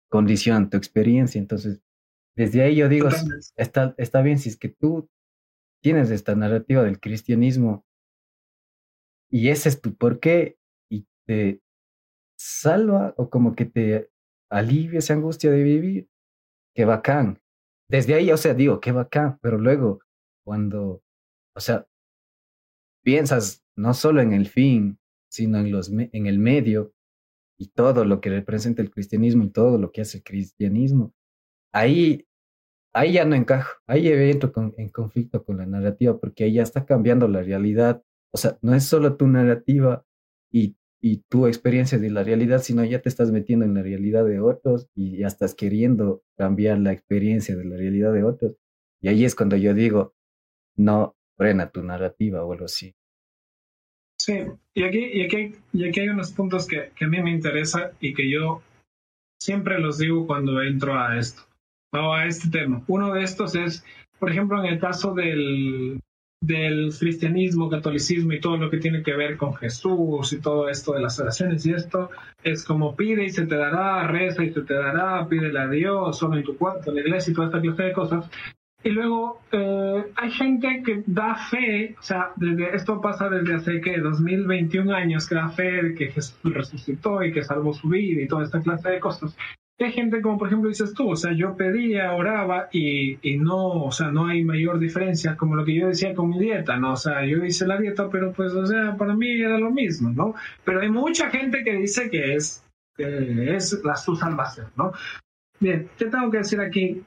condicionan 0.10 0.69
tu 0.69 0.78
experiencia. 0.78 1.39
Entonces, 1.39 1.82
desde 2.36 2.62
ahí 2.62 2.76
yo 2.76 2.89
digo, 2.89 3.10
está, 3.56 3.94
está 3.98 4.22
bien 4.22 4.39
si 4.39 4.50
es 4.50 4.58
que 4.58 4.70
tú 4.70 5.10
tienes 5.82 6.12
esta 6.12 6.36
narrativa 6.36 6.84
del 6.84 7.00
cristianismo 7.00 7.86
y 9.30 9.50
ese 9.50 9.70
es 9.70 9.82
tu 9.82 9.96
por 9.96 10.20
qué 10.20 10.58
y 10.89 11.08
te 11.26 11.62
salva 12.38 13.13
o 13.17 13.30
como 13.30 13.56
que 13.56 13.65
te 13.65 14.10
alivia 14.50 15.00
esa 15.00 15.13
angustia 15.13 15.52
de 15.52 15.63
vivir, 15.63 16.10
qué 16.76 16.86
bacán. 16.86 17.41
Desde 17.89 18.13
ahí, 18.13 18.32
o 18.32 18.38
sea, 18.38 18.54
digo, 18.54 18.80
qué 18.80 18.91
bacán, 18.91 19.39
pero 19.41 19.58
luego, 19.58 20.00
cuando, 20.46 21.04
o 21.56 21.60
sea, 21.60 21.88
piensas 23.04 23.63
no 23.78 23.94
solo 23.94 24.22
en 24.22 24.34
el 24.34 24.48
fin, 24.48 25.00
sino 25.30 25.60
en, 25.60 25.72
los, 25.72 25.89
en 25.89 26.26
el 26.26 26.39
medio 26.39 26.94
y 27.58 27.70
todo 27.70 28.06
lo 28.06 28.20
que 28.22 28.30
representa 28.30 28.82
el 28.82 28.91
cristianismo 28.91 29.44
y 29.44 29.52
todo 29.52 29.78
lo 29.78 29.91
que 29.91 30.02
hace 30.02 30.17
el 30.17 30.24
cristianismo, 30.24 31.13
ahí, 31.71 32.27
ahí 32.93 33.13
ya 33.13 33.25
no 33.25 33.36
encajo, 33.36 33.79
ahí 33.88 34.07
entro 34.07 34.51
en 34.78 34.89
conflicto 34.89 35.43
con 35.43 35.57
la 35.57 35.65
narrativa 35.65 36.19
porque 36.19 36.45
ahí 36.45 36.53
ya 36.53 36.63
está 36.63 36.86
cambiando 36.86 37.28
la 37.28 37.41
realidad. 37.41 38.03
O 38.34 38.38
sea, 38.38 38.57
no 38.61 38.74
es 38.74 38.86
solo 38.86 39.17
tu 39.17 39.28
narrativa 39.28 40.05
y 40.51 40.76
y 41.01 41.17
tu 41.28 41.47
experiencia 41.47 41.97
de 41.97 42.11
la 42.11 42.24
realidad, 42.24 42.61
sino 42.61 42.86
ya 42.86 43.01
te 43.01 43.09
estás 43.09 43.32
metiendo 43.32 43.65
en 43.65 43.74
la 43.74 43.82
realidad 43.82 44.24
de 44.24 44.39
otros 44.39 44.88
y 44.95 45.17
ya 45.17 45.28
estás 45.28 45.55
queriendo 45.55 46.24
cambiar 46.38 46.78
la 46.78 46.93
experiencia 46.93 47.55
de 47.55 47.65
la 47.65 47.76
realidad 47.76 48.13
de 48.13 48.24
otros. 48.24 48.55
Y 49.01 49.07
ahí 49.07 49.26
es 49.26 49.34
cuando 49.34 49.57
yo 49.57 49.74
digo, 49.74 50.13
no 50.78 51.15
frena 51.36 51.72
tu 51.72 51.82
narrativa 51.82 52.43
o 52.43 52.53
algo 52.53 52.65
así. 52.65 52.93
Sí, 54.19 54.43
y 54.76 54.84
aquí, 54.84 54.99
y 54.99 55.24
aquí, 55.24 55.55
y 55.74 55.89
aquí 55.89 56.01
hay 56.01 56.09
unos 56.09 56.32
puntos 56.32 56.67
que, 56.67 56.91
que 56.95 57.05
a 57.05 57.07
mí 57.07 57.19
me 57.24 57.32
interesa 57.32 57.93
y 57.99 58.13
que 58.13 58.30
yo 58.30 58.61
siempre 59.39 59.80
los 59.80 59.97
digo 59.97 60.28
cuando 60.28 60.61
entro 60.61 60.99
a 60.99 61.17
esto, 61.17 61.41
o 61.94 62.14
a 62.14 62.26
este 62.26 62.50
tema. 62.50 62.82
Uno 62.88 63.14
de 63.14 63.24
estos 63.24 63.56
es, 63.56 63.84
por 64.20 64.32
ejemplo, 64.32 64.64
en 64.64 64.74
el 64.74 64.80
caso 64.80 65.14
del, 65.14 66.00
del 66.42 66.92
cristianismo, 66.98 67.70
catolicismo 67.70 68.34
y 68.34 68.42
todo 68.42 68.58
lo 68.58 68.70
que 68.70 68.78
tiene 68.78 69.04
que 69.04 69.16
ver 69.16 69.38
con 69.38 69.54
Jesús 69.56 70.34
y 70.34 70.42
todo 70.42 70.70
esto 70.70 70.94
de 70.94 71.02
las 71.02 71.20
oraciones 71.20 71.66
y 71.66 71.74
esto 71.74 72.10
es 72.44 72.66
como 72.66 72.96
pide 72.96 73.26
y 73.26 73.30
se 73.30 73.46
te 73.46 73.56
dará, 73.56 74.08
reza 74.08 74.44
y 74.44 74.52
se 74.52 74.62
te 74.62 74.74
dará, 74.74 75.28
pídele 75.28 75.60
a 75.60 75.68
Dios, 75.68 76.18
solo 76.18 76.38
en 76.38 76.44
tu 76.44 76.58
cuarto, 76.58 76.89
en 76.89 76.96
la 76.96 77.02
iglesia 77.02 77.32
y 77.32 77.36
toda 77.36 77.48
esta 77.48 77.62
clase 77.62 77.84
de 77.84 77.94
cosas. 77.94 78.30
Y 78.84 78.89
luego 78.89 79.42
eh, 79.52 80.06
hay 80.16 80.32
gente 80.32 80.82
que 80.84 81.04
da 81.06 81.36
fe, 81.36 81.96
o 82.00 82.02
sea, 82.02 82.32
desde, 82.36 82.76
esto 82.76 83.00
pasa 83.00 83.30
desde 83.30 83.54
hace 83.54 83.82
que 83.82 84.00
2021 84.00 84.92
años 84.92 85.30
que 85.30 85.36
da 85.36 85.50
fe 85.50 85.84
de 85.84 85.94
que 85.94 86.08
Jesús 86.08 86.39
resucitó 86.44 87.24
y 87.24 87.32
que 87.32 87.44
salvó 87.44 87.74
su 87.74 87.89
vida 87.89 88.24
y 88.24 88.28
toda 88.28 88.44
esta 88.44 88.60
clase 88.60 88.89
de 88.89 89.00
cosas. 89.00 89.38
Hay 89.86 89.91
gente 89.91 90.21
como 90.21 90.38
por 90.38 90.47
ejemplo 90.47 90.69
dices 90.69 90.93
tú, 90.93 91.11
o 91.11 91.15
sea, 91.15 91.34
yo 91.34 91.55
pedía, 91.55 92.13
oraba 92.13 92.67
y, 92.71 93.17
y, 93.21 93.38
no, 93.38 93.86
o 93.86 93.91
sea, 93.91 94.11
no 94.11 94.27
hay 94.27 94.43
mayor 94.43 94.79
diferencia 94.79 95.36
como 95.38 95.55
lo 95.55 95.65
que 95.65 95.75
yo 95.75 95.88
decía 95.88 96.13
con 96.13 96.29
mi 96.29 96.39
dieta, 96.39 96.77
¿no? 96.77 96.93
O 96.93 96.95
sea, 96.97 97.25
yo 97.25 97.43
hice 97.43 97.65
la 97.67 97.77
dieta, 97.77 98.09
pero 98.09 98.32
pues, 98.34 98.53
o 98.53 98.65
sea, 98.65 98.95
para 98.97 99.15
mí 99.15 99.41
era 99.41 99.57
lo 99.57 99.71
mismo, 99.71 100.09
¿no? 100.09 100.36
Pero 100.63 100.82
hay 100.82 100.89
mucha 100.89 101.29
gente 101.29 101.63
que 101.63 101.75
dice 101.75 102.09
que 102.09 102.36
es, 102.36 102.63
que 102.95 103.55
es 103.55 103.82
la 103.84 103.95
su 103.95 104.15
salvación, 104.15 104.67
¿no? 104.75 104.91
Bien, 105.59 105.89
¿qué 105.97 106.05
tengo 106.05 106.32
que 106.32 106.39
decir 106.39 106.59
aquí? 106.59 107.03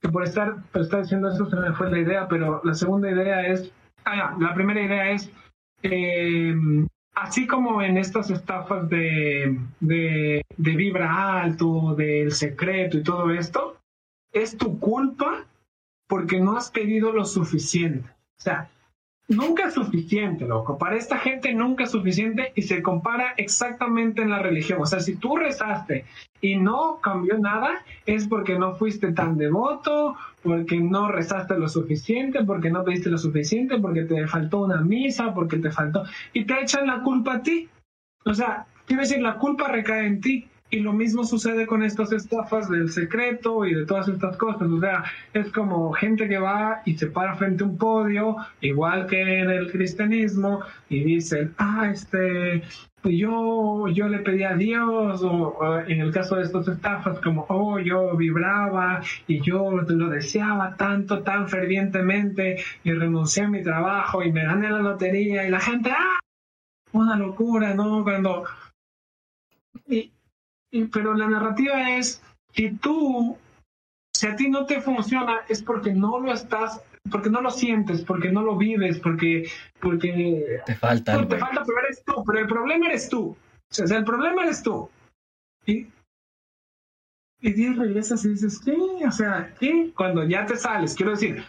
Que 0.00 0.08
por 0.08 0.24
estar, 0.24 0.62
por 0.72 0.82
estar 0.82 1.02
diciendo 1.02 1.28
eso 1.28 1.48
se 1.48 1.56
me 1.56 1.72
fue 1.72 1.90
la 1.90 1.98
idea, 1.98 2.28
pero 2.28 2.60
la 2.64 2.74
segunda 2.74 3.10
idea 3.10 3.46
es, 3.46 3.72
ah, 4.04 4.36
la 4.40 4.54
primera 4.54 4.82
idea 4.82 5.10
es, 5.12 5.30
eh, 5.82 6.54
así 7.16 7.46
como 7.46 7.82
en 7.82 7.96
estas 7.96 8.30
estafas 8.30 8.88
de, 8.88 9.58
de, 9.80 10.44
vibra 10.56 11.40
alto, 11.40 11.94
del 11.96 12.30
secreto 12.32 12.98
y 12.98 13.02
todo 13.02 13.30
esto, 13.30 13.78
es 14.32 14.56
tu 14.56 14.78
culpa 14.78 15.44
porque 16.06 16.38
no 16.38 16.56
has 16.56 16.70
pedido 16.70 17.12
lo 17.12 17.24
suficiente. 17.24 18.08
O 18.38 18.40
sea, 18.40 18.70
nunca 19.28 19.66
es 19.66 19.74
suficiente, 19.74 20.46
loco. 20.46 20.78
Para 20.78 20.96
esta 20.96 21.18
gente 21.18 21.52
nunca 21.52 21.84
es 21.84 21.90
suficiente 21.90 22.52
y 22.54 22.62
se 22.62 22.82
compara 22.82 23.34
exactamente 23.36 24.22
en 24.22 24.30
la 24.30 24.38
religión. 24.38 24.80
O 24.80 24.86
sea, 24.86 25.00
si 25.00 25.16
tú 25.16 25.36
rezaste 25.36 26.04
y 26.40 26.56
no 26.56 27.00
cambió 27.00 27.38
nada, 27.38 27.84
es 28.04 28.28
porque 28.28 28.58
no 28.58 28.74
fuiste 28.76 29.12
tan 29.12 29.36
devoto, 29.36 30.16
porque 30.42 30.78
no 30.78 31.10
rezaste 31.10 31.58
lo 31.58 31.68
suficiente, 31.68 32.44
porque 32.44 32.70
no 32.70 32.84
pediste 32.84 33.10
lo 33.10 33.18
suficiente, 33.18 33.78
porque 33.78 34.02
te 34.02 34.26
faltó 34.26 34.60
una 34.60 34.80
misa, 34.80 35.34
porque 35.34 35.58
te 35.58 35.70
faltó... 35.70 36.04
Y 36.32 36.44
te 36.44 36.60
echan 36.60 36.86
la 36.86 37.02
culpa 37.02 37.34
a 37.34 37.42
ti. 37.42 37.68
O 38.24 38.34
sea, 38.34 38.66
quiero 38.86 39.02
decir, 39.02 39.20
la 39.20 39.38
culpa 39.38 39.68
recae 39.68 40.06
en 40.06 40.20
ti. 40.20 40.48
Y 40.68 40.80
lo 40.80 40.92
mismo 40.92 41.24
sucede 41.24 41.64
con 41.64 41.84
estas 41.84 42.12
estafas 42.12 42.68
del 42.68 42.90
secreto 42.90 43.64
y 43.64 43.74
de 43.74 43.86
todas 43.86 44.08
estas 44.08 44.36
cosas. 44.36 44.68
O 44.68 44.80
sea, 44.80 45.04
es 45.32 45.52
como 45.52 45.92
gente 45.92 46.28
que 46.28 46.38
va 46.38 46.82
y 46.84 46.98
se 46.98 47.06
para 47.06 47.36
frente 47.36 47.62
a 47.62 47.68
un 47.68 47.78
podio, 47.78 48.36
igual 48.60 49.06
que 49.06 49.40
en 49.40 49.50
el 49.50 49.70
cristianismo, 49.70 50.62
y 50.88 51.04
dicen, 51.04 51.54
ah, 51.58 51.88
este, 51.92 52.64
yo, 53.04 53.86
yo 53.88 54.08
le 54.08 54.18
pedí 54.18 54.42
a 54.42 54.54
Dios, 54.54 55.22
o, 55.22 55.78
en 55.86 56.00
el 56.00 56.12
caso 56.12 56.34
de 56.34 56.42
estas 56.42 56.66
estafas, 56.66 57.20
como, 57.20 57.46
oh, 57.48 57.78
yo 57.78 58.16
vibraba 58.16 59.02
y 59.28 59.40
yo 59.42 59.70
lo 59.70 60.08
deseaba 60.08 60.76
tanto, 60.76 61.22
tan 61.22 61.48
fervientemente, 61.48 62.56
y 62.82 62.92
renuncié 62.92 63.44
a 63.44 63.48
mi 63.48 63.62
trabajo 63.62 64.22
y 64.24 64.32
me 64.32 64.44
gané 64.44 64.70
la 64.70 64.80
lotería, 64.80 65.46
y 65.46 65.50
la 65.50 65.60
gente, 65.60 65.90
ah, 65.92 66.18
una 66.92 67.16
locura, 67.16 67.74
¿no? 67.74 68.02
Cuando... 68.02 68.44
Y, 69.88 70.10
pero 70.92 71.14
la 71.14 71.28
narrativa 71.28 71.96
es, 71.96 72.22
si 72.52 72.70
tú, 72.72 73.36
si 74.14 74.26
a 74.26 74.36
ti 74.36 74.48
no 74.48 74.66
te 74.66 74.80
funciona, 74.80 75.40
es 75.48 75.62
porque 75.62 75.92
no 75.92 76.20
lo 76.20 76.32
estás, 76.32 76.82
porque 77.10 77.30
no 77.30 77.40
lo 77.40 77.50
sientes, 77.50 78.02
porque 78.02 78.30
no 78.30 78.42
lo 78.42 78.56
vives, 78.56 78.98
porque, 78.98 79.48
porque 79.80 80.60
te 80.66 80.74
falta. 80.74 81.26
te 81.26 81.38
falta, 81.38 81.62
pero 81.64 81.78
eres 81.80 82.02
tú, 82.04 82.24
pero 82.26 82.38
el 82.40 82.46
problema 82.46 82.86
eres 82.86 83.08
tú. 83.08 83.36
O 83.70 83.74
sea, 83.74 83.98
el 83.98 84.04
problema 84.04 84.44
eres 84.44 84.62
tú. 84.62 84.88
Y, 85.66 85.86
y 87.40 87.52
Dios 87.52 87.76
regresas 87.76 88.24
y 88.24 88.30
dices, 88.30 88.60
¿qué? 88.64 88.76
O 89.06 89.10
sea, 89.10 89.54
¿qué? 89.58 89.92
Cuando 89.94 90.24
ya 90.24 90.46
te 90.46 90.56
sales, 90.56 90.94
quiero 90.94 91.12
decir, 91.12 91.44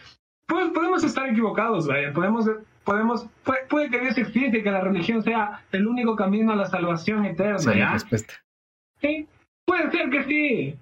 pues, 0.46 0.70
podemos 0.70 1.04
estar 1.04 1.28
equivocados, 1.28 1.86
vaya, 1.86 2.12
podemos, 2.12 2.46
podemos, 2.84 3.26
puede, 3.68 3.90
que 3.90 4.00
Dios 4.00 4.18
y 4.18 4.50
que 4.50 4.70
la 4.70 4.80
religión 4.80 5.22
sea 5.22 5.64
el 5.72 5.86
único 5.86 6.16
camino 6.16 6.52
a 6.52 6.56
la 6.56 6.66
salvación 6.66 7.24
eterna, 7.24 7.74
¿ya? 7.74 7.92
Respuesta. 7.92 8.34
Sí, 9.00 9.26
puede 9.64 9.90
ser 9.90 10.10
que 10.10 10.24
sí, 10.24 10.78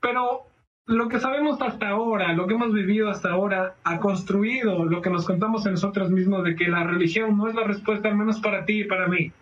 pero 0.00 0.44
lo 0.86 1.08
que 1.08 1.20
sabemos 1.20 1.60
hasta 1.60 1.88
ahora, 1.88 2.32
lo 2.32 2.46
que 2.46 2.54
hemos 2.54 2.72
vivido 2.72 3.10
hasta 3.10 3.30
ahora, 3.30 3.74
ha 3.84 4.00
construido 4.00 4.84
lo 4.84 5.02
que 5.02 5.10
nos 5.10 5.26
contamos 5.26 5.66
en 5.66 5.72
nosotros 5.72 6.10
mismos 6.10 6.44
de 6.44 6.56
que 6.56 6.68
la 6.68 6.84
religión 6.84 7.36
no 7.36 7.48
es 7.48 7.54
la 7.54 7.64
respuesta, 7.64 8.08
al 8.08 8.16
menos 8.16 8.40
para 8.40 8.64
ti 8.64 8.80
y 8.80 8.84
para 8.84 9.06
mí. 9.08 9.32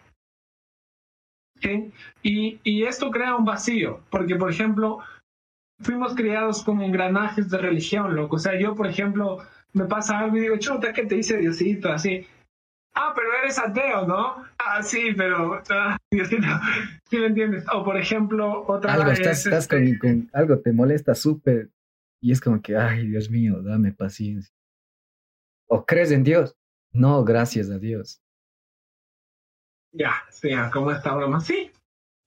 ¿Sí? 1.61 1.93
Y, 2.23 2.59
y 2.65 2.83
esto 2.83 3.11
crea 3.11 3.37
un 3.37 3.45
vacío, 3.45 4.01
porque, 4.11 4.37
por 4.37 4.51
ejemplo, 4.51 4.99
fuimos 5.81 6.15
criados 6.15 6.65
como 6.65 6.83
engranajes 6.83 7.49
de 7.49 7.59
religión, 7.59 8.17
loco. 8.17 8.37
O 8.37 8.39
sea, 8.41 8.59
yo, 8.59 8.75
por 8.75 8.87
ejemplo, 8.87 9.39
me 9.73 9.85
pasa 9.85 10.19
algo 10.19 10.37
y 10.37 10.41
digo, 10.41 10.57
chuta, 10.59 10.93
¿qué 10.93 11.05
te 11.05 11.17
dice 11.17 11.37
Diosito? 11.39 11.93
Así, 11.93 12.27
ah, 12.97 13.13
pero 13.15 13.29
eres 13.43 13.59
ateo, 13.59 14.07
¿no? 14.07 14.45
Ah, 14.59 14.83
sí, 14.83 15.15
pero, 15.17 15.63
ah, 15.71 15.97
¿sí 17.09 17.19
me 17.19 17.27
entiendes? 17.27 17.65
O 17.73 17.85
por 17.85 17.97
ejemplo, 17.97 18.65
otra 18.67 18.95
algo, 18.95 19.11
Estás, 19.11 19.47
estás 19.47 19.65
este 19.71 19.99
con, 19.99 20.29
algo 20.33 20.59
te 20.59 20.73
molesta 20.73 21.15
súper 21.15 21.71
y 22.21 22.33
es 22.33 22.41
como 22.41 22.61
que, 22.61 22.77
ay, 22.77 23.07
Dios 23.07 23.31
mío, 23.31 23.63
dame 23.63 23.93
paciencia. 23.93 24.53
¿O 25.69 25.85
crees 25.85 26.11
en 26.11 26.25
Dios? 26.25 26.57
No, 26.93 27.25
gracias 27.25 27.71
a 27.71 27.79
Dios. 27.79 28.21
Ya, 29.93 30.15
sí, 30.31 30.51
como 30.73 30.91
esta 30.91 31.15
broma, 31.15 31.41
sí. 31.41 31.71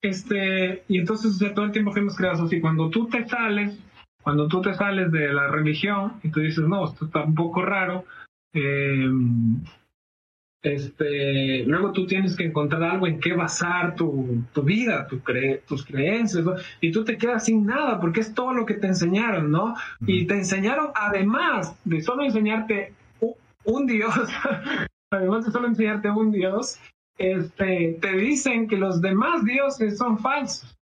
Este, 0.01 0.83
y 0.87 0.99
entonces 0.99 1.37
todo 1.53 1.65
el 1.65 1.71
tiempo 1.71 1.91
fuimos 1.91 2.15
creados 2.15 2.41
así. 2.41 2.61
Cuando 2.61 2.89
tú 2.89 3.07
te 3.09 3.27
sales, 3.27 3.77
cuando 4.23 4.47
tú 4.47 4.61
te 4.61 4.73
sales 4.73 5.11
de 5.11 5.33
la 5.33 5.47
religión 5.47 6.19
y 6.23 6.29
tú 6.29 6.39
dices, 6.39 6.63
no, 6.65 6.85
esto 6.85 7.05
está 7.05 7.23
un 7.23 7.35
poco 7.35 7.63
raro, 7.63 8.05
eh, 8.53 9.09
este, 10.61 11.63
luego 11.63 11.93
tú 11.93 12.05
tienes 12.05 12.35
que 12.35 12.43
encontrar 12.43 12.83
algo 12.83 13.07
en 13.07 13.19
qué 13.19 13.33
basar 13.33 13.95
tu, 13.95 14.43
tu 14.51 14.63
vida, 14.63 15.07
tu 15.07 15.21
tus 15.67 15.85
creencias, 15.85 16.45
y 16.81 16.91
tú 16.91 17.03
te 17.05 17.17
quedas 17.17 17.45
sin 17.45 17.65
nada 17.65 17.99
porque 17.99 18.19
es 18.19 18.33
todo 18.33 18.53
lo 18.53 18.65
que 18.65 18.73
te 18.73 18.87
enseñaron, 18.87 19.51
¿no? 19.51 19.75
Y 20.05 20.27
te 20.27 20.35
enseñaron, 20.35 20.89
además 20.95 21.75
de 21.85 22.01
solo 22.01 22.23
enseñarte 22.23 22.93
un, 23.63 23.87
Dios, 23.87 24.13
además 25.11 25.45
de 25.45 25.51
solo 25.51 25.67
enseñarte 25.67 26.09
un 26.09 26.31
Dios, 26.31 26.79
este, 27.17 27.97
te 28.01 28.11
dicen 28.17 28.67
que 28.67 28.77
los 28.77 29.01
demás 29.01 29.43
dioses 29.45 29.97
son 29.97 30.19
falsos 30.19 30.75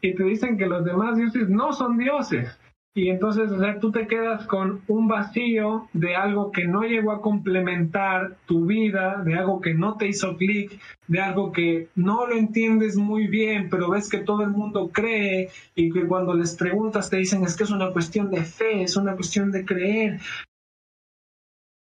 y 0.00 0.14
te 0.14 0.24
dicen 0.24 0.56
que 0.56 0.66
los 0.66 0.84
demás 0.84 1.16
dioses 1.16 1.48
no 1.48 1.72
son 1.72 1.98
dioses. 1.98 2.58
Y 2.92 3.08
entonces, 3.08 3.52
o 3.52 3.58
sea, 3.60 3.78
tú 3.78 3.92
te 3.92 4.08
quedas 4.08 4.46
con 4.46 4.82
un 4.88 5.06
vacío 5.06 5.88
de 5.92 6.16
algo 6.16 6.50
que 6.50 6.64
no 6.64 6.82
llegó 6.82 7.12
a 7.12 7.20
complementar 7.20 8.36
tu 8.46 8.66
vida, 8.66 9.22
de 9.22 9.36
algo 9.36 9.60
que 9.60 9.74
no 9.74 9.96
te 9.96 10.08
hizo 10.08 10.36
clic, 10.36 10.80
de 11.06 11.20
algo 11.20 11.52
que 11.52 11.88
no 11.94 12.26
lo 12.26 12.34
entiendes 12.34 12.96
muy 12.96 13.28
bien, 13.28 13.68
pero 13.70 13.90
ves 13.90 14.08
que 14.08 14.18
todo 14.18 14.42
el 14.42 14.50
mundo 14.50 14.90
cree 14.92 15.50
y 15.76 15.92
que 15.92 16.04
cuando 16.04 16.34
les 16.34 16.56
preguntas 16.56 17.08
te 17.08 17.18
dicen 17.18 17.44
es 17.44 17.56
que 17.56 17.62
es 17.62 17.70
una 17.70 17.92
cuestión 17.92 18.28
de 18.28 18.42
fe, 18.42 18.82
es 18.82 18.96
una 18.96 19.14
cuestión 19.14 19.52
de 19.52 19.64
creer. 19.64 20.20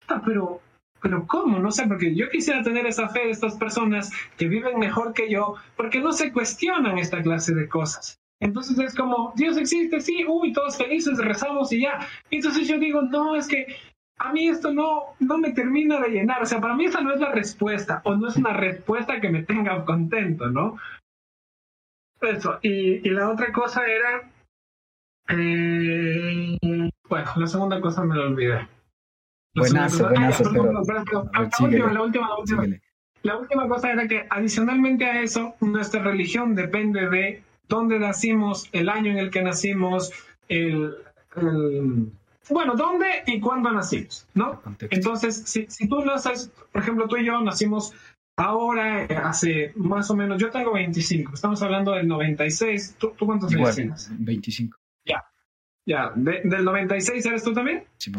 Ah, 0.08 0.22
pero, 0.24 0.62
pero 1.02 1.26
¿cómo? 1.26 1.58
No 1.58 1.70
sé, 1.70 1.86
porque 1.86 2.14
yo 2.14 2.30
quisiera 2.30 2.62
tener 2.62 2.86
esa 2.86 3.10
fe 3.10 3.26
de 3.26 3.30
estas 3.30 3.56
personas 3.58 4.10
que 4.38 4.48
viven 4.48 4.78
mejor 4.78 5.12
que 5.12 5.30
yo, 5.30 5.56
porque 5.76 6.00
no 6.00 6.12
se 6.12 6.32
cuestionan 6.32 6.96
esta 6.96 7.22
clase 7.22 7.54
de 7.54 7.68
cosas. 7.68 8.23
Entonces 8.44 8.78
es 8.78 8.94
como, 8.94 9.32
Dios 9.36 9.56
existe, 9.56 10.02
sí, 10.02 10.22
uy, 10.28 10.52
todos 10.52 10.76
felices, 10.76 11.16
rezamos 11.16 11.72
y 11.72 11.80
ya. 11.80 12.06
Entonces 12.30 12.68
yo 12.68 12.78
digo, 12.78 13.00
no, 13.00 13.34
es 13.36 13.48
que 13.48 13.74
a 14.18 14.34
mí 14.34 14.48
esto 14.48 14.70
no, 14.70 15.14
no 15.18 15.38
me 15.38 15.52
termina 15.52 15.98
de 15.98 16.10
llenar. 16.10 16.42
O 16.42 16.46
sea, 16.46 16.60
para 16.60 16.74
mí 16.74 16.84
esa 16.84 17.00
no 17.00 17.14
es 17.14 17.20
la 17.20 17.32
respuesta, 17.32 18.02
o 18.04 18.14
no 18.14 18.28
es 18.28 18.36
una 18.36 18.52
respuesta 18.52 19.18
que 19.18 19.30
me 19.30 19.44
tenga 19.44 19.82
contento, 19.86 20.50
¿no? 20.50 20.76
Eso. 22.20 22.58
Y, 22.60 23.08
la 23.08 23.30
otra 23.30 23.50
cosa 23.50 23.80
era. 23.86 24.30
Eh, 25.30 26.58
bueno, 27.08 27.32
la 27.36 27.46
segunda 27.46 27.80
cosa 27.80 28.04
me 28.04 28.14
la 28.14 28.26
olvidé. 28.26 28.68
Buenazo, 29.54 30.06
buenazo. 30.06 30.52
La 30.52 31.40
última, 31.62 31.92
la 31.94 32.02
última. 32.02 32.34
La 33.22 33.38
última 33.38 33.66
cosa 33.68 33.90
era 33.90 34.06
que 34.06 34.26
adicionalmente 34.28 35.06
a 35.06 35.22
eso, 35.22 35.54
nuestra 35.62 36.02
religión 36.02 36.54
depende 36.54 37.08
de 37.08 37.42
dónde 37.68 37.98
nacimos, 37.98 38.68
el 38.72 38.88
año 38.88 39.10
en 39.10 39.18
el 39.18 39.30
que 39.30 39.42
nacimos, 39.42 40.12
el, 40.48 40.96
bueno, 42.50 42.74
dónde 42.76 43.06
y 43.26 43.40
cuándo 43.40 43.70
nacimos, 43.72 44.26
¿no? 44.34 44.60
Entonces, 44.90 45.42
si, 45.46 45.66
si 45.68 45.88
tú 45.88 46.04
naces, 46.04 46.50
por 46.72 46.82
ejemplo, 46.82 47.08
tú 47.08 47.16
y 47.16 47.24
yo 47.24 47.40
nacimos 47.40 47.94
ahora, 48.36 49.04
hace 49.24 49.72
más 49.76 50.10
o 50.10 50.16
menos, 50.16 50.40
yo 50.40 50.50
tengo 50.50 50.72
25, 50.72 51.34
estamos 51.34 51.62
hablando 51.62 51.92
del 51.92 52.08
96, 52.08 52.96
¿tú, 52.98 53.12
tú 53.16 53.26
cuántos 53.26 53.52
años 53.52 53.74
tienes? 53.74 54.10
25. 54.12 54.76
Ya, 55.06 55.24
ya, 55.86 56.12
¿del 56.14 56.64
96 56.64 57.24
eres 57.24 57.44
tú 57.44 57.52
también? 57.52 57.84
Sí. 57.96 58.12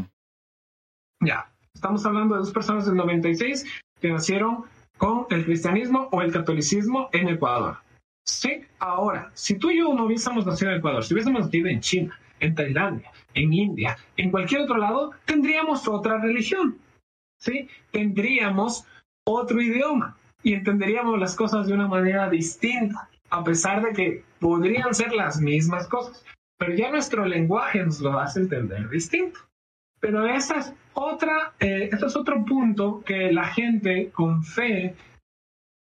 Ya, 1.21 1.49
estamos 1.73 2.05
hablando 2.05 2.35
de 2.35 2.39
dos 2.39 2.51
personas 2.51 2.85
del 2.85 2.95
96 2.95 3.65
que 3.99 4.09
nacieron 4.09 4.65
con 4.97 5.27
el 5.29 5.45
cristianismo 5.45 6.07
o 6.11 6.21
el 6.21 6.31
catolicismo 6.31 7.09
en 7.11 7.29
Ecuador. 7.29 7.77
Sí, 8.25 8.61
ahora, 8.79 9.31
si 9.33 9.55
tú 9.57 9.69
y 9.69 9.77
yo 9.77 9.93
no 9.93 10.05
hubiésemos 10.05 10.45
nacido 10.45 10.71
en 10.71 10.77
Ecuador, 10.77 11.03
si 11.03 11.13
hubiésemos 11.13 11.45
nacido 11.45 11.67
en 11.67 11.79
China, 11.79 12.19
en 12.39 12.55
Tailandia, 12.55 13.11
en 13.33 13.53
India, 13.53 13.97
en 14.17 14.31
cualquier 14.31 14.61
otro 14.61 14.77
lado, 14.77 15.11
tendríamos 15.25 15.87
otra 15.87 16.17
religión. 16.17 16.77
¿sí? 17.37 17.69
Tendríamos 17.91 18.85
otro 19.25 19.61
idioma 19.61 20.17
y 20.43 20.53
entenderíamos 20.53 21.19
las 21.19 21.35
cosas 21.35 21.67
de 21.67 21.73
una 21.73 21.87
manera 21.87 22.29
distinta. 22.29 23.09
a 23.31 23.43
pesar 23.43 23.81
de 23.81 23.91
que 23.91 24.23
podrían 24.39 24.93
ser 24.93 25.11
las 25.11 25.41
mismas 25.41 25.87
cosas, 25.87 26.23
pero 26.57 26.73
ya 26.73 26.91
nuestro 26.91 27.25
lenguaje 27.25 27.83
nos 27.83 27.99
lo 27.99 28.17
hace 28.17 28.41
entender 28.41 28.87
distinto. 28.87 29.39
Pero 29.99 30.27
esa 30.27 30.59
es 30.59 30.73
otra, 30.93 31.53
eh, 31.59 31.89
ese 31.91 32.05
es 32.05 32.15
otro 32.15 32.45
punto 32.45 33.01
que 33.03 33.31
la 33.31 33.45
gente 33.45 34.11
con 34.11 34.43
fe 34.43 34.95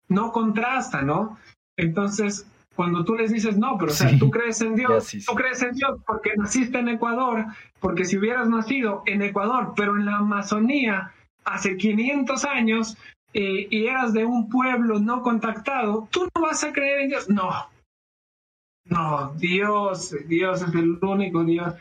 no 0.10 0.32
contrasta, 0.32 1.04
¿no? 1.04 1.38
Entonces, 1.78 2.46
cuando 2.76 3.06
tú 3.06 3.16
les 3.16 3.32
dices, 3.32 3.58
no, 3.58 3.78
pero 3.78 3.92
o 3.92 3.96
sea, 3.96 4.18
tú 4.20 4.30
crees 4.30 4.62
en 4.62 4.76
Dios, 4.76 5.16
tú 5.26 5.34
crees 5.34 5.62
en 5.62 5.74
Dios 5.74 6.00
porque 6.06 6.36
naciste 6.36 6.78
en 6.80 6.90
Ecuador, 6.90 7.46
porque 7.80 8.06
si 8.06 8.18
hubieras 8.18 8.50
nacido 8.50 9.04
en 9.06 9.22
Ecuador, 9.22 9.74
pero 9.76 9.96
en 9.96 10.06
la 10.06 10.18
Amazonía 10.18 11.12
hace 11.46 11.78
500 11.78 12.46
años 12.46 12.98
eh, 13.34 13.68
y 13.70 13.88
eras 13.88 14.14
de 14.14 14.26
un 14.26 14.50
pueblo 14.50 15.00
no 15.00 15.22
contactado, 15.22 16.08
tú 16.12 16.28
no 16.36 16.42
vas 16.42 16.64
a 16.64 16.74
creer 16.74 17.02
en 17.02 17.10
Dios. 17.10 17.30
No, 17.30 17.50
no, 18.86 19.34
Dios, 19.36 20.16
Dios 20.28 20.62
es 20.62 20.74
el 20.74 21.04
único 21.04 21.44
Dios. 21.44 21.74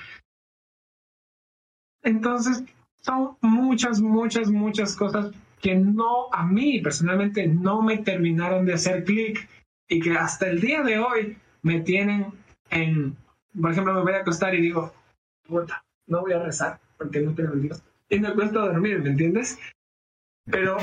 Entonces, 2.03 2.63
son 3.03 3.37
muchas, 3.41 4.01
muchas, 4.01 4.51
muchas 4.51 4.97
cosas 4.97 5.33
que 5.61 5.75
no, 5.75 6.33
a 6.33 6.45
mí 6.45 6.81
personalmente, 6.81 7.47
no 7.47 7.83
me 7.83 7.99
terminaron 7.99 8.65
de 8.65 8.75
hacer 8.75 9.05
clic 9.05 9.49
y 9.89 10.01
que 10.01 10.13
hasta 10.13 10.49
el 10.49 10.61
día 10.61 10.83
de 10.83 10.99
hoy 10.99 11.37
me 11.63 11.81
tienen 11.81 12.33
en, 12.71 13.17
por 13.61 13.71
ejemplo, 13.73 13.95
me 13.95 14.03
voy 14.03 14.13
a 14.15 14.19
acostar 14.19 14.55
y 14.55 14.61
digo, 14.61 14.93
puta, 15.47 15.85
no 16.07 16.21
voy 16.23 16.33
a 16.33 16.43
rezar 16.43 16.81
porque 16.99 17.21
no 17.21 17.35
tengo 17.35 17.55
Dios. 17.55 17.83
Y 18.09 18.19
me 18.21 18.33
cuesta 18.35 18.61
dormir, 18.61 19.01
¿me 19.01 19.11
entiendes? 19.11 19.59
Pero 20.45 20.77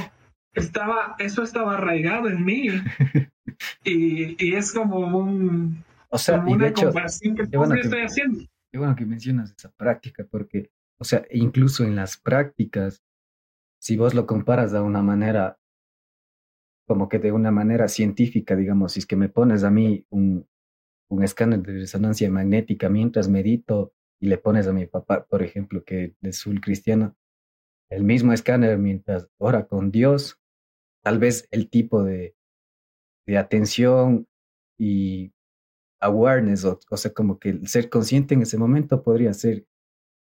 estaba, 0.54 1.16
eso 1.20 1.44
estaba 1.44 1.78
arraigado 1.78 2.30
en 2.30 2.44
mí 2.44 2.68
y, 3.84 4.44
y 4.44 4.56
es 4.56 4.72
como 4.74 5.00
un... 5.18 5.84
O 6.10 6.18
sea, 6.18 6.38
como 6.38 6.52
y 6.52 6.54
una 6.54 6.66
de 6.66 6.72
hecho, 6.72 6.86
comparación 6.86 7.36
que 7.36 7.58
bueno 7.58 7.76
que- 7.76 7.82
estoy 7.82 8.02
haciendo. 8.02 8.40
Qué 8.72 8.78
bueno 8.80 8.96
que 8.96 9.06
mencionas 9.06 9.54
esa 9.56 9.72
práctica, 9.72 10.26
porque, 10.30 10.72
o 10.98 11.04
sea, 11.04 11.24
incluso 11.32 11.84
en 11.84 11.96
las 11.96 12.18
prácticas, 12.18 13.04
si 13.80 13.98
vos 13.98 14.14
lo 14.16 14.26
comparas 14.26 14.72
de 14.72 14.80
una 14.80 15.02
manera, 15.04 15.60
como 16.86 17.10
que 17.10 17.20
de 17.20 17.32
una 17.32 17.52
manera 17.52 17.88
científica, 17.88 18.56
digamos, 18.56 18.94
si 18.94 19.00
es 19.00 19.06
que 19.06 19.16
me 19.16 19.30
pones 19.30 19.64
a 19.64 19.72
mí 19.72 20.06
un, 20.10 20.48
un 21.10 21.24
escáner 21.24 21.62
de 21.62 21.74
resonancia 21.74 22.30
magnética 22.30 22.90
mientras 22.90 23.30
medito 23.30 23.94
y 24.20 24.28
le 24.28 24.38
pones 24.38 24.68
a 24.68 24.74
mi 24.74 24.86
papá, 24.86 25.26
por 25.26 25.44
ejemplo, 25.44 25.84
que 25.84 26.16
es 26.22 26.44
full 26.44 26.60
cristiano, 26.60 27.16
el 27.90 28.04
mismo 28.04 28.34
escáner 28.34 28.78
mientras 28.78 29.30
ora 29.38 29.68
con 29.68 29.92
Dios, 29.92 30.40
tal 31.04 31.20
vez 31.20 31.48
el 31.52 31.70
tipo 31.70 32.04
de, 32.04 32.36
de 33.28 33.38
atención 33.38 34.28
y 34.78 35.34
awareness, 36.00 36.66
o, 36.66 36.80
o 36.90 36.98
sea, 36.98 37.14
como 37.14 37.40
que 37.40 37.50
el 37.50 37.68
ser 37.68 37.90
consciente 37.90 38.34
en 38.34 38.42
ese 38.42 38.58
momento 38.58 39.04
podría 39.04 39.34
ser, 39.34 39.66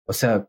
o 0.07 0.13
sea, 0.13 0.49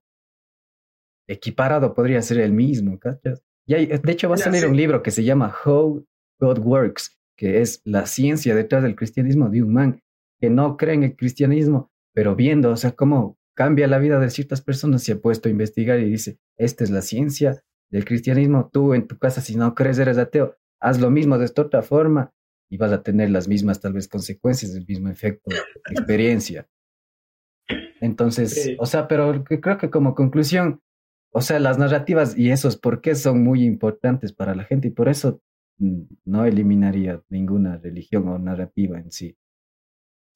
equiparado 1.28 1.94
podría 1.94 2.22
ser 2.22 2.40
el 2.40 2.54
mismo, 2.54 3.00
¿cachas? 3.00 3.44
Y 3.68 3.74
hay- 3.74 3.86
de 3.88 4.12
hecho 4.12 4.30
va 4.30 4.36
a 4.36 4.38
salir 4.38 4.62
sí. 4.62 4.68
un 4.68 4.78
libro 4.78 5.02
que 5.04 5.12
se 5.12 5.24
llama 5.24 5.54
How 5.66 6.06
God 6.40 6.60
Works, 6.60 7.18
que 7.38 7.62
es 7.62 7.82
la 7.84 8.06
ciencia 8.06 8.56
detrás 8.56 8.84
del 8.84 8.96
cristianismo 8.96 9.50
de 9.50 9.64
un 9.64 9.74
man 9.74 10.02
que 10.40 10.50
no 10.50 10.78
cree 10.78 10.94
en 10.96 11.04
el 11.04 11.16
cristianismo, 11.16 11.92
pero 12.14 12.36
viendo, 12.36 12.72
o 12.72 12.76
sea, 12.78 12.92
cómo 12.92 13.38
cambia 13.56 13.88
la 13.88 13.98
vida 14.00 14.20
de 14.20 14.30
ciertas 14.30 14.62
personas, 14.62 15.04
se 15.04 15.14
ha 15.14 15.20
puesto 15.20 15.48
a 15.48 15.52
investigar 15.52 16.00
y 16.00 16.10
dice, 16.10 16.38
esta 16.58 16.84
es 16.84 16.90
la 16.92 17.02
ciencia 17.02 17.64
del 17.90 18.04
cristianismo, 18.06 18.70
tú 18.72 18.94
en 18.94 19.08
tu 19.08 19.18
casa 19.18 19.42
si 19.42 19.56
no 19.56 19.74
crees 19.76 19.98
eres 20.00 20.18
ateo, 20.18 20.58
haz 20.82 21.00
lo 21.00 21.10
mismo 21.10 21.38
de 21.38 21.46
esta 21.46 21.62
otra 21.62 21.82
forma 21.82 22.34
y 22.70 22.78
vas 22.78 22.92
a 22.92 23.02
tener 23.02 23.30
las 23.30 23.48
mismas 23.48 23.80
tal 23.80 23.94
vez 23.94 24.08
consecuencias, 24.08 24.76
el 24.76 24.86
mismo 24.86 25.10
efecto, 25.10 25.50
experiencia. 25.90 26.68
Entonces, 28.02 28.54
Sí. 28.64 28.76
o 28.80 28.86
sea, 28.86 29.08
pero 29.08 29.44
creo 29.44 29.78
que 29.78 29.90
como 29.90 30.14
conclusión, 30.16 30.82
o 31.36 31.42
sea, 31.42 31.60
las 31.60 31.78
narrativas 31.78 32.38
y 32.38 32.52
esos 32.52 32.78
por 32.78 33.02
qué 33.02 33.14
son 33.14 33.44
muy 33.44 33.66
importantes 33.66 34.32
para 34.32 34.56
la 34.56 34.64
gente 34.64 34.88
y 34.88 34.92
por 34.92 35.10
eso 35.10 35.42
mm, 35.80 36.04
no 36.24 36.46
eliminaría 36.46 37.22
ninguna 37.28 37.76
religión 37.76 38.26
o 38.30 38.40
narrativa 38.40 38.98
en 38.98 39.12
sí. 39.12 39.36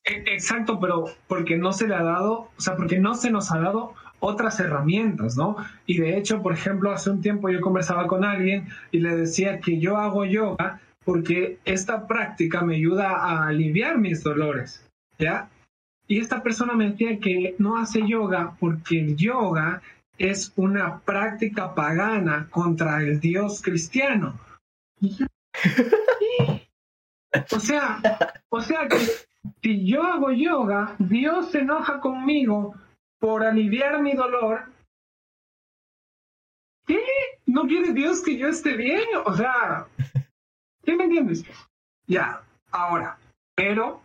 E- 0.04 0.26
Exacto, 0.28 0.78
pero 0.78 1.06
porque 1.30 1.58
no 1.58 1.72
se 1.72 1.88
le 1.88 1.96
ha 1.96 2.04
dado, 2.04 2.50
o 2.58 2.62
sea, 2.62 2.76
porque 2.76 3.00
no 3.00 3.14
se 3.14 3.32
nos 3.32 3.50
ha 3.50 3.60
dado 3.60 3.94
otras 4.20 4.60
herramientas, 4.60 5.38
¿no? 5.38 5.56
Y 5.86 6.00
de 6.00 6.18
hecho, 6.18 6.42
por 6.42 6.52
ejemplo, 6.52 6.92
hace 6.92 7.10
un 7.10 7.22
tiempo 7.22 7.50
yo 7.50 7.62
conversaba 7.62 8.06
con 8.06 8.26
alguien 8.26 8.68
y 8.92 9.00
le 9.00 9.16
decía 9.16 9.62
que 9.62 9.80
yo 9.80 9.96
hago 9.96 10.26
yoga 10.26 10.82
porque 11.06 11.60
esta 11.64 12.08
práctica 12.08 12.62
me 12.62 12.76
ayuda 12.76 13.12
a 13.12 13.48
aliviar 13.48 13.98
mis 14.00 14.22
dolores, 14.22 14.86
¿ya? 15.18 15.48
Y 16.10 16.20
esta 16.20 16.44
persona 16.44 16.74
me 16.74 16.90
decía 16.90 17.20
que 17.20 17.56
no 17.58 17.78
hace 17.78 18.06
yoga 18.06 18.58
porque 18.60 19.00
el 19.00 19.16
yoga 19.16 19.82
es 20.20 20.54
una 20.58 21.00
práctica 21.00 21.74
pagana 21.74 22.48
contra 22.52 23.02
el 23.02 23.20
Dios 23.20 23.62
cristiano. 23.62 24.40
O 27.52 27.60
sea, 27.60 28.02
o 28.50 28.60
sea 28.60 28.88
que 28.88 28.98
si 29.62 29.86
yo 29.86 30.02
hago 30.02 30.32
yoga, 30.32 30.96
Dios 30.98 31.52
se 31.52 31.60
enoja 31.60 32.00
conmigo 32.00 32.74
por 33.20 33.44
aliviar 33.44 34.02
mi 34.02 34.14
dolor. 34.14 34.64
¿Qué? 36.88 37.00
¿No 37.46 37.68
quiere 37.68 37.94
Dios 37.94 38.24
que 38.24 38.36
yo 38.36 38.48
esté 38.48 38.76
bien? 38.76 39.04
O 39.26 39.36
sea, 39.36 39.86
¿qué 40.84 40.96
me 40.96 41.04
entiendes? 41.04 41.44
Ya, 42.08 42.42
ahora, 42.72 43.20
pero 43.54 44.02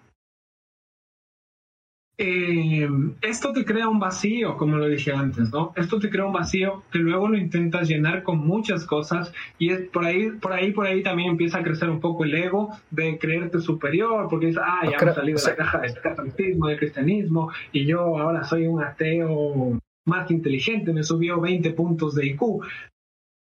eh, 2.17 2.89
esto 3.23 3.53
te 3.53 3.65
crea 3.65 3.89
un 3.89 3.99
vacío, 3.99 4.57
como 4.57 4.77
lo 4.77 4.89
dije 4.89 5.13
antes, 5.13 5.53
¿no? 5.53 5.73
Esto 5.77 5.99
te 5.99 6.11
crea 6.11 6.25
un 6.27 6.33
vacío 6.33 6.83
que 6.93 6.99
luego 7.01 7.29
lo 7.29 7.37
intentas 7.37 7.89
llenar 7.89 8.23
con 8.23 8.39
muchas 8.39 8.87
cosas 8.87 9.33
y 9.59 9.71
es 9.71 9.81
por 9.89 10.05
ahí, 10.05 10.31
por 10.31 10.53
ahí, 10.53 10.73
por 10.73 10.87
ahí 10.87 11.03
también 11.03 11.31
empieza 11.31 11.59
a 11.59 11.63
crecer 11.65 11.91
un 11.91 12.01
poco 12.01 12.25
el 12.25 12.35
ego 12.35 12.71
de 12.91 13.19
creerte 13.19 13.59
superior, 13.61 14.29
porque 14.31 14.47
dices, 14.47 14.63
ah, 14.65 14.81
ya 14.85 14.97
Creo- 14.97 15.03
hemos 15.03 15.15
salido 15.17 15.39
de 15.41 15.47
la 15.51 15.57
caja 15.57 15.81
del 15.81 16.01
catolicismo, 16.01 16.67
del 16.69 16.79
cristianismo 16.79 17.51
y 17.73 17.85
yo 17.87 18.01
ahora 18.19 18.45
soy 18.45 18.67
un 18.67 18.83
ateo 18.83 19.79
más 20.07 20.31
inteligente, 20.31 20.93
me 20.93 21.03
subió 21.03 21.41
20 21.41 21.71
puntos 21.71 22.15
de 22.15 22.27
IQ. 22.27 22.43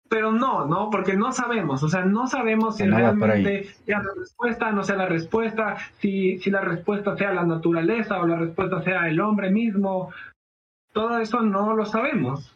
Pero 0.09 0.31
no, 0.31 0.67
no, 0.67 0.89
porque 0.91 1.15
no 1.17 1.33
sabemos, 1.33 1.83
o 1.83 1.89
sea, 1.89 2.05
no 2.05 2.27
sabemos 2.29 2.77
si 2.77 2.85
realmente 2.85 3.65
sea 3.85 3.99
la 3.99 4.13
respuesta, 4.17 4.71
no 4.71 4.85
sea 4.85 4.97
la 4.97 5.07
respuesta, 5.07 5.77
si, 5.99 6.39
si 6.39 6.51
la 6.51 6.61
respuesta 6.61 7.17
sea 7.17 7.33
la 7.33 7.45
naturaleza 7.45 8.21
o 8.21 8.27
la 8.27 8.37
respuesta 8.37 8.83
sea 8.83 9.09
el 9.09 9.21
hombre 9.21 9.51
mismo. 9.51 10.13
Todo 10.93 11.19
eso 11.19 11.41
no 11.43 11.75
lo 11.75 11.85
sabemos. 11.85 12.55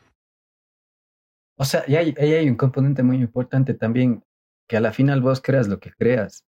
O 1.58 1.64
sea, 1.64 1.82
y 1.86 1.96
hay, 1.96 2.14
ahí 2.18 2.34
hay 2.34 2.48
un 2.48 2.56
componente 2.56 3.02
muy 3.02 3.16
importante 3.16 3.74
también, 3.74 4.22
que 4.68 4.76
a 4.76 4.80
la 4.80 4.92
final 4.92 5.20
vos 5.20 5.42
creas 5.42 5.68
lo 5.68 5.80
que 5.80 5.92
creas. 5.92 6.44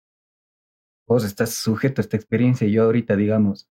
Vos 1.07 1.23
estás 1.23 1.53
sujeto 1.53 2.01
a 2.01 2.03
esta 2.03 2.17
experiencia 2.17 2.67
y 2.67 2.73
yo 2.73 2.83
ahorita, 2.83 3.15
digamos, 3.15 3.69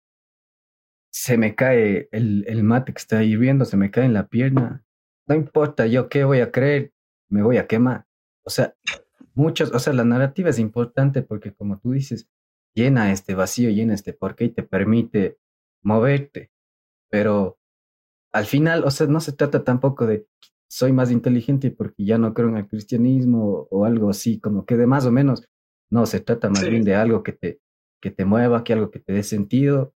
se 1.12 1.36
me 1.36 1.54
cae 1.54 2.08
el, 2.12 2.44
el 2.46 2.62
mate 2.62 2.92
que 2.92 2.98
está 2.98 3.22
hirviendo, 3.24 3.64
se 3.64 3.76
me 3.76 3.90
cae 3.90 4.04
en 4.04 4.14
la 4.14 4.28
pierna. 4.28 4.84
No 5.26 5.34
importa 5.34 5.86
yo 5.86 6.08
qué 6.08 6.24
voy 6.24 6.40
a 6.40 6.50
creer, 6.50 6.92
me 7.28 7.42
voy 7.42 7.56
a 7.58 7.66
quemar. 7.66 8.06
O 8.44 8.50
sea, 8.50 8.74
muchos, 9.34 9.72
o 9.72 9.78
sea, 9.78 9.92
la 9.92 10.04
narrativa 10.04 10.50
es 10.50 10.58
importante 10.58 11.22
porque 11.22 11.52
como 11.52 11.78
tú 11.78 11.92
dices, 11.92 12.28
llena 12.74 13.12
este 13.12 13.34
vacío, 13.34 13.70
llena 13.70 13.94
este 13.94 14.12
porqué 14.12 14.46
y 14.46 14.48
te 14.50 14.62
permite 14.62 15.38
moverte. 15.82 16.50
Pero 17.10 17.58
al 18.32 18.44
final, 18.46 18.84
o 18.84 18.90
sea, 18.90 19.06
no 19.06 19.20
se 19.20 19.32
trata 19.32 19.64
tampoco 19.64 20.06
de 20.06 20.26
soy 20.70 20.92
más 20.92 21.10
inteligente 21.10 21.70
porque 21.70 22.04
ya 22.04 22.18
no 22.18 22.34
creo 22.34 22.48
en 22.50 22.58
el 22.58 22.68
cristianismo 22.68 23.66
o 23.70 23.84
algo 23.86 24.10
así, 24.10 24.38
como 24.38 24.66
que 24.66 24.76
de 24.76 24.86
más 24.86 25.06
o 25.06 25.12
menos. 25.12 25.48
No, 25.90 26.04
se 26.04 26.20
trata 26.20 26.50
más 26.50 26.60
Sí. 26.60 26.70
bien 26.70 26.84
de 26.84 26.94
algo 26.94 27.22
que 27.22 27.32
te, 27.32 27.60
que 28.02 28.10
te 28.10 28.26
mueva, 28.26 28.64
que 28.64 28.74
algo 28.74 28.90
que 28.90 28.98
te 29.00 29.14
dé 29.14 29.22
sentido 29.22 29.94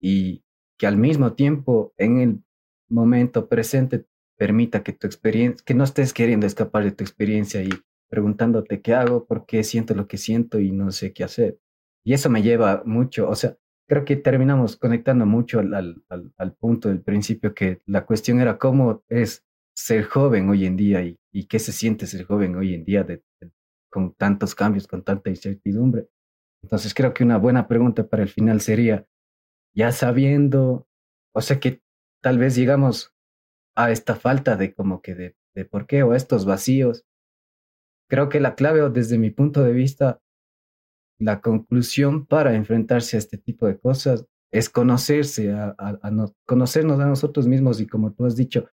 y 0.00 0.44
que 0.78 0.86
al 0.86 0.96
mismo 0.96 1.32
tiempo 1.34 1.92
en 1.98 2.18
el 2.20 2.44
momento 2.88 3.48
presente 3.48 4.06
permita 4.36 4.82
que 4.82 4.92
tu 4.92 5.06
experiencia, 5.06 5.62
que 5.64 5.74
no 5.74 5.84
estés 5.84 6.12
queriendo 6.12 6.46
escapar 6.46 6.84
de 6.84 6.92
tu 6.92 7.04
experiencia 7.04 7.62
y 7.62 7.70
preguntándote 8.08 8.82
qué 8.82 8.94
hago, 8.94 9.26
por 9.26 9.46
qué 9.46 9.64
siento 9.64 9.94
lo 9.94 10.06
que 10.06 10.18
siento 10.18 10.60
y 10.60 10.72
no 10.72 10.90
sé 10.90 11.12
qué 11.12 11.24
hacer. 11.24 11.58
Y 12.04 12.14
eso 12.14 12.28
me 12.28 12.42
lleva 12.42 12.82
mucho, 12.84 13.28
o 13.28 13.34
sea, 13.34 13.56
creo 13.88 14.04
que 14.04 14.16
terminamos 14.16 14.76
conectando 14.76 15.26
mucho 15.26 15.60
al, 15.60 15.74
al, 16.08 16.32
al, 16.36 16.52
punto 16.54 16.88
del 16.88 17.00
principio 17.02 17.54
que 17.54 17.80
la 17.86 18.04
cuestión 18.04 18.40
era 18.40 18.58
cómo 18.58 19.04
es 19.08 19.44
ser 19.74 20.04
joven 20.04 20.48
hoy 20.48 20.66
en 20.66 20.76
día 20.76 21.02
y, 21.02 21.18
y 21.32 21.46
qué 21.46 21.58
se 21.58 21.72
siente 21.72 22.06
ser 22.06 22.24
joven 22.24 22.56
hoy 22.56 22.74
en 22.74 22.84
día 22.84 23.06
con 23.90 24.14
tantos 24.14 24.54
cambios, 24.54 24.86
con 24.86 25.02
tanta 25.02 25.30
incertidumbre. 25.30 26.08
Entonces 26.62 26.94
creo 26.94 27.12
que 27.12 27.24
una 27.24 27.38
buena 27.38 27.68
pregunta 27.68 28.06
para 28.08 28.22
el 28.22 28.28
final 28.28 28.60
sería, 28.60 29.06
ya 29.74 29.92
sabiendo, 29.92 30.88
o 31.34 31.40
sea 31.40 31.60
que 31.60 31.82
tal 32.22 32.38
vez 32.38 32.54
llegamos 32.54 33.11
a 33.74 33.90
esta 33.90 34.14
falta 34.16 34.56
de 34.56 34.74
como 34.74 35.02
que 35.02 35.14
de, 35.14 35.36
de 35.54 35.64
por 35.64 35.86
qué 35.86 36.02
o 36.02 36.12
a 36.12 36.16
estos 36.16 36.44
vacíos. 36.44 37.04
Creo 38.08 38.28
que 38.28 38.40
la 38.40 38.54
clave 38.54 38.82
o 38.82 38.90
desde 38.90 39.18
mi 39.18 39.30
punto 39.30 39.62
de 39.62 39.72
vista 39.72 40.20
la 41.18 41.40
conclusión 41.40 42.26
para 42.26 42.54
enfrentarse 42.54 43.16
a 43.16 43.20
este 43.20 43.38
tipo 43.38 43.66
de 43.66 43.78
cosas 43.78 44.26
es 44.50 44.68
conocerse, 44.68 45.52
a, 45.52 45.74
conocernos 46.46 47.00
a 47.00 47.06
nosotros 47.06 47.46
mismos 47.46 47.80
y 47.80 47.86
como 47.86 48.12
tú 48.12 48.26
has 48.26 48.36
dicho, 48.36 48.68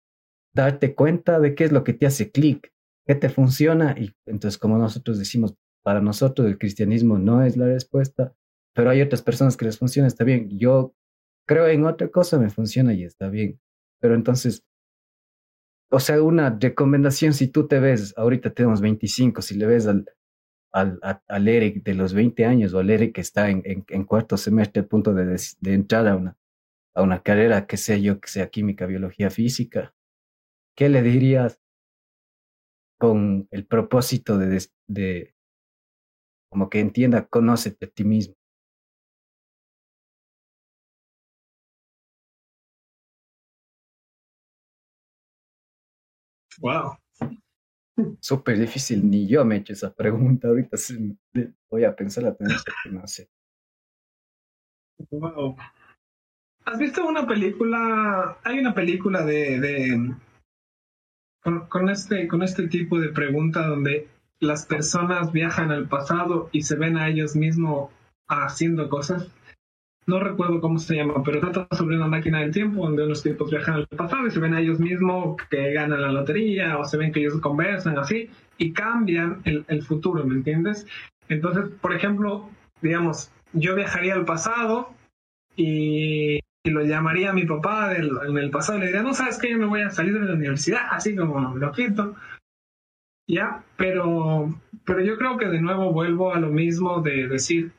darte 0.54 0.94
cuenta 0.94 1.38
de 1.38 1.54
qué 1.54 1.64
es 1.64 1.72
lo 1.72 1.84
que 1.84 1.92
te 1.92 2.06
hace 2.06 2.30
clic, 2.30 2.72
qué 3.06 3.14
te 3.14 3.28
funciona 3.28 3.94
y 3.98 4.14
entonces 4.26 4.58
como 4.58 4.78
nosotros 4.78 5.18
decimos, 5.18 5.54
para 5.82 6.00
nosotros 6.00 6.48
el 6.48 6.58
cristianismo 6.58 7.18
no 7.18 7.42
es 7.42 7.56
la 7.56 7.66
respuesta, 7.66 8.34
pero 8.74 8.90
hay 8.90 9.02
otras 9.02 9.22
personas 9.22 9.56
que 9.56 9.66
les 9.66 9.78
funciona, 9.78 10.08
está 10.08 10.24
bien. 10.24 10.58
Yo 10.58 10.94
creo 11.46 11.66
en 11.68 11.84
otra 11.84 12.08
cosa, 12.08 12.38
me 12.38 12.50
funciona 12.50 12.92
y 12.92 13.04
está 13.04 13.28
bien. 13.28 13.60
Pero 14.00 14.14
entonces, 14.14 14.64
o 15.90 16.00
sea, 16.00 16.22
una 16.22 16.50
recomendación, 16.58 17.32
si 17.32 17.48
tú 17.48 17.68
te 17.68 17.78
ves, 17.80 18.14
ahorita 18.16 18.52
tenemos 18.52 18.80
25, 18.80 19.42
si 19.42 19.56
le 19.56 19.66
ves 19.66 19.86
al, 19.86 20.06
al, 20.72 20.98
al 21.26 21.48
Eric 21.48 21.82
de 21.84 21.94
los 21.94 22.12
20 22.12 22.44
años 22.44 22.74
o 22.74 22.80
al 22.80 22.90
Eric 22.90 23.14
que 23.14 23.20
está 23.20 23.50
en, 23.50 23.62
en, 23.64 24.04
cuarto 24.04 24.36
semestre 24.36 24.82
a 24.82 24.86
punto 24.86 25.14
de, 25.14 25.40
de, 25.60 25.74
entrar 25.74 26.06
a 26.08 26.16
una, 26.16 26.36
a 26.94 27.02
una 27.02 27.22
carrera, 27.22 27.66
que 27.66 27.76
sea 27.76 27.96
yo, 27.96 28.20
que 28.20 28.28
sea 28.28 28.50
química, 28.50 28.86
biología, 28.86 29.30
física, 29.30 29.94
¿qué 30.76 30.88
le 30.88 31.02
dirías 31.02 31.60
con 32.98 33.48
el 33.50 33.66
propósito 33.66 34.38
de, 34.38 34.62
de 34.86 35.34
como 36.50 36.68
que 36.68 36.80
entienda, 36.80 37.26
conócete 37.26 37.86
a 37.86 37.90
ti 37.90 38.04
mismo? 38.04 38.34
Wow. 46.60 46.96
Súper 48.20 48.58
difícil, 48.58 49.08
ni 49.08 49.26
yo 49.26 49.44
me 49.44 49.56
he 49.56 49.58
hecho 49.58 49.72
esa 49.72 49.92
pregunta. 49.92 50.48
Ahorita 50.48 50.76
voy 51.70 51.84
a 51.84 51.96
pensar 51.96 52.24
la 52.24 52.36
que 52.36 52.90
no 52.90 53.06
sé. 53.06 53.28
Wow. 55.10 55.56
¿Has 56.64 56.78
visto 56.78 57.06
una 57.06 57.26
película? 57.26 58.38
Hay 58.44 58.58
una 58.58 58.74
película 58.74 59.24
de, 59.24 59.60
de 59.60 60.14
con, 61.42 61.66
con, 61.68 61.88
este, 61.88 62.26
con 62.28 62.42
este 62.42 62.68
tipo 62.68 62.98
de 62.98 63.10
pregunta 63.10 63.66
donde 63.66 64.08
las 64.40 64.66
personas 64.66 65.32
viajan 65.32 65.70
al 65.70 65.88
pasado 65.88 66.50
y 66.52 66.62
se 66.62 66.76
ven 66.76 66.96
a 66.96 67.08
ellos 67.08 67.36
mismos 67.36 67.90
haciendo 68.28 68.88
cosas 68.88 69.30
no 70.06 70.20
recuerdo 70.20 70.60
cómo 70.60 70.78
se 70.78 70.94
llama, 70.94 71.22
pero 71.24 71.40
trata 71.40 71.66
sobre 71.76 71.96
una 71.96 72.06
máquina 72.06 72.40
del 72.40 72.52
tiempo 72.52 72.84
donde 72.84 73.04
unos 73.04 73.22
tipos 73.22 73.50
viajan 73.50 73.74
al 73.74 73.86
pasado 73.88 74.26
y 74.26 74.30
se 74.30 74.38
ven 74.38 74.54
a 74.54 74.60
ellos 74.60 74.78
mismos 74.78 75.36
que 75.50 75.72
ganan 75.72 76.00
la 76.00 76.12
lotería 76.12 76.78
o 76.78 76.84
se 76.84 76.96
ven 76.96 77.12
que 77.12 77.20
ellos 77.20 77.40
conversan 77.40 77.98
así 77.98 78.30
y 78.56 78.72
cambian 78.72 79.42
el, 79.44 79.82
futuro, 79.82 80.24
¿me 80.24 80.36
entiendes? 80.36 80.86
Entonces, 81.28 81.64
por 81.80 81.92
ejemplo, 81.92 82.48
digamos, 82.80 83.32
yo 83.52 83.74
viajaría 83.74 84.14
al 84.14 84.24
pasado 84.24 84.94
y, 85.56 86.36
y 86.36 86.70
lo 86.70 86.84
llamaría 86.84 87.30
a 87.30 87.34
mi 87.34 87.44
papá 87.44 87.90
del, 87.90 88.12
en 88.28 88.38
el 88.38 88.50
pasado 88.50 88.78
y 88.78 88.82
le 88.82 88.86
diría, 88.86 89.02
no 89.02 89.12
sabes 89.12 89.38
que 89.38 89.50
yo 89.50 89.58
me 89.58 89.66
voy 89.66 89.82
a 89.82 89.90
salir 89.90 90.14
de 90.14 90.26
la 90.26 90.34
universidad, 90.34 90.82
así 90.90 91.16
como 91.16 91.56
lo 91.56 91.72
quito. 91.72 92.14
Ya, 93.28 93.64
pero, 93.76 94.54
pero 94.84 95.00
yo 95.00 95.16
creo 95.18 95.36
que 95.36 95.46
de 95.46 95.60
nuevo 95.60 95.92
vuelvo 95.92 96.32
a 96.32 96.38
lo 96.38 96.50
mismo 96.50 97.02
de 97.02 97.26
decir, 97.26 97.72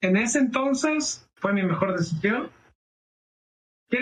en 0.00 0.16
ese 0.16 0.38
entonces 0.38 1.25
fue 1.46 1.52
mi 1.52 1.62
mejor 1.62 1.96
decisión. 1.96 2.48
¿Qué 3.88 4.00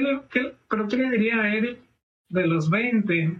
pero 0.70 0.88
¿qué 0.88 0.97
le 0.97 1.11
diría 1.11 1.42
a 1.42 1.55
Eric 1.55 1.78
de 2.30 2.47
los 2.47 2.70
20? 2.70 3.36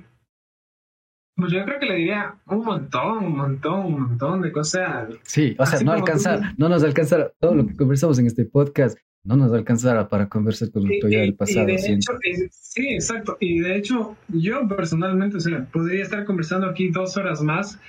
Pues 1.37 1.51
yo 1.51 1.65
creo 1.65 1.81
que 1.81 1.87
le 1.87 1.95
diría 1.95 2.35
un 2.45 2.67
montón, 2.67 3.25
un 3.25 3.37
montón, 3.39 3.87
un 3.87 4.01
montón 4.03 4.43
de 4.43 4.53
cosas. 4.53 5.09
Sí, 5.23 5.57
o 5.59 5.65
sea, 5.65 5.81
no 5.81 5.93
alcanzar, 5.93 6.53
no 6.59 6.69
nos 6.69 6.85
alcanzará 6.85 7.33
todo 7.41 7.55
lo 7.55 7.67
que 7.67 7.75
conversamos 7.77 8.19
en 8.19 8.27
este 8.27 8.45
podcast, 8.45 8.99
no 9.25 9.39
nos 9.39 9.51
alcanzará 9.55 10.07
para 10.07 10.29
conversar 10.29 10.71
con 10.71 10.83
el 10.83 11.01
tuyo 11.01 11.21
del 11.21 11.35
pasado. 11.35 11.67
sí, 12.51 12.89
exacto. 12.89 13.39
Y 13.41 13.61
de 13.61 13.77
hecho, 13.77 14.19
yo 14.29 14.69
personalmente, 14.69 15.39
o 15.39 15.41
sea, 15.41 15.65
podría 15.73 16.03
estar 16.03 16.27
conversando 16.27 16.67
aquí 16.67 16.91
dos 16.91 17.17
horas 17.17 17.41
más 17.41 17.81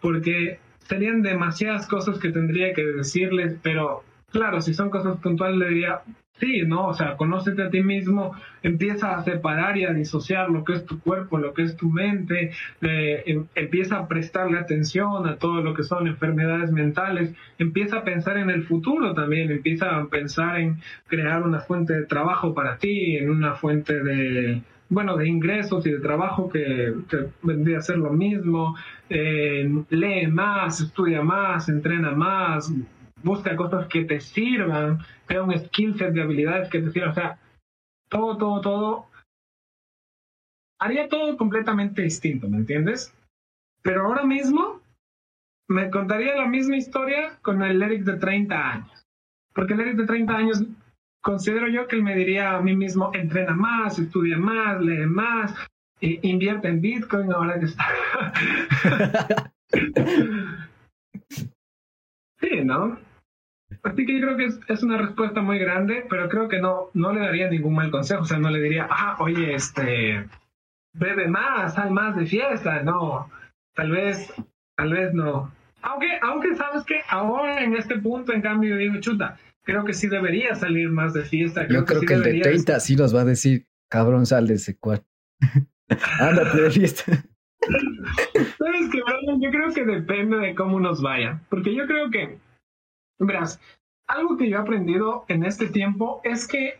porque 0.00 0.60
serían 0.88 1.22
demasiadas 1.22 1.88
cosas 1.88 2.20
que 2.20 2.30
tendría 2.30 2.72
que 2.74 2.84
decirles, 2.84 3.56
pero 3.60 4.04
Claro, 4.34 4.60
si 4.60 4.74
son 4.74 4.90
cosas 4.90 5.16
puntuales, 5.18 5.58
le 5.58 5.68
diría, 5.68 6.00
sí, 6.40 6.62
¿no? 6.66 6.88
O 6.88 6.94
sea, 6.94 7.16
conócete 7.16 7.62
a 7.62 7.70
ti 7.70 7.84
mismo, 7.84 8.34
empieza 8.64 9.14
a 9.14 9.22
separar 9.22 9.76
y 9.76 9.84
a 9.84 9.92
disociar 9.92 10.50
lo 10.50 10.64
que 10.64 10.72
es 10.72 10.84
tu 10.84 10.98
cuerpo, 10.98 11.38
lo 11.38 11.54
que 11.54 11.62
es 11.62 11.76
tu 11.76 11.88
mente, 11.88 12.50
eh, 12.80 13.22
em, 13.26 13.46
empieza 13.54 13.96
a 13.96 14.08
prestarle 14.08 14.58
atención 14.58 15.28
a 15.28 15.36
todo 15.36 15.62
lo 15.62 15.72
que 15.72 15.84
son 15.84 16.08
enfermedades 16.08 16.72
mentales, 16.72 17.32
empieza 17.60 17.98
a 17.98 18.02
pensar 18.02 18.36
en 18.38 18.50
el 18.50 18.64
futuro 18.64 19.14
también, 19.14 19.52
empieza 19.52 19.96
a 19.96 20.06
pensar 20.06 20.58
en 20.58 20.78
crear 21.06 21.44
una 21.44 21.60
fuente 21.60 21.92
de 21.92 22.04
trabajo 22.04 22.54
para 22.54 22.78
ti, 22.78 23.16
en 23.16 23.30
una 23.30 23.54
fuente 23.54 24.02
de, 24.02 24.62
bueno, 24.88 25.16
de 25.16 25.28
ingresos 25.28 25.86
y 25.86 25.92
de 25.92 26.00
trabajo 26.00 26.48
que, 26.48 26.92
vendría 27.42 27.78
a 27.78 27.82
ser 27.82 27.98
lo 27.98 28.12
mismo. 28.12 28.74
Eh, 29.08 29.70
lee 29.90 30.26
más, 30.26 30.80
estudia 30.80 31.22
más, 31.22 31.68
entrena 31.68 32.10
más, 32.10 32.72
busca 33.24 33.56
cosas 33.56 33.88
que 33.88 34.04
te 34.04 34.20
sirvan, 34.20 34.98
crea 35.26 35.42
un 35.42 35.58
skill 35.58 35.96
set 35.98 36.12
de 36.12 36.22
habilidades 36.22 36.68
que 36.70 36.80
te 36.80 36.90
sirvan, 36.90 37.10
o 37.10 37.14
sea, 37.14 37.38
todo, 38.08 38.36
todo, 38.36 38.60
todo. 38.60 39.06
Haría 40.78 41.08
todo 41.08 41.36
completamente 41.36 42.02
distinto, 42.02 42.48
¿me 42.48 42.58
entiendes? 42.58 43.12
Pero 43.82 44.06
ahora 44.06 44.24
mismo 44.24 44.80
me 45.68 45.90
contaría 45.90 46.36
la 46.36 46.46
misma 46.46 46.76
historia 46.76 47.38
con 47.42 47.62
el 47.62 47.82
Eric 47.82 48.04
de 48.04 48.18
30 48.18 48.70
años. 48.72 49.06
Porque 49.54 49.74
el 49.74 49.80
Eric 49.80 49.96
de 49.96 50.06
30 50.06 50.36
años 50.36 50.62
considero 51.22 51.68
yo 51.68 51.86
que 51.86 51.96
él 51.96 52.02
me 52.02 52.14
diría 52.14 52.56
a 52.56 52.60
mí 52.60 52.76
mismo, 52.76 53.10
entrena 53.14 53.54
más, 53.54 53.98
estudia 53.98 54.36
más, 54.36 54.80
lee 54.80 55.06
más, 55.06 55.54
invierte 56.00 56.68
en 56.68 56.82
Bitcoin 56.82 57.32
ahora 57.32 57.58
que 57.58 57.66
está. 57.66 57.84
sí, 62.40 62.64
¿no? 62.64 62.98
Así 63.82 64.06
que 64.06 64.20
yo 64.20 64.26
creo 64.26 64.36
que 64.36 64.72
es, 64.72 64.82
una 64.82 64.98
respuesta 64.98 65.40
muy 65.40 65.58
grande, 65.58 66.04
pero 66.08 66.28
creo 66.28 66.48
que 66.48 66.60
no, 66.60 66.90
no 66.94 67.12
le 67.12 67.20
daría 67.20 67.48
ningún 67.48 67.74
mal 67.74 67.90
consejo. 67.90 68.22
O 68.22 68.26
sea, 68.26 68.38
no 68.38 68.50
le 68.50 68.60
diría, 68.60 68.86
ah, 68.90 69.16
oye, 69.18 69.54
este, 69.54 70.26
bebe 70.94 71.28
más, 71.28 71.74
sal 71.74 71.90
más 71.90 72.16
de 72.16 72.26
fiesta. 72.26 72.82
No, 72.82 73.30
tal 73.74 73.90
vez, 73.90 74.32
tal 74.76 74.92
vez 74.92 75.12
no. 75.12 75.52
Aunque, 75.82 76.08
aunque 76.22 76.54
sabes 76.56 76.84
que 76.84 77.00
ahora 77.08 77.62
en 77.62 77.76
este 77.76 77.98
punto, 77.98 78.32
en 78.32 78.40
cambio, 78.40 78.76
digo, 78.76 78.98
chuta, 79.00 79.36
creo 79.64 79.84
que 79.84 79.92
sí 79.92 80.08
debería 80.08 80.54
salir 80.54 80.88
más 80.88 81.12
de 81.12 81.24
fiesta. 81.24 81.66
yo 81.68 81.84
creo 81.84 82.00
que, 82.00 82.14
el 82.14 82.22
de 82.22 82.40
30 82.40 82.80
sí 82.80 82.96
nos 82.96 83.14
va 83.14 83.22
a 83.22 83.26
decir, 83.26 83.66
cabrón, 83.90 84.26
sal 84.26 84.46
de 84.46 84.54
ese 84.54 84.76
cuarto. 84.76 85.06
Ándate 86.20 86.62
de 86.62 86.70
fiesta. 86.70 87.04
¿Sabes 88.58 88.88
qué? 88.90 89.00
Yo 89.40 89.50
creo 89.50 89.72
que 89.74 89.84
depende 89.84 90.38
de 90.38 90.54
cómo 90.54 90.80
nos 90.80 91.02
vaya. 91.02 91.40
Porque 91.48 91.74
yo 91.74 91.86
creo 91.86 92.10
que 92.10 92.38
Verás, 93.18 93.60
algo 94.06 94.36
que 94.36 94.48
yo 94.48 94.58
he 94.58 94.60
aprendido 94.60 95.24
en 95.28 95.44
este 95.44 95.68
tiempo 95.68 96.20
es 96.24 96.46
que 96.46 96.78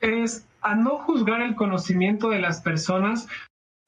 es 0.00 0.46
a 0.62 0.74
no 0.74 0.98
juzgar 0.98 1.40
el 1.40 1.54
conocimiento 1.54 2.30
de 2.30 2.40
las 2.40 2.60
personas 2.60 3.28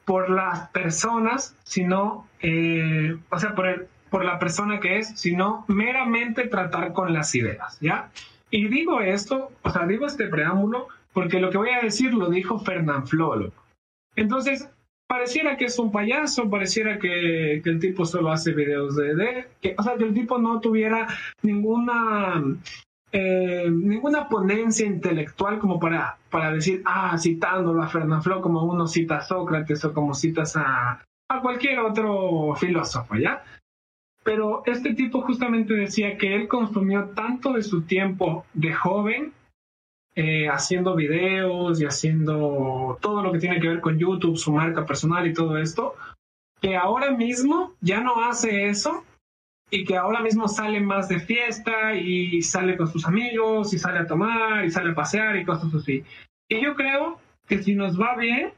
por 0.04 0.30
las 0.30 0.68
personas, 0.70 1.56
sino, 1.62 2.26
eh, 2.40 3.16
o 3.30 3.38
sea, 3.38 3.54
por, 3.54 3.66
el, 3.66 3.86
por 4.10 4.24
la 4.24 4.38
persona 4.38 4.80
que 4.80 4.98
es, 4.98 5.18
sino 5.18 5.64
meramente 5.68 6.48
tratar 6.48 6.92
con 6.92 7.12
las 7.12 7.34
ideas, 7.34 7.78
¿ya? 7.80 8.10
Y 8.50 8.68
digo 8.68 9.00
esto, 9.00 9.50
o 9.62 9.70
sea, 9.70 9.86
digo 9.86 10.06
este 10.06 10.26
preámbulo, 10.26 10.88
porque 11.12 11.40
lo 11.40 11.50
que 11.50 11.58
voy 11.58 11.70
a 11.70 11.80
decir 11.80 12.14
lo 12.14 12.30
dijo 12.30 12.58
Fernán 12.58 13.06
Flolo. 13.06 13.52
Entonces, 14.16 14.68
pareciera 15.12 15.58
que 15.58 15.66
es 15.66 15.78
un 15.78 15.92
payaso, 15.92 16.48
pareciera 16.48 16.98
que, 16.98 17.56
el 17.62 17.78
tipo 17.78 18.06
solo 18.06 18.32
hace 18.32 18.54
videos 18.54 18.96
de, 18.96 19.46
que, 19.60 19.74
o 19.76 19.82
sea, 19.82 19.98
que 19.98 20.04
el 20.04 20.14
tipo 20.14 20.38
no 20.38 20.58
tuviera 20.58 21.06
ninguna 21.42 22.42
eh, 23.12 23.68
ninguna 23.70 24.26
ponencia 24.26 24.86
intelectual 24.86 25.58
como 25.58 25.78
para, 25.78 26.16
para 26.30 26.50
decir, 26.52 26.80
ah, 26.86 27.18
citándolo 27.18 27.82
a 27.82 27.88
Fernand 27.88 28.22
Flo 28.22 28.40
como 28.40 28.64
uno 28.64 28.86
cita 28.86 29.18
a 29.18 29.20
Sócrates 29.20 29.84
o 29.84 29.92
como 29.92 30.14
citas 30.14 30.56
a, 30.56 31.04
a 31.28 31.40
cualquier 31.42 31.80
otro 31.80 32.54
filósofo, 32.56 33.14
¿ya? 33.16 33.44
Pero 34.24 34.62
este 34.64 34.94
tipo 34.94 35.20
justamente 35.20 35.74
decía 35.74 36.16
que 36.16 36.34
él 36.34 36.48
consumió 36.48 37.10
tanto 37.10 37.52
de 37.52 37.62
su 37.62 37.82
tiempo 37.82 38.46
de 38.54 38.72
joven 38.72 39.34
eh, 40.14 40.48
haciendo 40.48 40.94
videos 40.94 41.80
y 41.80 41.86
haciendo 41.86 42.98
todo 43.00 43.22
lo 43.22 43.32
que 43.32 43.38
tiene 43.38 43.60
que 43.60 43.68
ver 43.68 43.80
con 43.80 43.98
YouTube, 43.98 44.36
su 44.36 44.52
marca 44.52 44.84
personal 44.84 45.26
y 45.26 45.32
todo 45.32 45.56
esto, 45.58 45.94
que 46.60 46.76
ahora 46.76 47.10
mismo 47.10 47.74
ya 47.80 48.00
no 48.00 48.24
hace 48.24 48.68
eso 48.68 49.04
y 49.70 49.84
que 49.84 49.96
ahora 49.96 50.20
mismo 50.20 50.48
sale 50.48 50.80
más 50.80 51.08
de 51.08 51.18
fiesta 51.18 51.94
y 51.94 52.42
sale 52.42 52.76
con 52.76 52.88
sus 52.88 53.06
amigos 53.06 53.72
y 53.72 53.78
sale 53.78 54.00
a 54.00 54.06
tomar 54.06 54.64
y 54.64 54.70
sale 54.70 54.90
a 54.90 54.94
pasear 54.94 55.36
y 55.36 55.44
cosas 55.44 55.74
así. 55.74 56.04
Y 56.48 56.62
yo 56.62 56.74
creo 56.74 57.18
que 57.48 57.62
si 57.62 57.74
nos 57.74 57.98
va 57.98 58.14
bien, 58.16 58.52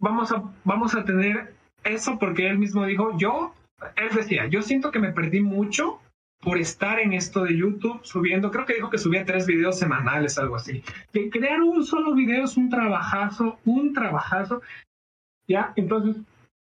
vamos 0.00 0.32
a, 0.32 0.42
vamos 0.64 0.96
a 0.96 1.04
tener 1.04 1.54
eso 1.84 2.18
porque 2.18 2.48
él 2.48 2.58
mismo 2.58 2.84
dijo, 2.86 3.16
yo, 3.18 3.54
él 3.96 4.08
decía, 4.14 4.46
yo 4.46 4.62
siento 4.62 4.90
que 4.90 4.98
me 4.98 5.12
perdí 5.12 5.40
mucho 5.40 6.00
por 6.40 6.58
estar 6.58 6.98
en 6.98 7.12
esto 7.12 7.44
de 7.44 7.56
YouTube 7.56 8.00
subiendo, 8.02 8.50
creo 8.50 8.64
que 8.64 8.74
dijo 8.74 8.90
que 8.90 8.98
subía 8.98 9.24
tres 9.24 9.46
videos 9.46 9.78
semanales, 9.78 10.38
algo 10.38 10.56
así. 10.56 10.82
Que 11.12 11.28
crear 11.28 11.60
un 11.60 11.84
solo 11.84 12.14
video 12.14 12.44
es 12.44 12.56
un 12.56 12.70
trabajazo, 12.70 13.58
un 13.64 13.92
trabajazo. 13.92 14.62
Ya, 15.46 15.72
entonces, 15.76 16.16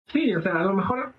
sí, 0.07 0.35
o 0.35 0.41
sea, 0.41 0.59
a 0.59 0.63
lo 0.63 0.73
mejor, 0.73 1.13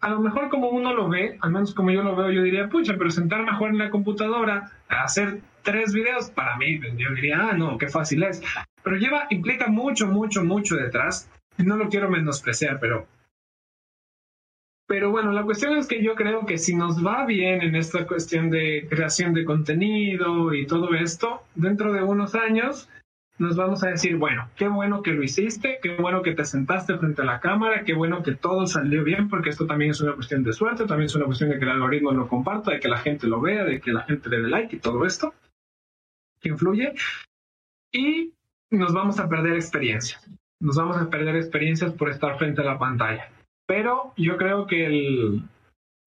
a 0.00 0.10
lo 0.10 0.20
mejor 0.20 0.48
como 0.48 0.70
uno 0.70 0.94
lo 0.94 1.08
ve, 1.08 1.36
al 1.42 1.50
menos 1.50 1.74
como 1.74 1.90
yo 1.90 2.02
lo 2.02 2.16
veo, 2.16 2.30
yo 2.30 2.42
diría, 2.42 2.68
pucha, 2.68 2.94
pero 2.96 3.10
sentar 3.10 3.42
mejor 3.44 3.70
en 3.70 3.78
la 3.78 3.90
computadora, 3.90 4.70
hacer 4.88 5.40
tres 5.62 5.92
videos, 5.92 6.30
para 6.30 6.56
mí, 6.56 6.80
yo 6.96 7.10
diría, 7.14 7.50
ah, 7.50 7.52
no, 7.52 7.76
qué 7.76 7.88
fácil 7.88 8.22
es. 8.22 8.42
Pero 8.82 8.96
lleva, 8.96 9.26
implica 9.28 9.66
mucho, 9.66 10.06
mucho, 10.06 10.44
mucho 10.44 10.76
detrás. 10.76 11.30
No 11.58 11.76
lo 11.76 11.88
quiero 11.88 12.08
menospreciar, 12.08 12.78
pero 12.80 13.06
pero 14.88 15.10
bueno, 15.10 15.32
la 15.32 15.42
cuestión 15.42 15.76
es 15.76 15.86
que 15.86 16.02
yo 16.02 16.14
creo 16.14 16.46
que 16.46 16.56
si 16.56 16.74
nos 16.74 17.04
va 17.04 17.26
bien 17.26 17.60
en 17.60 17.76
esta 17.76 18.06
cuestión 18.06 18.48
de 18.48 18.86
creación 18.88 19.34
de 19.34 19.44
contenido 19.44 20.54
y 20.54 20.66
todo 20.66 20.94
esto, 20.94 21.42
dentro 21.54 21.92
de 21.92 22.02
unos 22.02 22.34
años 22.34 22.88
nos 23.36 23.54
vamos 23.54 23.84
a 23.84 23.88
decir, 23.88 24.16
bueno, 24.16 24.48
qué 24.56 24.66
bueno 24.66 25.02
que 25.02 25.12
lo 25.12 25.22
hiciste, 25.22 25.78
qué 25.82 25.94
bueno 25.96 26.22
que 26.22 26.34
te 26.34 26.44
sentaste 26.46 26.96
frente 26.96 27.20
a 27.20 27.26
la 27.26 27.38
cámara, 27.38 27.84
qué 27.84 27.92
bueno 27.92 28.22
que 28.22 28.34
todo 28.34 28.66
salió 28.66 29.04
bien, 29.04 29.28
porque 29.28 29.50
esto 29.50 29.66
también 29.66 29.90
es 29.90 30.00
una 30.00 30.14
cuestión 30.14 30.42
de 30.42 30.54
suerte, 30.54 30.86
también 30.86 31.06
es 31.06 31.14
una 31.14 31.26
cuestión 31.26 31.50
de 31.50 31.58
que 31.58 31.64
el 31.64 31.70
algoritmo 31.70 32.10
lo 32.12 32.26
comparta, 32.26 32.70
de 32.70 32.80
que 32.80 32.88
la 32.88 32.98
gente 32.98 33.26
lo 33.26 33.42
vea, 33.42 33.64
de 33.64 33.80
que 33.80 33.92
la 33.92 34.04
gente 34.04 34.30
le 34.30 34.40
dé 34.40 34.48
like 34.48 34.74
y 34.74 34.80
todo 34.80 35.04
esto, 35.04 35.34
que 36.40 36.48
influye. 36.48 36.94
Y 37.92 38.32
nos 38.70 38.94
vamos 38.94 39.20
a 39.20 39.28
perder 39.28 39.54
experiencias. 39.54 40.26
Nos 40.60 40.76
vamos 40.76 40.96
a 40.96 41.10
perder 41.10 41.36
experiencias 41.36 41.92
por 41.92 42.08
estar 42.08 42.38
frente 42.38 42.62
a 42.62 42.64
la 42.64 42.78
pantalla 42.78 43.30
pero 43.68 44.14
yo 44.16 44.38
creo 44.38 44.66
que, 44.66 44.86
el, 44.86 45.42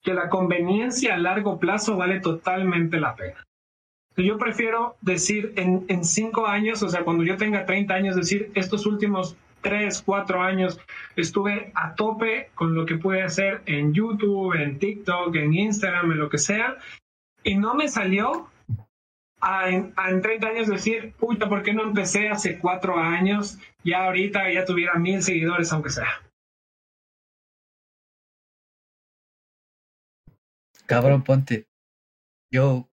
que 0.01 0.15
la 0.15 0.29
conveniencia 0.29 1.13
a 1.13 1.19
largo 1.19 1.59
plazo 1.59 1.95
vale 1.95 2.19
totalmente 2.19 2.99
la 2.99 3.15
pena. 3.15 3.43
Yo 4.17 4.37
prefiero 4.39 4.95
decir 5.01 5.53
en, 5.55 6.03
cinco 6.03 6.47
años, 6.47 6.81
o 6.81 6.89
sea, 6.89 7.03
cuando 7.03 7.23
yo 7.23 7.37
tenga 7.37 7.65
30 7.65 7.93
años, 7.93 8.15
decir 8.15 8.51
estos 8.55 8.85
últimos 8.87 9.37
tres, 9.61 10.01
cuatro 10.03 10.41
años 10.41 10.79
estuve 11.15 11.71
a 11.75 11.93
tope 11.93 12.49
con 12.55 12.73
lo 12.73 12.85
que 12.87 12.97
pude 12.97 13.21
hacer 13.21 13.61
en 13.67 13.93
YouTube, 13.93 14.55
en 14.55 14.79
TikTok, 14.79 15.35
en 15.35 15.53
Instagram, 15.53 16.11
en 16.11 16.17
lo 16.17 16.29
que 16.29 16.39
sea, 16.39 16.77
y 17.43 17.55
no 17.55 17.75
me 17.75 17.87
salió 17.87 18.47
a 19.39 19.67
a 19.95 20.09
en 20.09 20.21
30 20.21 20.47
años 20.47 20.67
decir, 20.67 21.13
puta, 21.19 21.47
¿por 21.47 21.61
qué 21.61 21.73
no 21.73 21.83
empecé 21.83 22.29
hace 22.29 22.57
cuatro 22.57 22.97
años? 22.97 23.59
Ya 23.83 24.05
ahorita 24.05 24.51
ya 24.51 24.65
tuviera 24.65 24.95
mil 24.95 25.21
seguidores, 25.21 25.71
aunque 25.71 25.89
sea. 25.89 26.21
Cabrón, 30.91 31.23
ponte. 31.23 31.69
Yo, 32.51 32.91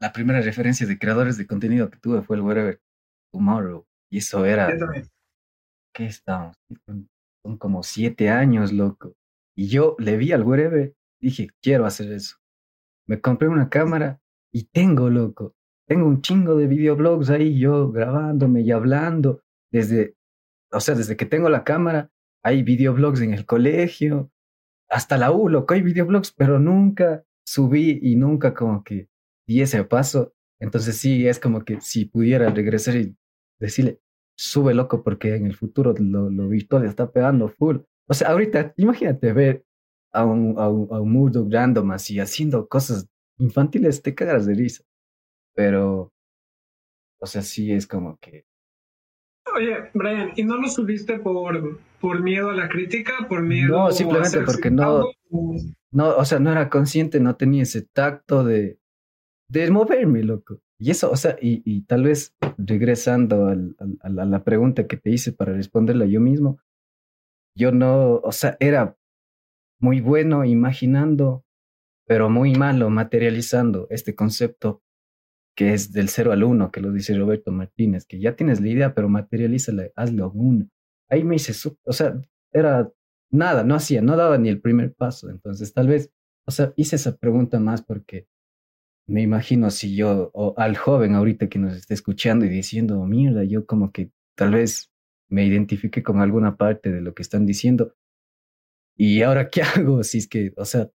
la 0.00 0.12
primera 0.12 0.40
referencia 0.40 0.88
de 0.88 0.98
creadores 0.98 1.38
de 1.38 1.46
contenido 1.46 1.88
que 1.88 1.98
tuve 1.98 2.22
fue 2.22 2.34
el 2.36 2.42
Wherever 2.42 2.82
Tomorrow. 3.32 3.86
Y 4.10 4.18
eso 4.18 4.44
era. 4.44 4.76
¿Qué 5.94 6.06
estamos? 6.06 6.56
Son 7.44 7.58
como 7.58 7.84
siete 7.84 8.28
años, 8.28 8.72
loco. 8.72 9.14
Y 9.56 9.68
yo 9.68 9.94
le 10.00 10.16
vi 10.16 10.32
al 10.32 10.42
Wherever, 10.42 10.96
dije, 11.20 11.50
quiero 11.62 11.86
hacer 11.86 12.10
eso. 12.10 12.38
Me 13.06 13.20
compré 13.20 13.46
una 13.46 13.68
cámara 13.68 14.20
y 14.52 14.64
tengo, 14.64 15.10
loco. 15.10 15.54
Tengo 15.86 16.08
un 16.08 16.22
chingo 16.22 16.56
de 16.56 16.66
videoblogs 16.66 17.30
ahí, 17.30 17.56
yo 17.56 17.92
grabándome 17.92 18.62
y 18.62 18.72
hablando. 18.72 19.42
Desde, 19.70 20.16
o 20.72 20.80
sea, 20.80 20.96
desde 20.96 21.16
que 21.16 21.26
tengo 21.26 21.48
la 21.50 21.62
cámara, 21.62 22.10
hay 22.42 22.64
videoblogs 22.64 23.20
en 23.20 23.32
el 23.32 23.46
colegio, 23.46 24.32
hasta 24.90 25.16
la 25.16 25.32
U, 25.32 25.48
loco, 25.48 25.74
hay 25.74 25.82
videoblogs, 25.82 26.32
pero 26.32 26.58
nunca 26.58 27.24
subí 27.44 27.98
y 28.02 28.16
nunca 28.16 28.54
como 28.54 28.84
que 28.84 29.08
di 29.46 29.62
ese 29.62 29.84
paso. 29.84 30.34
Entonces 30.60 30.96
sí, 30.96 31.26
es 31.26 31.38
como 31.38 31.64
que 31.64 31.80
si 31.80 32.04
pudiera 32.06 32.50
regresar 32.50 32.96
y 32.96 33.16
decirle, 33.58 34.00
sube 34.36 34.74
loco 34.74 35.02
porque 35.02 35.36
en 35.36 35.46
el 35.46 35.54
futuro 35.54 35.94
lo, 35.98 36.30
lo 36.30 36.48
virtual 36.48 36.84
está 36.84 37.10
pegando 37.12 37.48
full. 37.48 37.78
O 38.08 38.14
sea, 38.14 38.30
ahorita, 38.30 38.74
imagínate 38.76 39.32
ver 39.32 39.64
a 40.12 40.24
un, 40.24 40.58
a 40.58 40.68
un, 40.68 40.88
a 40.92 41.00
un 41.00 41.50
random 41.52 41.92
así 41.92 42.18
haciendo 42.18 42.68
cosas 42.68 43.08
infantiles, 43.38 44.02
te 44.02 44.14
cagas 44.14 44.46
de 44.46 44.54
risa. 44.54 44.84
Pero, 45.54 46.12
o 47.20 47.26
sea, 47.26 47.42
sí 47.42 47.72
es 47.72 47.86
como 47.86 48.18
que 48.18 48.44
Oye, 49.56 49.90
Brian, 49.94 50.32
¿y 50.36 50.44
no 50.44 50.56
lo 50.56 50.68
subiste 50.68 51.18
por, 51.18 51.80
por 52.00 52.22
miedo 52.22 52.50
a 52.50 52.54
la 52.54 52.68
crítica? 52.68 53.26
¿Por 53.28 53.42
miedo 53.42 53.76
No, 53.76 53.90
simplemente 53.90 54.40
porque 54.42 54.70
no, 54.70 55.06
no, 55.90 56.16
o 56.16 56.24
sea, 56.24 56.38
no 56.38 56.52
era 56.52 56.68
consciente, 56.68 57.20
no 57.20 57.36
tenía 57.36 57.62
ese 57.62 57.82
tacto 57.82 58.44
de, 58.44 58.78
de 59.48 59.70
moverme, 59.70 60.22
loco. 60.22 60.60
Y 60.78 60.90
eso, 60.90 61.10
o 61.10 61.16
sea, 61.16 61.36
y, 61.40 61.62
y 61.64 61.82
tal 61.82 62.04
vez 62.04 62.34
regresando 62.56 63.46
al, 63.46 63.76
a 64.00 64.08
la 64.08 64.44
pregunta 64.44 64.86
que 64.86 64.96
te 64.96 65.10
hice 65.10 65.32
para 65.32 65.52
responderla 65.52 66.06
yo 66.06 66.20
mismo, 66.20 66.58
yo 67.54 67.72
no, 67.72 68.16
o 68.16 68.32
sea, 68.32 68.56
era 68.60 68.96
muy 69.80 70.00
bueno 70.00 70.44
imaginando, 70.44 71.44
pero 72.06 72.30
muy 72.30 72.54
malo 72.54 72.90
materializando 72.90 73.86
este 73.90 74.14
concepto 74.14 74.82
que 75.60 75.74
es 75.74 75.92
del 75.92 76.08
0 76.08 76.32
al 76.32 76.42
1, 76.42 76.70
que 76.70 76.80
lo 76.80 76.90
dice 76.90 77.14
Roberto 77.14 77.52
Martínez, 77.52 78.06
que 78.06 78.18
ya 78.18 78.34
tienes 78.34 78.62
la 78.62 78.68
idea, 78.68 78.94
pero 78.94 79.10
materialízala, 79.10 79.90
hazlo 79.94 80.32
uno. 80.32 80.66
Ahí 81.10 81.22
me 81.22 81.36
hice, 81.36 81.52
o 81.84 81.92
sea, 81.92 82.18
era 82.50 82.90
nada, 83.30 83.62
no 83.62 83.74
hacía, 83.74 84.00
no 84.00 84.16
daba 84.16 84.38
ni 84.38 84.48
el 84.48 84.62
primer 84.62 84.94
paso. 84.94 85.28
Entonces, 85.28 85.74
tal 85.74 85.88
vez, 85.88 86.10
o 86.46 86.50
sea, 86.50 86.72
hice 86.76 86.96
esa 86.96 87.14
pregunta 87.14 87.60
más 87.60 87.82
porque 87.82 88.26
me 89.06 89.20
imagino 89.20 89.70
si 89.70 89.94
yo, 89.94 90.30
o 90.32 90.54
al 90.56 90.78
joven 90.78 91.14
ahorita 91.14 91.50
que 91.50 91.58
nos 91.58 91.76
esté 91.76 91.92
escuchando 91.92 92.46
y 92.46 92.48
diciendo, 92.48 93.04
mierda, 93.04 93.44
yo 93.44 93.66
como 93.66 93.92
que 93.92 94.12
tal 94.36 94.52
vez 94.52 94.90
me 95.28 95.44
identifique 95.44 96.02
con 96.02 96.22
alguna 96.22 96.56
parte 96.56 96.90
de 96.90 97.02
lo 97.02 97.12
que 97.12 97.20
están 97.20 97.44
diciendo. 97.44 97.94
¿Y 98.96 99.20
ahora 99.20 99.50
qué 99.50 99.60
hago? 99.76 100.04
Si 100.04 100.16
es 100.16 100.26
que, 100.26 100.54
o 100.56 100.64
sea, 100.64 100.90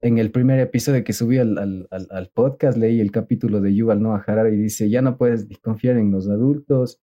en 0.00 0.18
el 0.18 0.30
primer 0.30 0.60
episodio 0.60 1.04
que 1.04 1.12
subí 1.12 1.38
al, 1.38 1.58
al, 1.58 1.88
al, 2.10 2.28
podcast 2.28 2.76
leí 2.76 3.00
el 3.00 3.10
capítulo 3.10 3.60
de 3.60 3.74
Yuval 3.74 4.02
Noah 4.02 4.24
Harari 4.26 4.54
y 4.54 4.58
dice, 4.58 4.90
ya 4.90 5.02
no 5.02 5.16
puedes 5.16 5.46
confiar 5.62 5.96
en 5.96 6.10
los 6.10 6.28
adultos, 6.28 7.00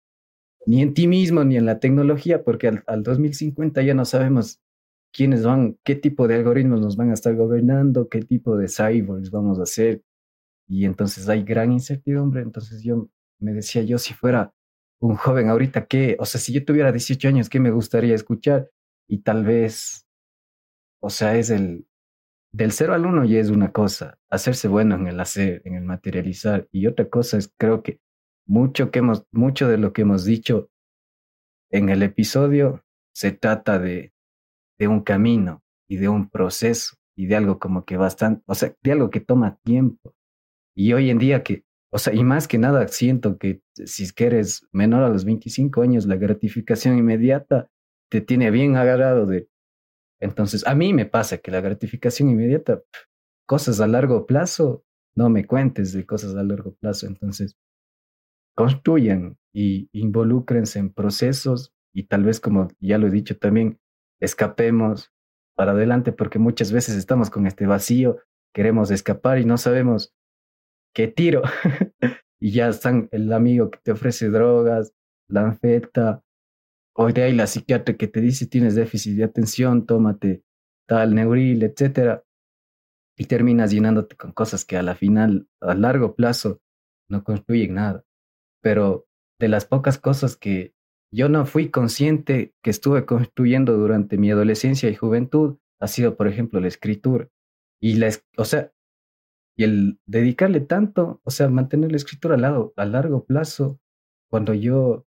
ni 0.67 0.83
en 0.83 0.95
ti 0.95 1.09
mismo, 1.09 1.45
ni 1.45 1.57
en 1.57 1.67
la 1.67 1.81
tecnología, 1.81 2.45
porque 2.45 2.69
al, 2.69 2.85
al 2.87 3.03
2050 3.03 3.83
ya 3.83 3.95
no 3.95 4.05
sabemos 4.05 4.61
quiénes 5.13 5.45
van, 5.45 5.79
qué 5.85 5.95
tipo 5.95 6.29
de 6.29 6.37
algoritmos 6.37 6.81
nos 6.81 6.97
van 6.97 7.11
a 7.11 7.15
estar 7.15 7.35
gobernando, 7.35 8.09
qué 8.09 8.23
tipo 8.23 8.57
de 8.57 8.69
cyborgs 8.69 9.31
vamos 9.31 9.59
a 9.59 9.65
hacer. 9.65 10.03
Y 10.69 10.85
entonces 10.85 11.29
hay 11.29 11.43
gran 11.43 11.73
incertidumbre. 11.73 12.43
Entonces 12.43 12.83
yo 12.83 13.09
me 13.39 13.53
decía, 13.53 13.83
yo 13.83 13.99
si 13.99 14.15
fuera 14.15 14.55
un 15.01 15.17
joven 15.17 15.49
ahorita, 15.49 15.87
¿qué? 15.87 16.17
O 16.19 16.25
sea, 16.25 16.41
si 16.41 16.53
yo 16.53 16.65
tuviera 16.65 16.93
18 16.93 17.29
años, 17.29 17.49
¿qué 17.49 17.61
me 17.61 17.71
gustaría 17.71 18.15
escuchar? 18.15 18.71
Y 19.09 19.19
tal 19.19 19.45
vez, 19.45 20.07
o 21.01 21.11
sea, 21.11 21.37
es 21.37 21.51
el, 21.51 21.87
del 22.53 22.73
cero 22.73 22.95
al 22.95 23.07
uno 23.07 23.25
ya 23.25 23.41
es 23.41 23.51
una 23.51 23.73
cosa, 23.73 24.19
hacerse 24.31 24.69
bueno 24.69 24.95
en 24.95 25.07
el 25.07 25.19
hacer, 25.21 25.63
en 25.65 25.75
el 25.75 25.85
materializar, 25.85 26.69
y 26.71 26.87
otra 26.87 27.09
cosa 27.09 27.39
es, 27.39 27.53
creo 27.57 27.83
que 27.83 28.01
mucho 28.47 28.91
que 28.91 28.99
hemos, 28.99 29.25
mucho 29.33 29.69
de 29.69 29.79
lo 29.79 29.93
que 29.93 30.03
hemos 30.03 30.25
dicho 30.25 30.71
en 31.71 31.89
el 31.89 32.03
episodio 32.03 32.85
se 33.15 33.33
trata 33.33 33.79
de, 33.79 34.13
de 34.79 34.89
un 34.89 35.01
camino 35.01 35.63
y 35.89 35.97
de 35.97 36.09
un 36.09 36.29
proceso 36.29 36.97
y 37.17 37.27
de 37.27 37.37
algo 37.37 37.59
como 37.59 37.85
que 37.85 37.97
bastante, 37.97 38.43
o 38.47 38.55
sea, 38.55 38.75
de 38.83 38.93
algo 38.93 39.11
que 39.11 39.21
toma 39.21 39.59
tiempo. 39.65 40.15
Y 40.75 40.93
hoy 40.93 41.11
en 41.11 41.19
día 41.19 41.43
que, 41.43 41.65
o 41.91 41.99
sea, 41.99 42.15
y 42.15 42.25
más 42.25 42.49
que 42.49 42.59
nada 42.59 42.89
siento 42.89 43.39
que 43.39 43.63
si 43.75 44.05
es 44.05 44.15
eres 44.17 44.67
menor 44.73 45.03
a 45.03 45.09
los 45.09 45.25
25 45.25 45.83
años, 45.83 46.07
la 46.07 46.17
gratificación 46.17 46.99
inmediata 46.99 47.71
te 48.11 48.21
tiene 48.21 48.51
bien 48.51 48.77
agarrado 48.77 49.27
de 49.27 49.49
entonces, 50.23 50.65
a 50.69 50.77
mí 50.77 50.95
me 50.95 51.05
pasa 51.05 51.39
que 51.39 51.51
la 51.51 51.61
gratificación 51.61 52.31
inmediata, 52.31 52.81
cosas 53.45 53.81
a 53.81 53.89
largo 53.89 54.25
plazo, 54.25 54.85
no 55.17 55.29
me 55.29 55.47
cuentes 55.47 55.93
de 55.93 56.07
cosas 56.07 56.37
a 56.37 56.45
largo 56.45 56.77
plazo. 56.77 57.09
Entonces, 57.09 57.59
construyan 58.55 59.37
y 59.53 59.89
involúcrense 59.93 60.79
en 60.79 60.93
procesos 60.93 61.75
y 61.93 62.05
tal 62.05 62.23
vez, 62.23 62.39
como 62.39 62.69
ya 62.79 62.99
lo 62.99 63.09
he 63.09 63.11
dicho 63.11 63.37
también, 63.37 63.81
escapemos 64.21 65.13
para 65.57 65.73
adelante 65.73 66.13
porque 66.13 66.39
muchas 66.39 66.71
veces 66.71 66.95
estamos 66.95 67.29
con 67.29 67.49
este 67.49 67.67
vacío, 67.67 68.19
queremos 68.55 68.93
escapar 68.93 69.41
y 69.41 69.45
no 69.45 69.59
sabemos 69.59 70.15
qué 70.95 71.09
tiro. 71.09 71.43
y 72.41 72.53
ya 72.53 72.69
están 72.69 73.09
el 73.11 73.33
amigo 73.33 73.73
que 73.73 73.81
te 73.83 73.91
ofrece 73.91 74.29
drogas, 74.31 74.95
la 75.29 75.43
anfeta, 75.43 76.23
Hoy 76.95 77.13
de 77.13 77.23
ahí 77.23 77.35
la 77.35 77.47
psiquiatra 77.47 77.97
que 77.97 78.09
te 78.09 78.21
dice 78.21 78.47
tienes 78.47 78.75
déficit 78.75 79.17
de 79.17 79.25
atención, 79.25 79.87
tómate 79.87 80.45
tal 80.87 81.15
neuril, 81.15 81.63
etcétera, 81.63 82.25
y 83.17 83.27
terminas 83.27 83.71
llenándote 83.71 84.17
con 84.17 84.33
cosas 84.33 84.65
que 84.65 84.77
a 84.77 84.83
la 84.83 84.95
final, 84.95 85.49
a 85.61 85.75
largo 85.75 86.15
plazo, 86.15 86.61
no 87.09 87.25
construyen 87.25 87.75
nada. 87.75 88.05
Pero 88.63 89.07
de 89.39 89.49
las 89.49 89.65
pocas 89.65 89.99
cosas 89.99 90.37
que 90.37 90.75
yo 91.13 91.29
no 91.29 91.47
fui 91.47 91.71
consciente 91.71 92.55
que 92.63 92.71
estuve 92.71 93.07
construyendo 93.07 93.77
durante 93.77 94.17
mi 94.19 94.31
adolescencia 94.31 94.89
y 94.89 94.95
juventud, 94.95 95.59
ha 95.81 95.87
sido, 95.89 96.17
por 96.17 96.29
ejemplo, 96.29 96.61
la 96.61 96.69
escritura. 96.69 97.29
Y 97.81 97.95
la, 97.97 98.11
o 98.37 98.45
sea, 98.45 98.73
Y 99.57 99.65
el 99.65 100.01
dedicarle 100.07 100.61
tanto, 100.61 101.21
o 101.25 101.31
sea, 101.31 101.49
mantener 101.49 101.91
la 101.91 101.97
escritura 101.97 102.35
al 102.37 102.43
lado 102.43 102.73
a 102.77 102.85
largo 102.87 103.25
plazo, 103.25 103.81
cuando 104.31 104.55
yo, 104.55 105.07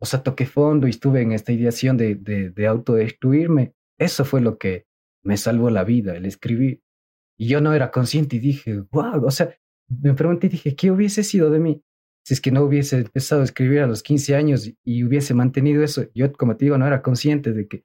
o 0.00 0.06
sea, 0.06 0.22
toqué 0.22 0.46
fondo 0.46 0.86
y 0.86 0.90
estuve 0.90 1.22
en 1.22 1.32
esta 1.32 1.52
ideación 1.52 1.96
de, 1.96 2.14
de, 2.14 2.50
de 2.50 2.66
autodestruirme, 2.66 3.74
eso 3.98 4.24
fue 4.24 4.40
lo 4.40 4.58
que 4.58 4.86
me 5.22 5.36
salvó 5.36 5.70
la 5.70 5.84
vida, 5.84 6.16
el 6.16 6.24
escribir. 6.24 6.82
Y 7.36 7.48
yo 7.48 7.60
no 7.60 7.72
era 7.72 7.90
consciente 7.90 8.36
y 8.36 8.40
dije, 8.40 8.82
wow, 8.90 9.24
o 9.24 9.30
sea, 9.30 9.54
me 9.88 10.14
pregunté 10.14 10.46
y 10.46 10.50
dije, 10.50 10.76
¿qué 10.76 10.90
hubiese 10.90 11.22
sido 11.22 11.50
de 11.50 11.58
mí 11.58 11.82
si 12.24 12.34
es 12.34 12.40
que 12.40 12.50
no 12.50 12.62
hubiese 12.62 12.98
empezado 12.98 13.40
a 13.40 13.44
escribir 13.44 13.80
a 13.80 13.86
los 13.86 14.02
15 14.02 14.36
años 14.36 14.70
y 14.84 15.04
hubiese 15.04 15.34
mantenido 15.34 15.82
eso? 15.82 16.06
Yo, 16.14 16.32
como 16.32 16.56
te 16.56 16.66
digo, 16.66 16.78
no 16.78 16.86
era 16.86 17.02
consciente 17.02 17.52
de 17.52 17.66
que, 17.68 17.84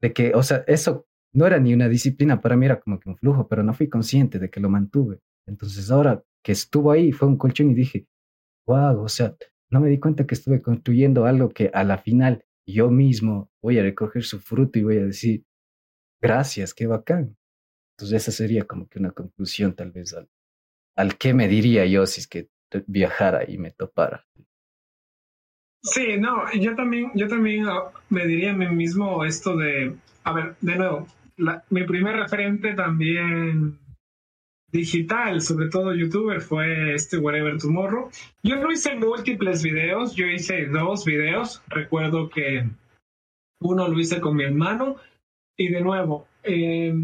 de 0.00 0.12
que, 0.12 0.34
o 0.34 0.42
sea, 0.42 0.64
eso 0.66 1.06
no 1.32 1.46
era 1.46 1.58
ni 1.58 1.74
una 1.74 1.88
disciplina, 1.88 2.40
para 2.40 2.56
mí 2.56 2.66
era 2.66 2.80
como 2.80 2.98
que 2.98 3.08
un 3.08 3.16
flujo, 3.16 3.48
pero 3.48 3.62
no 3.62 3.74
fui 3.74 3.88
consciente 3.88 4.38
de 4.38 4.50
que 4.50 4.60
lo 4.60 4.68
mantuve. 4.68 5.20
Entonces 5.46 5.90
ahora 5.90 6.22
que 6.42 6.52
estuvo 6.52 6.90
ahí, 6.90 7.12
fue 7.12 7.28
un 7.28 7.36
colchón 7.36 7.70
y 7.70 7.74
dije, 7.74 8.06
wow, 8.66 9.02
o 9.02 9.08
sea, 9.08 9.36
no 9.70 9.80
me 9.80 9.88
di 9.88 9.98
cuenta 9.98 10.26
que 10.26 10.34
estuve 10.34 10.62
construyendo 10.62 11.26
algo 11.26 11.50
que 11.50 11.70
a 11.72 11.84
la 11.84 11.98
final 11.98 12.44
yo 12.66 12.90
mismo 12.90 13.50
voy 13.62 13.78
a 13.78 13.82
recoger 13.82 14.24
su 14.24 14.40
fruto 14.40 14.78
y 14.78 14.82
voy 14.82 14.98
a 14.98 15.04
decir, 15.04 15.44
gracias, 16.20 16.74
qué 16.74 16.86
bacán. 16.86 17.36
Entonces 17.96 18.22
esa 18.22 18.32
sería 18.32 18.64
como 18.64 18.88
que 18.88 18.98
una 18.98 19.10
conclusión 19.10 19.74
tal 19.74 19.90
vez 19.90 20.14
al, 20.14 20.28
al 20.96 21.16
qué 21.16 21.34
me 21.34 21.48
diría 21.48 21.86
yo 21.86 22.06
si 22.06 22.20
es 22.20 22.28
que 22.28 22.48
viajara 22.86 23.50
y 23.50 23.58
me 23.58 23.70
topara. 23.70 24.26
Sí, 25.82 26.18
no, 26.18 26.52
yo 26.52 26.74
también, 26.74 27.10
yo 27.14 27.28
también 27.28 27.66
ah, 27.68 27.84
me 28.10 28.26
diría 28.26 28.50
a 28.50 28.56
mí 28.56 28.68
mismo 28.68 29.24
esto 29.24 29.56
de, 29.56 29.94
a 30.24 30.32
ver, 30.32 30.56
de 30.60 30.76
nuevo, 30.76 31.06
mi 31.70 31.84
primer 31.84 32.16
referente 32.16 32.74
también 32.74 33.78
digital, 34.70 35.40
sobre 35.40 35.68
todo 35.68 35.94
youtuber, 35.94 36.40
fue 36.40 36.94
este 36.94 37.18
Whatever 37.18 37.58
Tomorrow. 37.58 38.10
Yo 38.42 38.56
no 38.56 38.70
hice 38.70 38.94
múltiples 38.96 39.62
videos, 39.62 40.14
yo 40.14 40.26
hice 40.26 40.66
dos 40.66 41.04
videos. 41.04 41.62
Recuerdo 41.68 42.28
que 42.28 42.68
uno 43.60 43.88
lo 43.88 43.98
hice 43.98 44.20
con 44.20 44.36
mi 44.36 44.44
hermano 44.44 44.96
y 45.56 45.68
de 45.68 45.80
nuevo, 45.80 46.26
eh, 46.44 46.94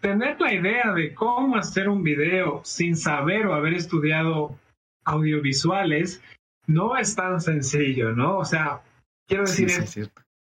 tener 0.00 0.40
la 0.40 0.52
idea 0.52 0.92
de 0.92 1.14
cómo 1.14 1.56
hacer 1.56 1.88
un 1.88 2.02
video 2.02 2.60
sin 2.64 2.96
saber 2.96 3.46
o 3.46 3.54
haber 3.54 3.74
estudiado 3.74 4.58
audiovisuales 5.04 6.22
no 6.66 6.96
es 6.96 7.14
tan 7.16 7.40
sencillo, 7.40 8.12
¿no? 8.12 8.38
O 8.38 8.44
sea, 8.44 8.82
quiero 9.26 9.44
decir, 9.44 9.70
sí, 9.70 10.00
es 10.00 10.10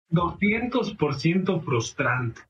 200% 0.09 1.63
frustrante. 1.63 2.41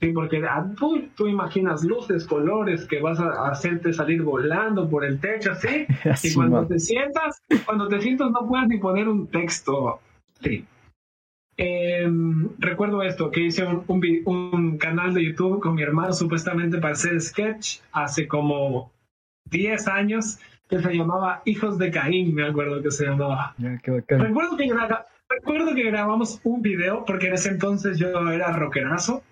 Sí, 0.00 0.12
porque 0.12 0.42
ah, 0.46 0.66
tú, 0.78 1.08
tú, 1.16 1.26
imaginas 1.26 1.82
luces, 1.82 2.26
colores 2.26 2.84
que 2.84 3.00
vas 3.00 3.18
a 3.18 3.48
hacerte 3.48 3.94
salir 3.94 4.22
volando 4.22 4.88
por 4.90 5.06
el 5.06 5.18
techo, 5.18 5.54
¿sí? 5.54 5.86
y 6.22 6.34
cuando 6.34 6.66
te 6.66 6.78
sientas, 6.78 7.42
cuando 7.64 7.88
te 7.88 8.00
sientas 8.00 8.30
no 8.30 8.46
puedes 8.46 8.68
ni 8.68 8.78
poner 8.78 9.08
un 9.08 9.26
texto. 9.28 10.00
Sí. 10.42 10.66
Em, 11.56 12.50
recuerdo 12.58 13.02
esto, 13.02 13.30
que 13.30 13.40
hice 13.40 13.64
un, 13.64 13.82
un, 14.26 14.76
canal 14.76 15.14
de 15.14 15.24
YouTube 15.24 15.60
con 15.60 15.74
mi 15.74 15.82
hermano 15.82 16.12
supuestamente 16.12 16.76
para 16.76 16.92
hacer 16.92 17.18
sketch 17.18 17.78
hace 17.92 18.28
como 18.28 18.92
10 19.50 19.88
años 19.88 20.38
que 20.68 20.80
se 20.80 20.92
llamaba 20.92 21.40
Hijos 21.46 21.78
de 21.78 21.90
Caín, 21.90 22.34
me 22.34 22.46
acuerdo 22.46 22.82
que 22.82 22.90
se 22.90 23.06
llamaba. 23.06 23.54
recuerdo, 23.58 24.56
que 24.58 24.70
recuerdo 25.30 25.74
que 25.74 25.84
grabamos 25.84 26.40
un 26.44 26.60
video 26.60 27.06
porque 27.06 27.28
en 27.28 27.34
ese 27.34 27.48
entonces 27.48 27.98
yo 27.98 28.30
era 28.30 28.52
rockerazo 28.52 29.22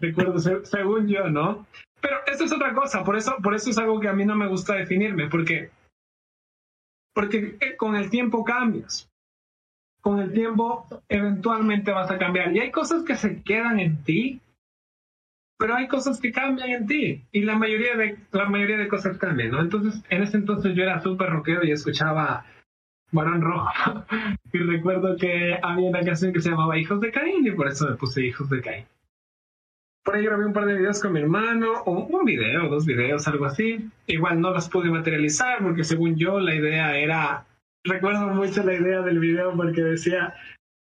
Recuerdo, 0.00 0.38
según 0.64 1.08
yo, 1.08 1.28
¿no? 1.28 1.66
Pero 2.00 2.16
eso 2.26 2.44
es 2.44 2.52
otra 2.52 2.74
cosa, 2.74 3.04
por 3.04 3.16
eso, 3.16 3.36
por 3.42 3.54
eso 3.54 3.70
es 3.70 3.78
algo 3.78 4.00
que 4.00 4.08
a 4.08 4.12
mí 4.12 4.24
no 4.24 4.34
me 4.34 4.48
gusta 4.48 4.74
definirme, 4.74 5.28
porque, 5.28 5.70
porque 7.14 7.56
eh, 7.60 7.76
con 7.76 7.94
el 7.96 8.10
tiempo 8.10 8.44
cambias. 8.44 9.08
Con 10.00 10.18
el 10.18 10.32
tiempo 10.32 10.86
eventualmente 11.08 11.92
vas 11.92 12.10
a 12.10 12.18
cambiar. 12.18 12.54
Y 12.56 12.60
hay 12.60 12.70
cosas 12.70 13.04
que 13.04 13.16
se 13.16 13.42
quedan 13.42 13.80
en 13.80 14.02
ti, 14.02 14.40
pero 15.58 15.74
hay 15.74 15.88
cosas 15.88 16.18
que 16.18 16.32
cambian 16.32 16.70
en 16.70 16.86
ti. 16.86 17.22
Y 17.32 17.42
la 17.42 17.56
mayoría 17.56 17.96
de, 17.96 18.16
la 18.32 18.48
mayoría 18.48 18.78
de 18.78 18.88
cosas 18.88 19.18
cambian, 19.18 19.50
¿no? 19.50 19.60
Entonces, 19.60 20.02
en 20.08 20.22
ese 20.22 20.38
entonces 20.38 20.74
yo 20.74 20.82
era 20.84 21.00
súper 21.00 21.28
rockero 21.28 21.64
y 21.64 21.72
escuchaba 21.72 22.46
Barón 23.12 23.42
Rojo. 23.42 23.70
y 24.52 24.58
recuerdo 24.58 25.16
que 25.18 25.58
había 25.62 25.90
una 25.90 26.02
canción 26.02 26.32
que 26.32 26.40
se 26.40 26.48
llamaba 26.48 26.78
Hijos 26.78 27.00
de 27.02 27.12
Caín 27.12 27.46
y 27.46 27.50
por 27.50 27.68
eso 27.68 27.86
me 27.88 27.96
puse 27.96 28.24
Hijos 28.24 28.48
de 28.48 28.62
Caín. 28.62 28.86
Por 30.02 30.16
ahí 30.16 30.24
grabé 30.24 30.46
un 30.46 30.52
par 30.52 30.64
de 30.64 30.74
videos 30.74 31.00
con 31.00 31.12
mi 31.12 31.20
hermano, 31.20 31.82
o 31.84 31.92
un 31.92 32.24
video, 32.24 32.68
dos 32.68 32.86
videos, 32.86 33.28
algo 33.28 33.44
así. 33.44 33.90
Igual 34.06 34.40
no 34.40 34.50
los 34.50 34.68
pude 34.68 34.90
materializar 34.90 35.62
porque 35.62 35.84
según 35.84 36.16
yo 36.16 36.40
la 36.40 36.54
idea 36.54 36.96
era, 36.96 37.46
recuerdo 37.84 38.28
mucho 38.28 38.62
la 38.62 38.74
idea 38.74 39.02
del 39.02 39.18
video 39.18 39.54
porque 39.54 39.82
decía, 39.82 40.34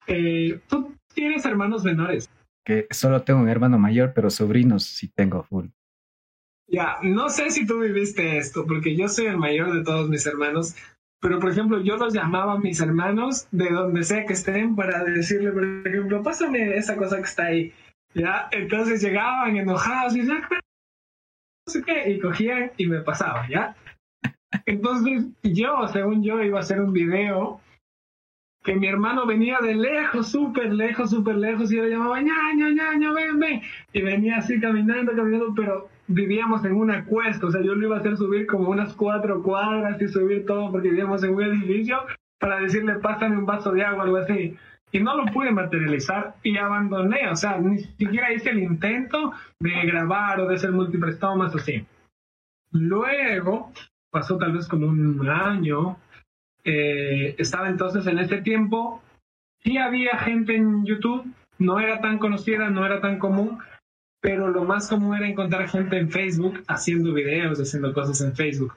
eh, 0.06 0.60
tú 0.68 0.94
tienes 1.14 1.44
hermanos 1.46 1.84
menores. 1.84 2.28
Que 2.64 2.86
solo 2.90 3.22
tengo 3.22 3.40
un 3.40 3.48
hermano 3.48 3.78
mayor, 3.78 4.12
pero 4.14 4.28
sobrinos 4.28 4.84
sí 4.84 5.08
tengo 5.08 5.42
full. 5.44 5.66
Ya, 6.68 6.96
no 7.02 7.28
sé 7.28 7.50
si 7.50 7.64
tú 7.64 7.80
viviste 7.80 8.38
esto, 8.38 8.66
porque 8.66 8.96
yo 8.96 9.08
soy 9.08 9.26
el 9.26 9.38
mayor 9.38 9.72
de 9.72 9.84
todos 9.84 10.08
mis 10.08 10.26
hermanos, 10.26 10.74
pero 11.20 11.38
por 11.38 11.50
ejemplo 11.50 11.80
yo 11.80 11.96
los 11.96 12.12
llamaba 12.12 12.54
a 12.54 12.58
mis 12.58 12.80
hermanos 12.80 13.46
de 13.52 13.70
donde 13.70 14.02
sea 14.02 14.26
que 14.26 14.32
estén 14.32 14.74
para 14.74 15.04
decirle, 15.04 15.52
por 15.52 15.64
ejemplo, 15.64 16.22
pásame 16.22 16.76
esa 16.76 16.96
cosa 16.96 17.16
que 17.16 17.22
está 17.22 17.46
ahí. 17.46 17.72
¿Ya? 18.16 18.48
Entonces 18.50 19.02
llegaban 19.02 19.56
enojados 19.56 20.16
y 20.16 20.20
decían, 20.20 20.42
no 20.50 21.72
sé 21.72 21.82
qué, 21.82 22.10
y 22.10 22.18
cogían 22.18 22.72
y 22.76 22.86
me 22.86 23.00
pasaban, 23.02 23.48
¿ya? 23.48 23.76
Entonces 24.64 25.26
yo, 25.42 25.86
según 25.88 26.22
yo, 26.22 26.42
iba 26.42 26.58
a 26.58 26.62
hacer 26.62 26.80
un 26.80 26.92
video 26.92 27.60
que 28.64 28.74
mi 28.74 28.88
hermano 28.88 29.26
venía 29.26 29.58
de 29.62 29.74
lejos, 29.74 30.28
súper 30.28 30.72
lejos, 30.72 31.10
súper 31.10 31.36
lejos, 31.36 31.70
y 31.70 31.76
yo 31.76 31.84
le 31.84 31.90
llamaba, 31.90 32.20
ñaño, 32.20 32.70
ñaño, 32.70 33.14
ven, 33.14 33.38
ven. 33.38 33.62
Y 33.92 34.02
venía 34.02 34.38
así 34.38 34.58
caminando, 34.58 35.14
caminando, 35.14 35.52
pero 35.54 35.88
vivíamos 36.08 36.64
en 36.64 36.74
una 36.74 37.04
cuesta, 37.04 37.46
o 37.46 37.50
sea, 37.50 37.62
yo 37.62 37.74
lo 37.74 37.86
iba 37.86 37.96
a 37.96 38.00
hacer 38.00 38.16
subir 38.16 38.46
como 38.46 38.70
unas 38.70 38.94
cuatro 38.94 39.42
cuadras 39.42 40.00
y 40.00 40.08
subir 40.08 40.46
todo 40.46 40.72
porque 40.72 40.88
vivíamos 40.88 41.22
en 41.22 41.34
un 41.34 41.42
edificio 41.42 41.98
para 42.38 42.60
decirle, 42.60 42.94
pásame 42.96 43.36
un 43.36 43.46
vaso 43.46 43.72
de 43.72 43.84
agua, 43.84 44.04
algo 44.04 44.16
así 44.16 44.56
y 44.92 45.00
no 45.00 45.16
lo 45.16 45.26
pude 45.32 45.50
materializar 45.50 46.36
y 46.42 46.56
abandoné, 46.56 47.28
o 47.28 47.36
sea, 47.36 47.58
ni 47.58 47.78
siquiera 47.78 48.32
hice 48.32 48.50
el 48.50 48.60
intento 48.60 49.32
de 49.60 49.70
grabar 49.86 50.40
o 50.40 50.48
de 50.48 50.54
hacer 50.54 50.72
múltiples 50.72 51.18
tomas 51.18 51.54
así. 51.54 51.84
Luego, 52.72 53.72
pasó 54.10 54.38
tal 54.38 54.52
vez 54.52 54.68
como 54.68 54.86
un 54.86 55.28
año, 55.28 55.98
eh, 56.64 57.34
estaba 57.38 57.68
entonces 57.68 58.06
en 58.06 58.18
este 58.18 58.42
tiempo, 58.42 59.02
sí 59.62 59.78
había 59.78 60.18
gente 60.18 60.56
en 60.56 60.84
YouTube, 60.84 61.24
no 61.58 61.80
era 61.80 62.00
tan 62.00 62.18
conocida, 62.18 62.70
no 62.70 62.84
era 62.84 63.00
tan 63.00 63.18
común, 63.18 63.58
pero 64.20 64.48
lo 64.48 64.64
más 64.64 64.88
común 64.88 65.16
era 65.16 65.28
encontrar 65.28 65.68
gente 65.68 65.98
en 65.98 66.10
Facebook 66.10 66.62
haciendo 66.68 67.12
videos, 67.12 67.60
haciendo 67.60 67.92
cosas 67.92 68.20
en 68.20 68.34
Facebook. 68.34 68.74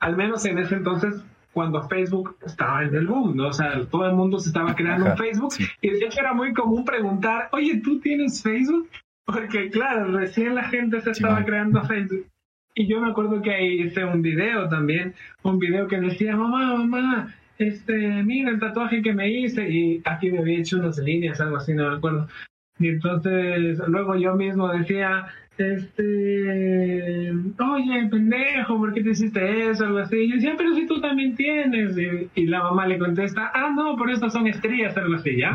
Al 0.00 0.16
menos 0.16 0.44
en 0.44 0.58
ese 0.58 0.76
entonces 0.76 1.24
cuando 1.52 1.82
Facebook 1.88 2.36
estaba 2.44 2.84
en 2.84 2.94
el 2.94 3.06
boom, 3.06 3.36
¿no? 3.36 3.48
O 3.48 3.52
sea, 3.52 3.84
todo 3.86 4.06
el 4.06 4.14
mundo 4.14 4.38
se 4.38 4.48
estaba 4.48 4.74
creando 4.74 5.06
un 5.06 5.16
Facebook 5.16 5.54
y 5.80 5.90
de 5.90 6.06
hecho 6.06 6.20
era 6.20 6.32
muy 6.32 6.52
común 6.52 6.84
preguntar, 6.84 7.48
oye, 7.52 7.80
¿tú 7.82 8.00
tienes 8.00 8.42
Facebook? 8.42 8.88
Porque 9.24 9.70
claro, 9.70 10.12
recién 10.12 10.54
la 10.54 10.64
gente 10.64 11.00
se 11.00 11.10
estaba 11.10 11.44
creando 11.44 11.82
Facebook. 11.84 12.26
Y 12.74 12.86
yo 12.86 13.00
me 13.00 13.10
acuerdo 13.10 13.42
que 13.42 13.50
ahí 13.50 13.82
hice 13.82 14.04
un 14.04 14.22
video 14.22 14.68
también, 14.68 15.14
un 15.42 15.58
video 15.58 15.88
que 15.88 16.00
decía, 16.00 16.36
mamá, 16.36 16.76
mamá, 16.76 17.34
este, 17.58 18.22
mira 18.22 18.50
el 18.50 18.60
tatuaje 18.60 19.02
que 19.02 19.12
me 19.12 19.28
hice 19.28 19.68
y 19.68 20.00
aquí 20.04 20.30
me 20.30 20.38
había 20.38 20.60
hecho 20.60 20.78
unas 20.78 20.98
líneas, 20.98 21.40
algo 21.40 21.56
así, 21.56 21.74
no 21.74 21.90
me 21.90 21.96
acuerdo. 21.96 22.28
Y 22.78 22.88
entonces 22.88 23.78
luego 23.88 24.16
yo 24.16 24.34
mismo 24.34 24.68
decía, 24.68 25.26
este, 25.60 27.32
oye, 27.58 28.08
pendejo, 28.10 28.78
¿por 28.78 28.92
qué 28.92 29.02
te 29.02 29.10
hiciste 29.10 29.70
eso? 29.70 29.84
Algo 29.84 29.98
así. 29.98 30.16
Y 30.16 30.28
yo 30.28 30.34
decía, 30.36 30.54
pero 30.56 30.74
si 30.74 30.86
tú 30.86 31.00
también 31.00 31.34
tienes. 31.36 31.96
Y, 32.34 32.46
la 32.46 32.62
mamá 32.62 32.86
le 32.86 32.98
contesta, 32.98 33.50
ah, 33.54 33.70
no, 33.74 33.96
por 33.96 34.10
eso 34.10 34.28
son 34.30 34.46
estrías, 34.46 34.96
algo 34.96 35.16
así, 35.16 35.36
¿ya? 35.36 35.52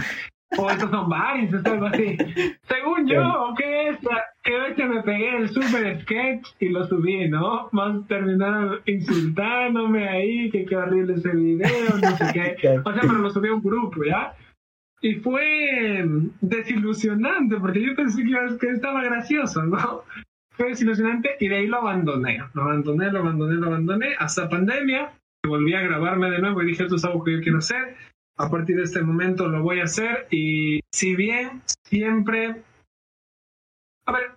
O 0.58 0.70
estos 0.70 0.89
son 0.89 1.10
varices, 1.10 1.66
algo 1.66 1.88
así. 1.88 2.18
Según 2.64 3.08
yo, 3.08 3.53
¿qué 3.58 3.89
es? 3.89 3.97
Que 4.43 4.76
que 4.76 4.86
me 4.86 5.01
pegué 5.01 5.38
el 5.38 5.49
super 5.49 6.01
sketch 6.01 6.47
y 6.60 6.70
lo 6.70 6.86
subí, 6.86 7.28
¿no? 7.28 7.70
Más 7.72 8.08
terminaron 8.08 8.80
insultándome 8.86 10.08
ahí, 10.08 10.49
que 10.51 10.66
qué 10.66 10.76
horrible 10.78 11.16
ese 11.16 11.32
video, 11.32 11.97
no 12.01 12.18
sé 12.18 12.26
qué. 12.34 12.80
O 12.86 12.93
sea, 12.93 13.01
pero 13.01 13.16
lo 13.16 13.30
subí 13.30 13.49
a 13.49 13.53
un 13.53 13.62
grupo, 13.62 14.03
¿ya? 14.03 14.34
Y 15.06 15.14
fue 15.18 16.03
desilusionante, 16.41 17.58
porque 17.58 17.80
yo 17.80 17.95
pensé 17.95 18.24
que, 18.60 18.70
estaba 18.72 19.03
gracioso, 19.03 19.62
¿no? 19.62 20.01
Fue 20.49 20.70
desilusionante 20.70 21.36
y 21.39 21.47
de 21.47 21.58
ahí 21.58 21.68
lo 21.68 21.78
abandoné. 21.78 22.39
Lo 22.56 22.64
abandoné, 22.64 23.12
lo 23.12 23.20
abandoné, 23.20 23.53
lo 23.53 23.68
abandoné. 23.68 24.16
Hasta 24.18 24.49
pandemia, 24.49 25.14
volví 25.47 25.76
a 25.76 25.84
grabarme 25.84 26.32
de 26.32 26.39
nuevo 26.39 26.64
y 26.64 26.66
dije, 26.66 26.86
esto 26.86 26.95
es 26.95 27.06
algo 27.06 27.24
que 27.24 27.34
yo 27.34 27.41
quiero 27.41 27.60
hacer. 27.60 27.95
A 28.39 28.49
partir 28.49 28.78
de 28.78 28.82
este 28.82 29.03
momento 29.03 29.47
lo 29.47 29.62
voy 29.62 29.80
a 29.80 29.84
hacer. 29.84 30.26
Y 30.32 30.80
si 30.91 31.16
bien 31.16 31.62
siempre... 31.84 32.64
A 34.08 34.12
ver, 34.12 34.32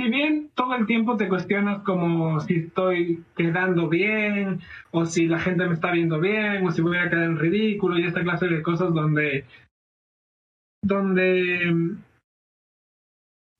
si 0.00 0.08
bien 0.08 0.50
todo 0.54 0.74
el 0.74 0.86
tiempo 0.86 1.16
te 1.16 1.28
cuestionas 1.28 1.82
como 1.82 2.40
si 2.40 2.54
estoy 2.54 3.22
quedando 3.36 3.88
bien, 3.88 4.60
o 4.90 5.04
si 5.04 5.26
la 5.26 5.38
gente 5.38 5.66
me 5.66 5.74
está 5.74 5.92
viendo 5.92 6.18
bien, 6.18 6.66
o 6.66 6.70
si 6.70 6.80
voy 6.80 6.96
a 6.96 7.10
quedar 7.10 7.24
en 7.24 7.38
ridículo, 7.38 7.98
y 7.98 8.04
esta 8.04 8.22
clase 8.22 8.48
de 8.48 8.62
cosas 8.62 8.94
donde, 8.94 9.44
donde, 10.82 11.72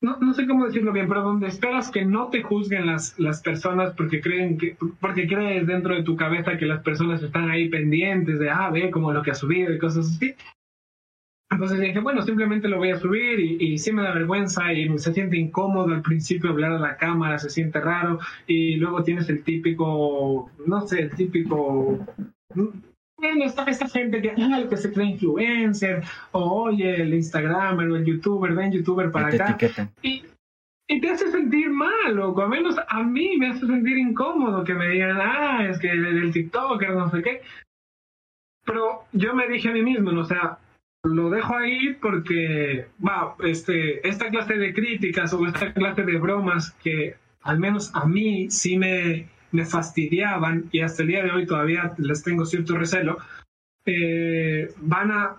no, 0.01 0.17
no 0.17 0.33
sé 0.33 0.47
cómo 0.47 0.65
decirlo 0.65 0.91
bien, 0.91 1.07
pero 1.07 1.21
donde 1.21 1.47
esperas 1.47 1.91
que 1.91 2.05
no 2.05 2.29
te 2.29 2.41
juzguen 2.41 2.87
las, 2.87 3.19
las 3.19 3.41
personas 3.43 3.93
porque 3.93 4.19
creen 4.19 4.57
que, 4.57 4.75
porque 4.99 5.27
crees 5.27 5.67
dentro 5.67 5.93
de 5.93 6.03
tu 6.03 6.15
cabeza 6.15 6.57
que 6.57 6.65
las 6.65 6.81
personas 6.81 7.21
están 7.21 7.51
ahí 7.51 7.69
pendientes 7.69 8.39
de, 8.39 8.49
ah, 8.49 8.71
ve 8.71 8.89
como 8.89 9.13
lo 9.13 9.21
que 9.21 9.31
ha 9.31 9.35
subido 9.35 9.71
y 9.73 9.77
cosas 9.77 10.07
así. 10.07 10.33
Entonces 11.51 11.81
dije, 11.81 11.99
bueno, 11.99 12.21
simplemente 12.21 12.69
lo 12.69 12.77
voy 12.77 12.91
a 12.91 12.99
subir 12.99 13.39
y, 13.39 13.57
y 13.59 13.77
sí 13.77 13.91
me 13.91 14.03
da 14.03 14.13
vergüenza 14.13 14.71
y 14.71 14.97
se 14.97 15.13
siente 15.13 15.37
incómodo 15.37 15.93
al 15.93 16.01
principio 16.01 16.49
hablar 16.49 16.71
a 16.71 16.79
la 16.79 16.97
cámara, 16.97 17.37
se 17.37 17.49
siente 17.49 17.79
raro 17.81 18.19
y 18.47 18.77
luego 18.77 19.03
tienes 19.03 19.29
el 19.29 19.43
típico, 19.43 20.49
no 20.65 20.87
sé, 20.87 21.01
el 21.01 21.11
típico... 21.11 21.99
Bueno, 23.17 23.45
está 23.45 23.65
esta 23.65 23.87
gente 23.87 24.19
que, 24.21 24.31
ah, 24.31 24.63
que 24.67 24.77
se 24.77 24.91
cree 24.91 25.07
influencer, 25.07 26.03
o 26.31 26.63
oye, 26.63 27.01
el 27.01 27.13
Instagramer 27.13 27.91
o 27.91 27.95
el 27.97 28.05
youtuber, 28.05 28.55
ven 28.55 28.71
youtuber 28.71 29.11
para 29.11 29.27
acá. 29.27 29.57
Y, 30.01 30.23
y 30.87 30.99
te 30.99 31.09
hace 31.09 31.29
sentir 31.29 31.69
mal, 31.69 32.19
o 32.19 32.41
al 32.41 32.49
menos 32.49 32.77
a 32.87 33.03
mí 33.03 33.37
me 33.37 33.49
hace 33.49 33.67
sentir 33.67 33.97
incómodo 33.97 34.63
que 34.63 34.73
me 34.73 34.89
digan, 34.89 35.17
ah, 35.21 35.67
es 35.69 35.77
que 35.77 35.91
el 35.91 36.31
TikToker, 36.31 36.95
no 36.95 37.11
sé 37.11 37.21
qué. 37.21 37.41
Pero 38.65 39.03
yo 39.11 39.35
me 39.35 39.47
dije 39.47 39.69
a 39.69 39.73
mí 39.73 39.83
mismo, 39.83 40.19
o 40.19 40.25
sea, 40.25 40.57
lo 41.03 41.29
dejo 41.29 41.55
ahí 41.55 41.93
porque, 42.01 42.85
va, 43.05 43.35
este, 43.43 44.07
esta 44.07 44.29
clase 44.29 44.55
de 44.55 44.73
críticas 44.73 45.33
o 45.33 45.45
esta 45.47 45.73
clase 45.73 46.03
de 46.03 46.17
bromas 46.17 46.71
que 46.83 47.15
al 47.41 47.59
menos 47.59 47.91
a 47.95 48.05
mí 48.05 48.51
sí 48.51 48.77
me, 48.77 49.27
me 49.51 49.65
fastidiaban 49.65 50.65
y 50.71 50.81
hasta 50.81 51.01
el 51.01 51.09
día 51.09 51.23
de 51.23 51.31
hoy 51.31 51.45
todavía 51.45 51.93
les 51.97 52.23
tengo 52.23 52.45
cierto 52.45 52.77
recelo, 52.77 53.17
eh, 53.85 54.71
van, 54.77 55.11
a, 55.11 55.35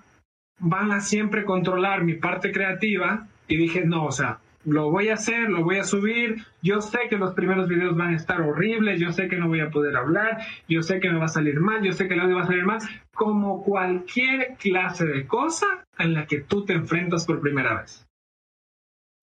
van 0.58 0.90
a 0.90 1.00
siempre 1.00 1.44
controlar 1.44 2.02
mi 2.02 2.14
parte 2.14 2.50
creativa 2.50 3.28
y 3.46 3.56
dije, 3.56 3.84
no, 3.84 4.06
o 4.06 4.12
sea, 4.12 4.40
lo 4.64 4.90
voy 4.90 5.08
a 5.08 5.14
hacer, 5.14 5.48
lo 5.50 5.64
voy 5.64 5.78
a 5.78 5.84
subir. 5.84 6.44
Yo 6.62 6.80
sé 6.80 7.00
que 7.08 7.18
los 7.18 7.34
primeros 7.34 7.68
videos 7.68 7.96
van 7.96 8.14
a 8.14 8.16
estar 8.16 8.40
horribles, 8.40 9.00
yo 9.00 9.12
sé 9.12 9.28
que 9.28 9.36
no 9.36 9.48
voy 9.48 9.60
a 9.60 9.70
poder 9.70 9.96
hablar, 9.96 10.38
yo 10.68 10.82
sé 10.82 11.00
que 11.00 11.10
me 11.10 11.18
va 11.18 11.26
a 11.26 11.28
salir 11.28 11.60
mal, 11.60 11.82
yo 11.82 11.92
sé 11.92 12.08
que 12.08 12.14
el 12.14 12.36
va 12.36 12.42
a 12.42 12.46
salir 12.46 12.64
mal, 12.64 12.78
como 13.14 13.62
cualquier 13.62 14.56
clase 14.58 15.06
de 15.06 15.26
cosa 15.26 15.66
en 15.98 16.14
la 16.14 16.26
que 16.26 16.40
tú 16.40 16.64
te 16.64 16.74
enfrentas 16.74 17.26
por 17.26 17.40
primera 17.40 17.80
vez. 17.80 18.06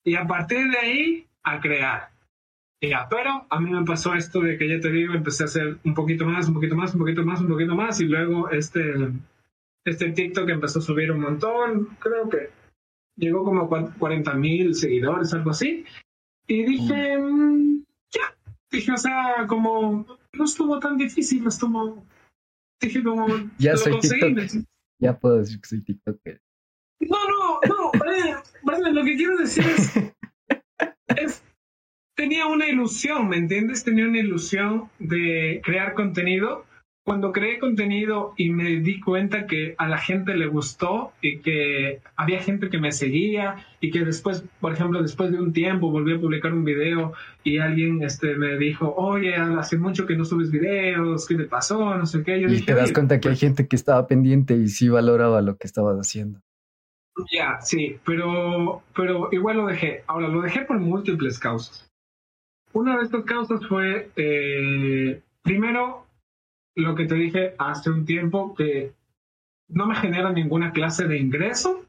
Y 0.04 0.16
a 0.16 0.26
partir 0.26 0.70
de 0.72 0.78
ahí, 0.78 1.28
a 1.44 1.60
crear. 1.60 2.10
Ya, 2.82 3.08
pero 3.10 3.46
a 3.50 3.60
mí 3.60 3.70
me 3.72 3.84
pasó 3.84 4.14
esto 4.14 4.40
de 4.40 4.58
que 4.58 4.70
ya 4.70 4.80
te 4.80 4.90
digo, 4.90 5.14
empecé 5.14 5.44
a 5.44 5.48
hacer 5.48 5.78
un 5.84 5.94
poquito 5.94 6.26
más, 6.26 6.48
un 6.48 6.54
poquito 6.54 6.76
más, 6.76 6.94
un 6.94 7.00
poquito 7.00 7.24
más, 7.26 7.42
un 7.42 7.50
poquito 7.50 7.76
más, 7.76 8.00
y 8.00 8.06
luego 8.06 8.50
este, 8.50 8.82
este 9.84 10.12
TikTok 10.12 10.48
empezó 10.50 10.80
a 10.80 10.84
subir 10.84 11.12
un 11.12 11.20
montón, 11.20 11.98
creo 12.00 12.30
que 12.30 12.59
llegó 13.20 13.43
como 13.43 13.63
a 13.63 13.93
40 13.93 14.34
mil 14.36 14.74
seguidores, 14.74 15.34
algo 15.34 15.51
así. 15.51 15.86
Y 16.47 16.63
dije, 16.63 17.17
mm, 17.17 17.84
ya, 18.11 18.36
dije, 18.72 18.91
o 18.91 18.97
sea, 18.97 19.45
como 19.47 20.05
no 20.34 20.43
estuvo 20.43 20.80
tan 20.80 20.97
difícil, 20.97 21.45
estuvo, 21.45 22.03
dije 22.82 23.03
como, 23.03 23.28
ya 23.57 23.76
soy 23.78 23.99
TikTok. 23.99 24.65
Ya 25.01 25.17
puedo 25.17 25.38
decir 25.38 25.61
que 25.61 25.67
soy 25.67 25.84
TikToker. 25.84 26.41
No, 27.01 27.17
no, 27.30 27.59
no, 27.67 27.91
Brian, 28.63 28.95
lo 28.95 29.03
que 29.03 29.15
quiero 29.15 29.38
decir 29.38 29.63
es, 29.65 29.95
es, 31.15 31.43
tenía 32.15 32.47
una 32.47 32.67
ilusión, 32.67 33.30
¿me 33.30 33.38
entiendes? 33.38 33.84
Tenía 33.84 34.05
una 34.05 34.20
ilusión 34.20 34.89
de 34.99 35.61
crear 35.63 35.93
contenido 35.93 36.65
cuando 37.10 37.32
creé 37.32 37.57
contenido 37.57 38.36
y 38.38 38.51
me 38.51 38.82
di 38.82 38.99
cuenta 38.99 39.47
que 39.47 39.74
a 39.80 39.88
la 39.88 39.97
gente 39.97 40.36
le 40.36 40.45
gustó 40.45 41.12
y 41.24 41.39
que 41.39 42.01
había 42.16 42.39
gente 42.39 42.70
que 42.70 42.78
me 42.78 42.91
seguía 42.91 43.66
y 43.82 43.89
que 43.89 44.05
después, 44.05 44.43
por 44.62 44.74
ejemplo, 44.74 45.01
después 45.01 45.32
de 45.32 45.39
un 45.39 45.51
tiempo 45.51 45.89
volví 45.89 46.14
a 46.14 46.20
publicar 46.20 46.53
un 46.53 46.64
video 46.64 47.14
y 47.43 47.57
alguien 47.57 48.03
este, 48.03 48.36
me 48.36 48.60
dijo, 48.60 48.93
oye, 48.95 49.36
hace 49.36 49.80
mucho 49.80 50.05
que 50.05 50.16
no 50.16 50.24
subes 50.24 50.51
videos, 50.51 51.28
¿qué 51.28 51.34
te 51.34 51.45
pasó? 51.45 51.97
No 51.97 52.05
sé 52.05 52.22
qué. 52.22 52.41
Yo 52.41 52.47
y 52.47 52.62
te 52.62 52.76
das 52.76 52.93
cuenta 52.93 53.20
que 53.20 53.30
hay 53.30 53.34
pues 53.34 53.39
gente 53.39 53.68
que 53.68 53.76
estaba 53.76 54.05
pendiente 54.05 54.55
y 54.55 54.68
sí 54.68 54.88
valoraba 54.88 55.41
lo 55.41 55.57
que 55.57 55.66
estabas 55.66 55.97
haciendo. 55.97 56.41
Ya, 57.32 57.60
sí, 57.60 57.97
pero, 58.05 58.84
pero 58.95 59.30
igual 59.32 59.57
lo 59.57 59.66
dejé. 59.66 60.03
Ahora, 60.05 60.28
lo 60.28 60.41
dejé 60.43 60.62
por 60.62 60.78
múltiples 60.78 61.39
causas. 61.39 61.89
Una 62.72 62.97
de 62.97 63.05
estas 63.05 63.24
causas 63.24 63.66
fue, 63.68 64.12
eh, 64.16 65.24
primero, 65.41 66.05
lo 66.76 66.95
que 66.95 67.05
te 67.05 67.15
dije 67.15 67.55
hace 67.57 67.89
un 67.89 68.05
tiempo, 68.05 68.55
que 68.55 68.93
no 69.67 69.86
me 69.86 69.95
genera 69.95 70.32
ninguna 70.32 70.72
clase 70.72 71.07
de 71.07 71.17
ingreso 71.17 71.86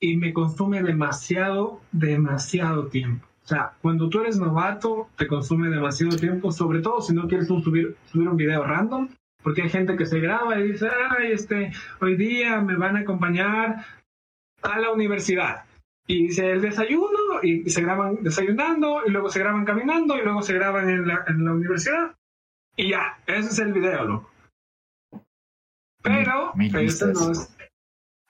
y 0.00 0.16
me 0.16 0.32
consume 0.32 0.82
demasiado, 0.82 1.80
demasiado 1.92 2.88
tiempo. 2.88 3.26
O 3.46 3.48
sea, 3.48 3.72
cuando 3.80 4.08
tú 4.08 4.20
eres 4.20 4.38
novato, 4.38 5.08
te 5.16 5.28
consume 5.28 5.68
demasiado 5.68 6.16
tiempo, 6.16 6.50
sobre 6.50 6.80
todo 6.80 7.00
si 7.00 7.14
no 7.14 7.28
quieres 7.28 7.46
subir, 7.46 7.96
subir 8.06 8.28
un 8.28 8.36
video 8.36 8.64
random, 8.64 9.08
porque 9.40 9.62
hay 9.62 9.68
gente 9.68 9.96
que 9.96 10.04
se 10.04 10.18
graba 10.18 10.58
y 10.58 10.72
dice, 10.72 10.88
ay, 11.10 11.30
este, 11.30 11.70
hoy 12.00 12.16
día 12.16 12.60
me 12.60 12.76
van 12.76 12.96
a 12.96 13.00
acompañar 13.00 13.86
a 14.62 14.80
la 14.80 14.90
universidad. 14.90 15.64
Y 16.08 16.24
dice 16.24 16.50
el 16.50 16.60
desayuno, 16.60 17.40
y 17.42 17.70
se 17.70 17.82
graban 17.82 18.18
desayunando, 18.22 19.02
y 19.06 19.10
luego 19.10 19.28
se 19.28 19.38
graban 19.38 19.64
caminando, 19.64 20.18
y 20.18 20.22
luego 20.22 20.42
se 20.42 20.54
graban 20.54 20.90
en 20.90 21.06
la, 21.06 21.24
en 21.28 21.44
la 21.44 21.52
universidad. 21.52 22.15
Y 22.76 22.90
ya, 22.90 23.18
ese 23.26 23.48
es 23.48 23.58
el 23.58 23.72
video, 23.72 24.04
loco. 24.04 24.30
Pero 26.02 26.52
este 26.56 27.06
no, 27.06 27.32
es, 27.32 27.56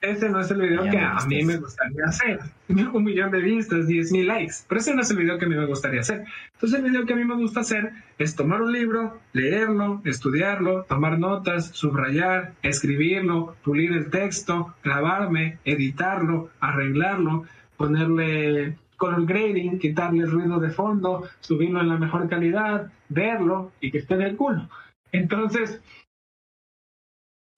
este 0.00 0.28
no 0.30 0.40
es 0.40 0.50
el 0.50 0.60
video 0.60 0.84
que 0.84 0.98
a 0.98 1.18
mí 1.26 1.44
me 1.44 1.56
gustaría 1.56 2.04
hacer. 2.06 2.40
Un 2.68 3.04
millón 3.04 3.32
de 3.32 3.40
vistas, 3.40 3.86
diez 3.86 4.12
mil 4.12 4.28
likes. 4.28 4.54
Pero 4.68 4.80
ese 4.80 4.94
no 4.94 5.02
es 5.02 5.10
el 5.10 5.18
video 5.18 5.36
que 5.38 5.44
a 5.44 5.48
mí 5.48 5.56
me 5.56 5.66
gustaría 5.66 6.00
hacer. 6.00 6.24
Entonces 6.54 6.78
el 6.78 6.84
video 6.90 7.04
que 7.04 7.12
a 7.12 7.16
mí 7.16 7.24
me 7.24 7.34
gusta 7.34 7.60
hacer 7.60 7.92
es 8.18 8.36
tomar 8.36 8.62
un 8.62 8.72
libro, 8.72 9.20
leerlo, 9.32 10.00
estudiarlo, 10.04 10.84
tomar 10.84 11.18
notas, 11.18 11.66
subrayar, 11.66 12.54
escribirlo, 12.62 13.56
pulir 13.64 13.92
el 13.92 14.10
texto, 14.10 14.74
grabarme, 14.82 15.58
editarlo, 15.64 16.50
arreglarlo, 16.60 17.44
ponerle 17.76 18.78
color 18.96 19.26
grading, 19.26 19.78
quitarle 19.78 20.24
el 20.24 20.30
ruido 20.30 20.58
de 20.58 20.70
fondo, 20.70 21.28
subirlo 21.40 21.80
en 21.80 21.88
la 21.88 21.98
mejor 21.98 22.28
calidad, 22.28 22.90
verlo 23.08 23.72
y 23.80 23.90
que 23.90 23.98
esté 23.98 24.14
en 24.14 24.22
el 24.22 24.36
culo. 24.36 24.68
Entonces, 25.12 25.80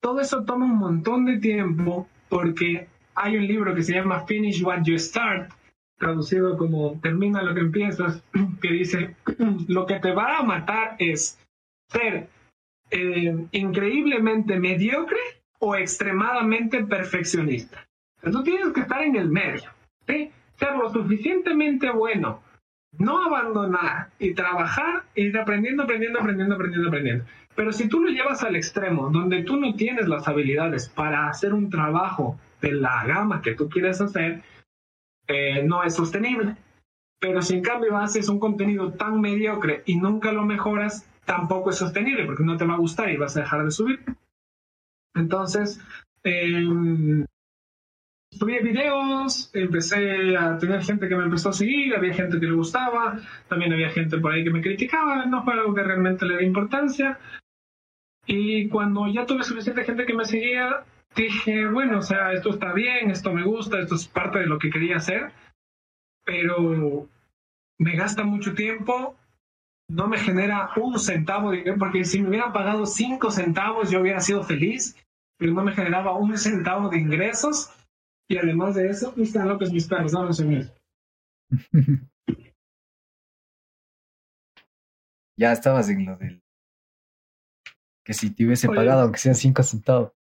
todo 0.00 0.20
eso 0.20 0.44
toma 0.44 0.66
un 0.66 0.78
montón 0.78 1.24
de 1.24 1.38
tiempo 1.38 2.08
porque 2.28 2.88
hay 3.14 3.36
un 3.36 3.46
libro 3.46 3.74
que 3.74 3.82
se 3.82 3.94
llama 3.94 4.24
Finish 4.26 4.62
What 4.62 4.82
You 4.84 4.98
Start, 4.98 5.50
traducido 5.98 6.56
como 6.56 7.00
Termina 7.00 7.42
lo 7.42 7.54
que 7.54 7.60
empiezas, 7.60 8.22
que 8.62 8.70
dice, 8.70 9.16
lo 9.68 9.86
que 9.86 9.98
te 9.98 10.12
va 10.12 10.38
a 10.38 10.42
matar 10.42 10.96
es 10.98 11.38
ser 11.88 12.28
eh, 12.90 13.46
increíblemente 13.52 14.58
mediocre 14.58 15.18
o 15.58 15.74
extremadamente 15.74 16.84
perfeccionista. 16.84 17.86
Tú 18.22 18.42
tienes 18.42 18.72
que 18.72 18.80
estar 18.80 19.02
en 19.02 19.16
el 19.16 19.28
medio. 19.28 19.70
¿sí? 20.06 20.30
Ser 20.58 20.74
lo 20.76 20.90
suficientemente 20.90 21.90
bueno, 21.90 22.42
no 22.98 23.24
abandonar 23.24 24.10
y 24.18 24.34
trabajar, 24.34 25.04
ir 25.14 25.36
aprendiendo, 25.38 25.84
aprendiendo, 25.84 26.18
aprendiendo, 26.18 26.54
aprendiendo, 26.54 26.88
aprendiendo. 26.88 27.24
Pero 27.54 27.72
si 27.72 27.88
tú 27.88 28.00
lo 28.00 28.10
llevas 28.10 28.42
al 28.42 28.56
extremo, 28.56 29.10
donde 29.10 29.42
tú 29.42 29.56
no 29.56 29.74
tienes 29.74 30.08
las 30.08 30.28
habilidades 30.28 30.88
para 30.88 31.28
hacer 31.28 31.54
un 31.54 31.70
trabajo 31.70 32.38
de 32.60 32.72
la 32.72 33.04
gama 33.04 33.42
que 33.42 33.54
tú 33.54 33.68
quieres 33.68 34.00
hacer, 34.00 34.42
eh, 35.26 35.62
no 35.64 35.82
es 35.82 35.94
sostenible. 35.94 36.56
Pero 37.20 37.42
si 37.42 37.54
en 37.54 37.62
cambio 37.62 37.96
haces 37.96 38.28
un 38.28 38.38
contenido 38.38 38.92
tan 38.92 39.20
mediocre 39.20 39.82
y 39.86 39.96
nunca 39.96 40.32
lo 40.32 40.44
mejoras, 40.44 41.08
tampoco 41.24 41.70
es 41.70 41.76
sostenible 41.76 42.24
porque 42.24 42.44
no 42.44 42.56
te 42.56 42.64
va 42.64 42.74
a 42.74 42.78
gustar 42.78 43.10
y 43.10 43.16
vas 43.16 43.36
a 43.36 43.40
dejar 43.40 43.64
de 43.64 43.70
subir. 43.70 44.00
Entonces, 45.14 45.80
eh, 46.22 46.64
subí 48.30 48.58
videos, 48.60 49.50
empecé 49.54 50.36
a 50.36 50.58
tener 50.58 50.82
gente 50.82 51.08
que 51.08 51.16
me 51.16 51.24
empezó 51.24 51.50
a 51.50 51.52
seguir, 51.52 51.94
había 51.94 52.14
gente 52.14 52.38
que 52.38 52.46
le 52.46 52.54
gustaba, 52.54 53.18
también 53.48 53.72
había 53.72 53.90
gente 53.90 54.18
por 54.18 54.32
ahí 54.32 54.44
que 54.44 54.50
me 54.50 54.60
criticaba, 54.60 55.26
no 55.26 55.42
fue 55.44 55.54
algo 55.54 55.74
que 55.74 55.82
realmente 55.82 56.26
le 56.26 56.36
da 56.36 56.42
importancia. 56.42 57.18
Y 58.26 58.68
cuando 58.68 59.06
ya 59.08 59.24
tuve 59.26 59.42
suficiente 59.42 59.84
gente 59.84 60.04
que 60.04 60.14
me 60.14 60.24
seguía, 60.24 60.84
dije, 61.16 61.66
bueno, 61.68 61.98
o 61.98 62.02
sea, 62.02 62.32
esto 62.32 62.50
está 62.50 62.72
bien, 62.72 63.10
esto 63.10 63.32
me 63.32 63.44
gusta, 63.44 63.80
esto 63.80 63.94
es 63.94 64.06
parte 64.06 64.40
de 64.40 64.46
lo 64.46 64.58
que 64.58 64.70
quería 64.70 64.96
hacer, 64.96 65.32
pero 66.24 67.08
me 67.78 67.96
gasta 67.96 68.24
mucho 68.24 68.54
tiempo, 68.54 69.16
no 69.88 70.06
me 70.06 70.18
genera 70.18 70.70
un 70.76 70.98
centavo, 70.98 71.52
porque 71.78 72.04
si 72.04 72.20
me 72.20 72.28
hubieran 72.28 72.52
pagado 72.52 72.84
cinco 72.84 73.30
centavos 73.30 73.90
yo 73.90 74.00
hubiera 74.00 74.20
sido 74.20 74.44
feliz, 74.44 74.94
pero 75.38 75.54
no 75.54 75.62
me 75.64 75.72
generaba 75.72 76.12
un 76.12 76.36
centavo 76.36 76.90
de 76.90 76.98
ingresos 76.98 77.72
y 78.28 78.36
además 78.36 78.74
de 78.74 78.88
eso, 78.88 79.14
están 79.16 79.48
locos 79.48 79.72
mis 79.72 79.86
perros, 79.86 80.12
no 80.12 80.32
sé 80.32 80.70
ya 85.38 85.52
estabas 85.52 85.88
en 85.88 86.04
lo 86.04 86.16
del 86.16 86.42
que 88.04 88.12
si 88.14 88.30
te 88.30 88.46
hubiese 88.46 88.68
pagado, 88.68 89.02
aunque 89.02 89.18
sean 89.18 89.34
cinco 89.34 89.62
centavos. 89.62 90.12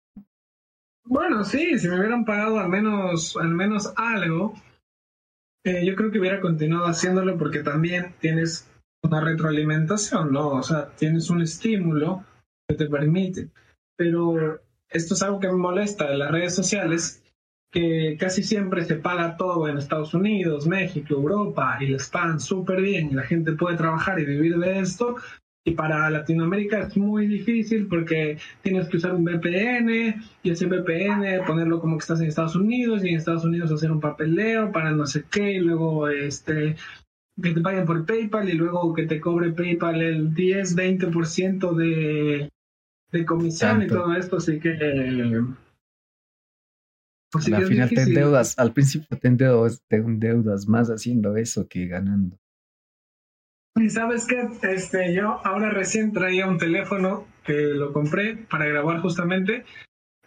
Bueno, 1.04 1.42
sí, 1.42 1.78
si 1.78 1.88
me 1.88 1.98
hubieran 1.98 2.26
pagado 2.26 2.58
al 2.58 2.68
menos, 2.68 3.34
al 3.38 3.48
menos 3.48 3.94
algo, 3.96 4.52
eh, 5.64 5.86
yo 5.86 5.96
creo 5.96 6.10
que 6.10 6.18
hubiera 6.18 6.38
continuado 6.38 6.86
haciéndolo 6.86 7.38
porque 7.38 7.62
también 7.62 8.14
tienes 8.20 8.70
una 9.02 9.22
retroalimentación, 9.22 10.32
¿no? 10.32 10.48
O 10.50 10.62
sea, 10.62 10.90
tienes 10.96 11.30
un 11.30 11.40
estímulo 11.40 12.24
que 12.68 12.76
te 12.76 12.86
permite. 12.86 13.48
Pero 13.96 14.60
esto 14.90 15.14
es 15.14 15.22
algo 15.22 15.40
que 15.40 15.48
me 15.48 15.56
molesta 15.56 16.10
de 16.10 16.18
las 16.18 16.30
redes 16.30 16.54
sociales, 16.54 17.22
que 17.70 18.16
casi 18.18 18.42
siempre 18.42 18.84
se 18.84 18.96
paga 18.96 19.36
todo 19.36 19.68
en 19.68 19.78
Estados 19.78 20.14
Unidos, 20.14 20.66
México, 20.66 21.14
Europa, 21.14 21.78
y 21.80 21.86
les 21.86 22.08
pagan 22.08 22.40
súper 22.40 22.80
bien 22.80 23.10
y 23.10 23.14
la 23.14 23.24
gente 23.24 23.52
puede 23.52 23.76
trabajar 23.76 24.18
y 24.20 24.24
vivir 24.24 24.56
de 24.58 24.80
esto, 24.80 25.16
y 25.68 25.72
para 25.72 26.08
Latinoamérica 26.08 26.80
es 26.80 26.96
muy 26.96 27.26
difícil 27.26 27.88
porque 27.88 28.38
tienes 28.62 28.88
que 28.88 28.96
usar 28.96 29.14
un 29.14 29.24
VPN 29.24 30.22
y 30.42 30.50
ese 30.50 30.66
VPN 30.66 31.44
ponerlo 31.46 31.80
como 31.80 31.98
que 31.98 32.02
estás 32.02 32.20
en 32.20 32.28
Estados 32.28 32.56
Unidos 32.56 33.04
y 33.04 33.10
en 33.10 33.16
Estados 33.16 33.44
Unidos 33.44 33.70
hacer 33.70 33.92
un 33.92 34.00
papeleo 34.00 34.72
para 34.72 34.92
no 34.92 35.06
sé 35.06 35.24
qué 35.30 35.52
y 35.52 35.58
luego 35.58 36.08
este 36.08 36.76
que 37.40 37.52
te 37.52 37.60
paguen 37.60 37.84
por 37.84 38.04
PayPal 38.04 38.48
y 38.48 38.54
luego 38.54 38.94
que 38.94 39.06
te 39.06 39.20
cobre 39.20 39.52
PayPal 39.52 40.00
el 40.00 40.34
10, 40.34 40.76
20% 40.76 41.74
de, 41.74 42.50
de 43.12 43.24
comisión 43.24 43.82
y 43.82 43.86
todo 43.86 44.12
esto, 44.14 44.38
así 44.38 44.58
que... 44.58 44.76
Pues 47.30 47.52
al 47.52 47.66
final 47.66 47.90
te 47.90 48.02
endeudas, 48.02 48.58
al 48.58 48.72
principio 48.72 49.18
te 49.18 49.28
endeudas, 49.28 49.82
te 49.88 49.96
endeudas 49.96 50.66
más 50.66 50.88
haciendo 50.88 51.36
eso 51.36 51.68
que 51.68 51.86
ganando. 51.86 52.38
Y 53.76 53.90
sabes 53.90 54.26
qué, 54.26 54.48
este, 54.62 55.14
yo 55.14 55.40
ahora 55.46 55.70
recién 55.70 56.12
traía 56.12 56.48
un 56.48 56.58
teléfono 56.58 57.26
que 57.44 57.52
lo 57.52 57.92
compré 57.92 58.36
para 58.50 58.66
grabar 58.66 59.00
justamente 59.00 59.64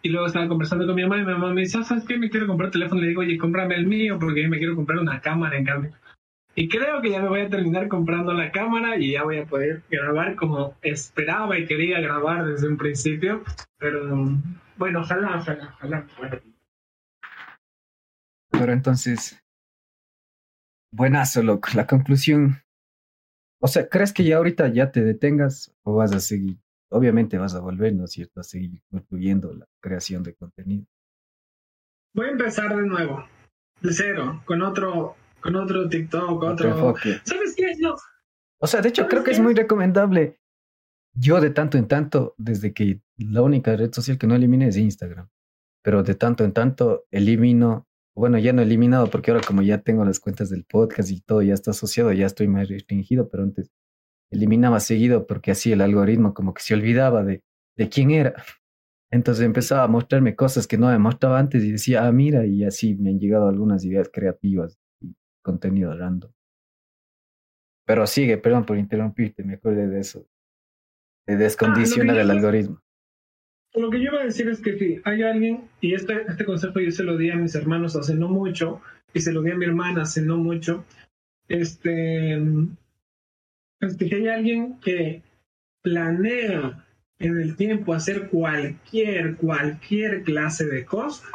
y 0.02 0.08
luego 0.08 0.26
estaba 0.26 0.48
conversando 0.48 0.86
con 0.86 0.96
mi 0.96 1.02
mamá 1.02 1.18
y 1.18 1.24
mi 1.24 1.32
mamá 1.32 1.52
me 1.52 1.60
dice, 1.60 1.78
ah, 1.78 1.84
¿sabes 1.84 2.04
qué? 2.04 2.18
Me 2.18 2.30
quiero 2.30 2.46
comprar 2.46 2.68
un 2.68 2.72
teléfono. 2.72 3.00
Le 3.00 3.08
digo, 3.08 3.20
oye, 3.20 3.38
cómprame 3.38 3.76
el 3.76 3.86
mío 3.86 4.18
porque 4.18 4.48
me 4.48 4.58
quiero 4.58 4.74
comprar 4.74 4.98
una 4.98 5.20
cámara 5.20 5.56
en 5.56 5.64
cambio. 5.64 5.92
Y 6.54 6.68
creo 6.68 7.00
que 7.00 7.10
ya 7.10 7.22
me 7.22 7.28
voy 7.28 7.40
a 7.40 7.48
terminar 7.48 7.88
comprando 7.88 8.32
la 8.32 8.50
cámara 8.50 8.98
y 8.98 9.12
ya 9.12 9.22
voy 9.22 9.38
a 9.38 9.46
poder 9.46 9.82
grabar 9.90 10.34
como 10.34 10.76
esperaba 10.82 11.58
y 11.58 11.66
quería 11.66 12.00
grabar 12.00 12.46
desde 12.46 12.68
un 12.68 12.76
principio. 12.76 13.42
Pero 13.78 14.38
bueno, 14.76 15.00
ojalá, 15.00 15.36
ojalá, 15.38 15.74
ojalá. 15.76 16.06
Pero 18.52 18.72
entonces, 18.72 19.42
buenazo, 20.92 21.42
loco. 21.42 21.70
La 21.74 21.86
conclusión 21.86 22.62
o 23.64 23.68
sea, 23.68 23.88
¿crees 23.88 24.12
que 24.12 24.24
ya 24.24 24.38
ahorita 24.38 24.66
ya 24.68 24.90
te 24.90 25.04
detengas 25.04 25.72
o 25.84 25.94
vas 25.94 26.12
a 26.12 26.18
seguir? 26.18 26.58
Obviamente 26.90 27.38
vas 27.38 27.54
a 27.54 27.60
volver, 27.60 27.94
¿no 27.94 28.06
es 28.06 28.10
cierto?, 28.10 28.40
a 28.40 28.42
seguir 28.42 28.82
concluyendo 28.90 29.54
la 29.54 29.68
creación 29.80 30.24
de 30.24 30.34
contenido. 30.34 30.84
Voy 32.12 32.26
a 32.26 32.30
empezar 32.30 32.74
de 32.74 32.82
nuevo, 32.82 33.24
de 33.80 33.92
cero, 33.92 34.42
con 34.46 34.62
otro, 34.62 35.14
con 35.40 35.54
otro 35.54 35.88
TikTok, 35.88 36.42
otro. 36.42 36.96
¿Sabes 37.22 37.54
qué? 37.56 37.72
No. 37.78 37.94
O 38.58 38.66
sea, 38.66 38.80
de 38.80 38.88
hecho, 38.88 39.06
creo 39.06 39.22
que 39.22 39.30
es 39.30 39.38
muy 39.38 39.54
recomendable. 39.54 40.40
Yo 41.14 41.40
de 41.40 41.50
tanto 41.50 41.78
en 41.78 41.86
tanto, 41.86 42.34
desde 42.38 42.74
que 42.74 43.00
la 43.16 43.42
única 43.42 43.76
red 43.76 43.92
social 43.92 44.18
que 44.18 44.26
no 44.26 44.34
eliminé 44.34 44.66
es 44.66 44.76
Instagram, 44.76 45.28
pero 45.82 46.02
de 46.02 46.16
tanto 46.16 46.42
en 46.42 46.52
tanto 46.52 47.06
elimino 47.12 47.86
bueno, 48.14 48.38
ya 48.38 48.52
no 48.52 48.60
he 48.62 48.64
eliminado 48.64 49.08
porque 49.10 49.30
ahora 49.30 49.44
como 49.46 49.62
ya 49.62 49.78
tengo 49.78 50.04
las 50.04 50.20
cuentas 50.20 50.50
del 50.50 50.64
podcast 50.64 51.10
y 51.10 51.20
todo 51.20 51.42
ya 51.42 51.54
está 51.54 51.70
asociado, 51.70 52.12
ya 52.12 52.26
estoy 52.26 52.48
más 52.48 52.68
restringido, 52.68 53.28
pero 53.28 53.42
antes 53.42 53.70
eliminaba 54.30 54.80
seguido 54.80 55.26
porque 55.26 55.50
así 55.50 55.72
el 55.72 55.80
algoritmo 55.80 56.34
como 56.34 56.54
que 56.54 56.62
se 56.62 56.74
olvidaba 56.74 57.22
de, 57.24 57.42
de 57.76 57.88
quién 57.88 58.10
era. 58.10 58.34
Entonces 59.10 59.44
empezaba 59.44 59.84
a 59.84 59.88
mostrarme 59.88 60.34
cosas 60.34 60.66
que 60.66 60.78
no 60.78 60.88
me 60.88 60.98
mostraba 60.98 61.38
antes 61.38 61.62
y 61.62 61.72
decía, 61.72 62.06
ah, 62.06 62.12
mira, 62.12 62.46
y 62.46 62.64
así 62.64 62.94
me 62.94 63.10
han 63.10 63.18
llegado 63.18 63.48
algunas 63.48 63.84
ideas 63.84 64.10
creativas 64.10 64.78
y 65.00 65.14
contenido 65.42 65.94
random. 65.94 66.32
Pero 67.84 68.06
sigue, 68.06 68.38
perdón 68.38 68.64
por 68.64 68.78
interrumpirte, 68.78 69.44
me 69.44 69.54
acordé 69.54 69.86
de 69.86 70.00
eso, 70.00 70.26
de 71.26 71.34
ah, 71.34 71.36
descondicionar 71.36 72.16
el 72.16 72.30
algoritmo. 72.30 72.82
Lo 73.74 73.90
que 73.90 73.98
yo 73.98 74.10
iba 74.10 74.20
a 74.20 74.24
decir 74.24 74.48
es 74.48 74.60
que 74.60 74.78
si 74.78 75.00
hay 75.04 75.22
alguien, 75.22 75.68
y 75.80 75.94
este, 75.94 76.22
este 76.28 76.44
consejo 76.44 76.80
yo 76.80 76.90
se 76.90 77.04
lo 77.04 77.16
di 77.16 77.30
a 77.30 77.36
mis 77.36 77.54
hermanos 77.54 77.96
hace 77.96 78.14
no 78.14 78.28
mucho, 78.28 78.82
y 79.14 79.20
se 79.20 79.32
lo 79.32 79.42
di 79.42 79.50
a 79.50 79.56
mi 79.56 79.64
hermana 79.64 80.02
hace 80.02 80.22
no 80.22 80.36
mucho, 80.36 80.84
este, 81.48 82.34
es 83.80 83.96
que 83.96 84.14
hay 84.14 84.28
alguien 84.28 84.78
que 84.80 85.22
planea 85.82 86.84
en 87.18 87.40
el 87.40 87.56
tiempo 87.56 87.94
hacer 87.94 88.28
cualquier, 88.28 89.36
cualquier 89.36 90.22
clase 90.22 90.66
de 90.66 90.84
cosas, 90.84 91.30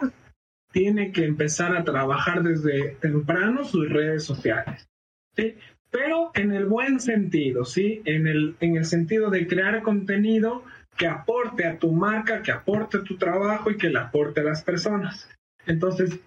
tiene 0.71 1.11
que 1.11 1.25
empezar 1.25 1.75
a 1.75 1.83
trabajar 1.83 2.43
desde 2.43 2.95
temprano 2.99 3.63
sus 3.63 3.89
redes 3.89 4.25
sociales. 4.25 4.87
¿sí? 5.35 5.55
Pero 5.89 6.31
en 6.35 6.51
el 6.51 6.65
buen 6.65 6.99
sentido, 6.99 7.63
¿sí? 7.63 8.01
En 8.05 8.27
el, 8.27 8.55
en 8.59 8.75
el 8.75 8.85
sentido 8.85 9.29
de 9.29 9.47
crear 9.47 9.81
contenido 9.81 10.63
que 10.97 11.07
aporte 11.07 11.65
a 11.65 11.77
tu 11.77 11.91
marca, 11.91 12.41
que 12.41 12.51
aporte 12.51 12.97
a 12.97 13.03
tu 13.03 13.17
trabajo 13.17 13.71
y 13.71 13.77
que 13.77 13.89
le 13.89 13.99
aporte 13.99 14.41
a 14.41 14.45
las 14.45 14.63
personas. 14.63 15.29
Entonces, 15.65 16.19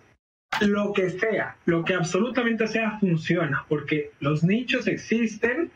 lo 0.61 0.93
que 0.93 1.11
sea, 1.11 1.57
lo 1.65 1.85
que 1.85 1.95
absolutamente 1.95 2.67
sea, 2.67 2.99
funciona, 2.99 3.65
porque 3.69 4.13
los 4.21 4.45
nichos 4.45 4.87
existen 4.87 5.71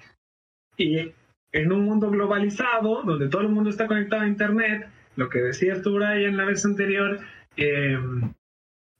y 0.77 1.13
en 1.53 1.73
un 1.73 1.85
mundo 1.85 2.11
globalizado, 2.11 3.03
donde 3.03 3.29
todo 3.29 3.43
el 3.43 3.49
mundo 3.49 3.71
está 3.71 3.87
conectado 3.87 4.23
a 4.23 4.29
Internet, 4.29 4.89
lo 5.17 5.29
que 5.29 5.41
decías 5.41 5.83
tú, 5.83 5.95
Brian, 5.95 6.37
la 6.37 6.45
vez 6.45 6.65
anterior, 6.65 7.21
eh, 7.57 7.99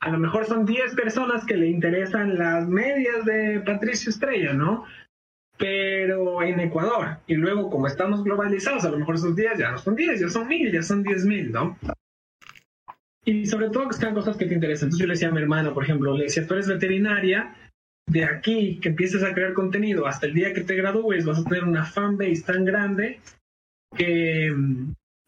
a 0.01 0.11
lo 0.11 0.19
mejor 0.19 0.47
son 0.47 0.65
10 0.65 0.95
personas 0.95 1.45
que 1.45 1.57
le 1.57 1.67
interesan 1.67 2.39
las 2.39 2.69
medias 2.69 3.25
de 3.25 3.61
Patricio 3.61 4.11
Estrella, 4.11 4.53
¿no? 4.53 4.85
Pero 5.57 6.43
en 6.43 6.61
Ecuador. 6.61 7.19
Y 7.27 7.35
luego, 7.35 7.71
como 7.71 7.87
estamos 7.87 8.25
globalizados, 8.25 8.85
a 8.85 8.91
lo 8.91 8.99
mejor 8.99 9.15
esos 9.15 9.37
días 9.37 9.59
ya 9.59 9.71
no 9.71 9.79
son 9.79 9.95
10, 9.95 10.21
ya 10.21 10.29
son 10.29 10.49
mil, 10.49 10.73
ya 10.73 10.83
son 10.83 11.03
10 11.03 11.27
mil, 11.27 11.53
¿no? 11.53 11.79
Y 13.25 13.47
sobre 13.47 13.71
todo 13.71 13.89
que 13.89 13.95
sean 13.95 14.15
cosas 14.15 14.37
que 14.37 14.47
te 14.47 14.55
interesan. 14.55 14.87
Entonces 14.87 15.01
yo 15.01 15.07
le 15.07 15.15
decía 15.15 15.29
a 15.29 15.33
mi 15.33 15.41
hermana, 15.41 15.73
por 15.73 15.85
ejemplo, 15.85 16.17
le 16.17 16.25
decía, 16.25 16.47
tú 16.47 16.55
eres 16.55 16.69
veterinaria, 16.69 17.55
de 18.07 18.25
aquí 18.25 18.79
que 18.81 18.91
empieces 18.91 19.23
a 19.23 19.33
crear 19.33 19.55
contenido 19.55 20.07
hasta 20.07 20.27
el 20.27 20.35
día 20.35 20.53
que 20.53 20.61
te 20.61 20.77
gradúes, 20.77 21.25
vas 21.25 21.39
a 21.39 21.45
tener 21.45 21.65
una 21.65 21.85
fanbase 21.85 22.43
tan 22.43 22.65
grande 22.65 23.21
que, 23.97 24.55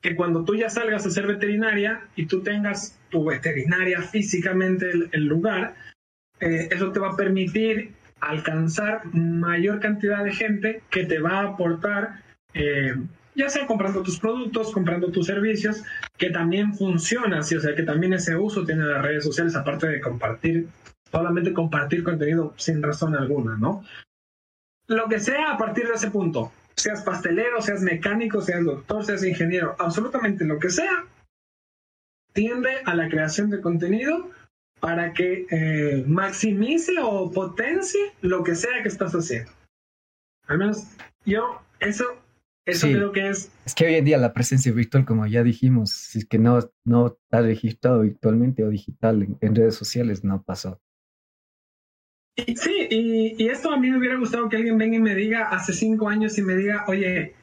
que 0.02 0.14
cuando 0.14 0.44
tú 0.44 0.54
ya 0.54 0.68
salgas 0.68 1.06
a 1.06 1.10
ser 1.10 1.26
veterinaria 1.26 2.02
y 2.16 2.26
tú 2.26 2.42
tengas 2.42 2.98
tu 3.08 3.24
veterinaria 3.24 4.02
físicamente 4.02 4.90
el, 5.10 5.24
lugar, 5.24 5.74
eh, 6.40 6.68
eso 6.70 6.92
te 6.92 7.00
va 7.00 7.12
a 7.12 7.16
permitir 7.16 7.92
alcanzar 8.20 9.02
mayor 9.14 9.80
cantidad 9.80 10.24
de 10.24 10.32
gente 10.32 10.82
que 10.90 11.04
te 11.04 11.18
va 11.18 11.40
a 11.40 11.48
aportar, 11.48 12.22
eh, 12.54 12.94
ya 13.34 13.48
sea 13.48 13.66
comprando 13.66 14.02
tus 14.02 14.18
productos, 14.18 14.72
comprando 14.72 15.10
tus 15.10 15.26
servicios, 15.26 15.84
que 16.16 16.30
también 16.30 16.74
funciona, 16.74 17.42
¿sí? 17.42 17.56
o 17.56 17.60
sea, 17.60 17.74
que 17.74 17.82
también 17.82 18.14
ese 18.14 18.36
uso 18.36 18.64
tiene 18.64 18.84
las 18.84 19.02
redes 19.02 19.24
sociales, 19.24 19.54
aparte 19.54 19.88
de 19.88 20.00
compartir, 20.00 20.68
solamente 21.10 21.52
compartir 21.52 22.02
contenido 22.02 22.54
sin 22.56 22.82
razón 22.82 23.14
alguna, 23.14 23.56
¿no? 23.56 23.84
Lo 24.88 25.08
que 25.08 25.20
sea 25.20 25.52
a 25.52 25.58
partir 25.58 25.86
de 25.86 25.94
ese 25.94 26.10
punto, 26.10 26.52
seas 26.76 27.02
pastelero, 27.02 27.60
seas 27.60 27.82
mecánico, 27.82 28.40
seas 28.40 28.64
doctor, 28.64 29.04
seas 29.04 29.24
ingeniero, 29.24 29.74
absolutamente 29.78 30.44
lo 30.44 30.58
que 30.58 30.70
sea, 30.70 31.04
tiende 32.32 32.70
a 32.84 32.94
la 32.94 33.08
creación 33.08 33.50
de 33.50 33.60
contenido 33.60 34.30
para 34.80 35.12
que 35.12 35.46
eh, 35.50 36.04
maximice 36.06 36.92
o 37.02 37.30
potencie 37.30 38.12
lo 38.20 38.44
que 38.44 38.54
sea 38.54 38.82
que 38.82 38.88
estás 38.88 39.12
haciendo. 39.12 39.50
Al 40.46 40.58
menos 40.58 40.86
yo, 41.24 41.60
eso, 41.80 42.04
eso 42.64 42.86
creo 42.86 43.12
que 43.12 43.28
es... 43.28 43.50
Es 43.64 43.74
que 43.74 43.86
hoy 43.86 43.94
en 43.94 44.04
día 44.04 44.18
la 44.18 44.32
presencia 44.32 44.72
virtual, 44.72 45.04
como 45.04 45.26
ya 45.26 45.42
dijimos, 45.42 45.90
si 45.90 46.20
es 46.20 46.24
que 46.24 46.38
no, 46.38 46.58
no 46.84 47.06
está 47.08 47.40
registrado 47.40 48.02
virtualmente 48.02 48.64
o 48.64 48.68
digital 48.68 49.26
en, 49.40 49.54
redes 49.54 49.74
sociales, 49.74 50.24
no 50.24 50.42
pasó. 50.42 50.80
sí, 52.36 52.86
y, 52.90 53.42
y, 53.42 53.48
esto 53.48 53.72
a 53.72 53.78
mí 53.78 53.90
me 53.90 53.98
hubiera 53.98 54.16
gustado 54.16 54.48
que 54.48 54.56
alguien 54.56 54.78
venga 54.78 54.96
y 54.96 55.00
me 55.00 55.14
diga 55.14 55.48
hace 55.48 55.72
cinco 55.72 56.08
años 56.08 56.36
y 56.38 56.42
me 56.42 56.54
diga, 56.54 56.84
oye, 56.86 57.34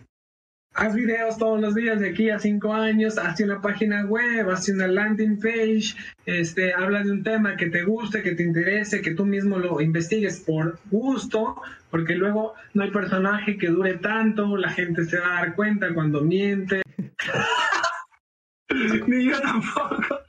haz 0.73 0.95
videos 0.95 1.37
todos 1.37 1.61
los 1.61 1.75
días 1.75 1.99
de 1.99 2.09
aquí 2.09 2.29
a 2.29 2.39
cinco 2.39 2.73
años, 2.73 3.17
hazte 3.17 3.43
una 3.43 3.61
página 3.61 4.05
web, 4.05 4.49
hazte 4.49 4.71
una 4.71 4.87
landing 4.87 5.39
page, 5.39 5.95
este, 6.25 6.73
habla 6.73 7.03
de 7.03 7.11
un 7.11 7.23
tema 7.23 7.55
que 7.55 7.69
te 7.69 7.83
guste, 7.83 8.23
que 8.23 8.35
te 8.35 8.43
interese, 8.43 9.01
que 9.01 9.13
tú 9.13 9.25
mismo 9.25 9.59
lo 9.59 9.81
investigues 9.81 10.41
por 10.41 10.79
gusto, 10.89 11.61
porque 11.91 12.15
luego 12.15 12.53
no 12.73 12.83
hay 12.83 12.91
personaje 12.91 13.57
que 13.57 13.67
dure 13.67 13.97
tanto, 13.97 14.57
la 14.57 14.69
gente 14.69 15.05
se 15.05 15.19
va 15.19 15.37
a 15.37 15.41
dar 15.41 15.55
cuenta 15.55 15.93
cuando 15.93 16.21
miente. 16.21 16.81
Ni 19.07 19.25
yo 19.25 19.39
tampoco. 19.39 20.19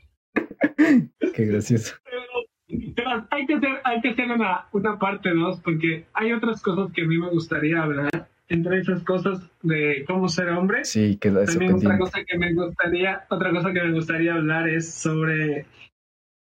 Qué 1.34 1.46
gracioso. 1.46 1.94
Pero, 2.96 3.26
hay 3.30 3.46
que 3.46 3.54
hacer, 3.54 3.80
hay 3.84 4.00
que 4.00 4.10
hacer 4.10 4.30
una, 4.30 4.66
una 4.72 4.98
parte 4.98 5.30
dos, 5.30 5.60
porque 5.60 6.06
hay 6.12 6.32
otras 6.32 6.60
cosas 6.60 6.92
que 6.92 7.02
a 7.02 7.06
mí 7.06 7.18
me 7.18 7.30
gustaría 7.30 7.82
hablar 7.82 8.28
entre 8.48 8.78
esas 8.80 9.02
cosas 9.02 9.40
de 9.62 10.04
cómo 10.06 10.28
ser 10.28 10.50
hombre. 10.50 10.84
Sí, 10.84 11.16
queda 11.16 11.42
eso 11.42 11.52
También 11.52 11.74
otra 11.74 11.98
cosa 11.98 12.24
que 12.24 12.38
me 12.38 12.52
gustaría, 12.52 13.24
otra 13.30 13.50
cosa 13.50 13.72
que 13.72 13.82
me 13.82 13.92
gustaría 13.92 14.34
hablar 14.34 14.68
es 14.68 14.92
sobre 14.92 15.66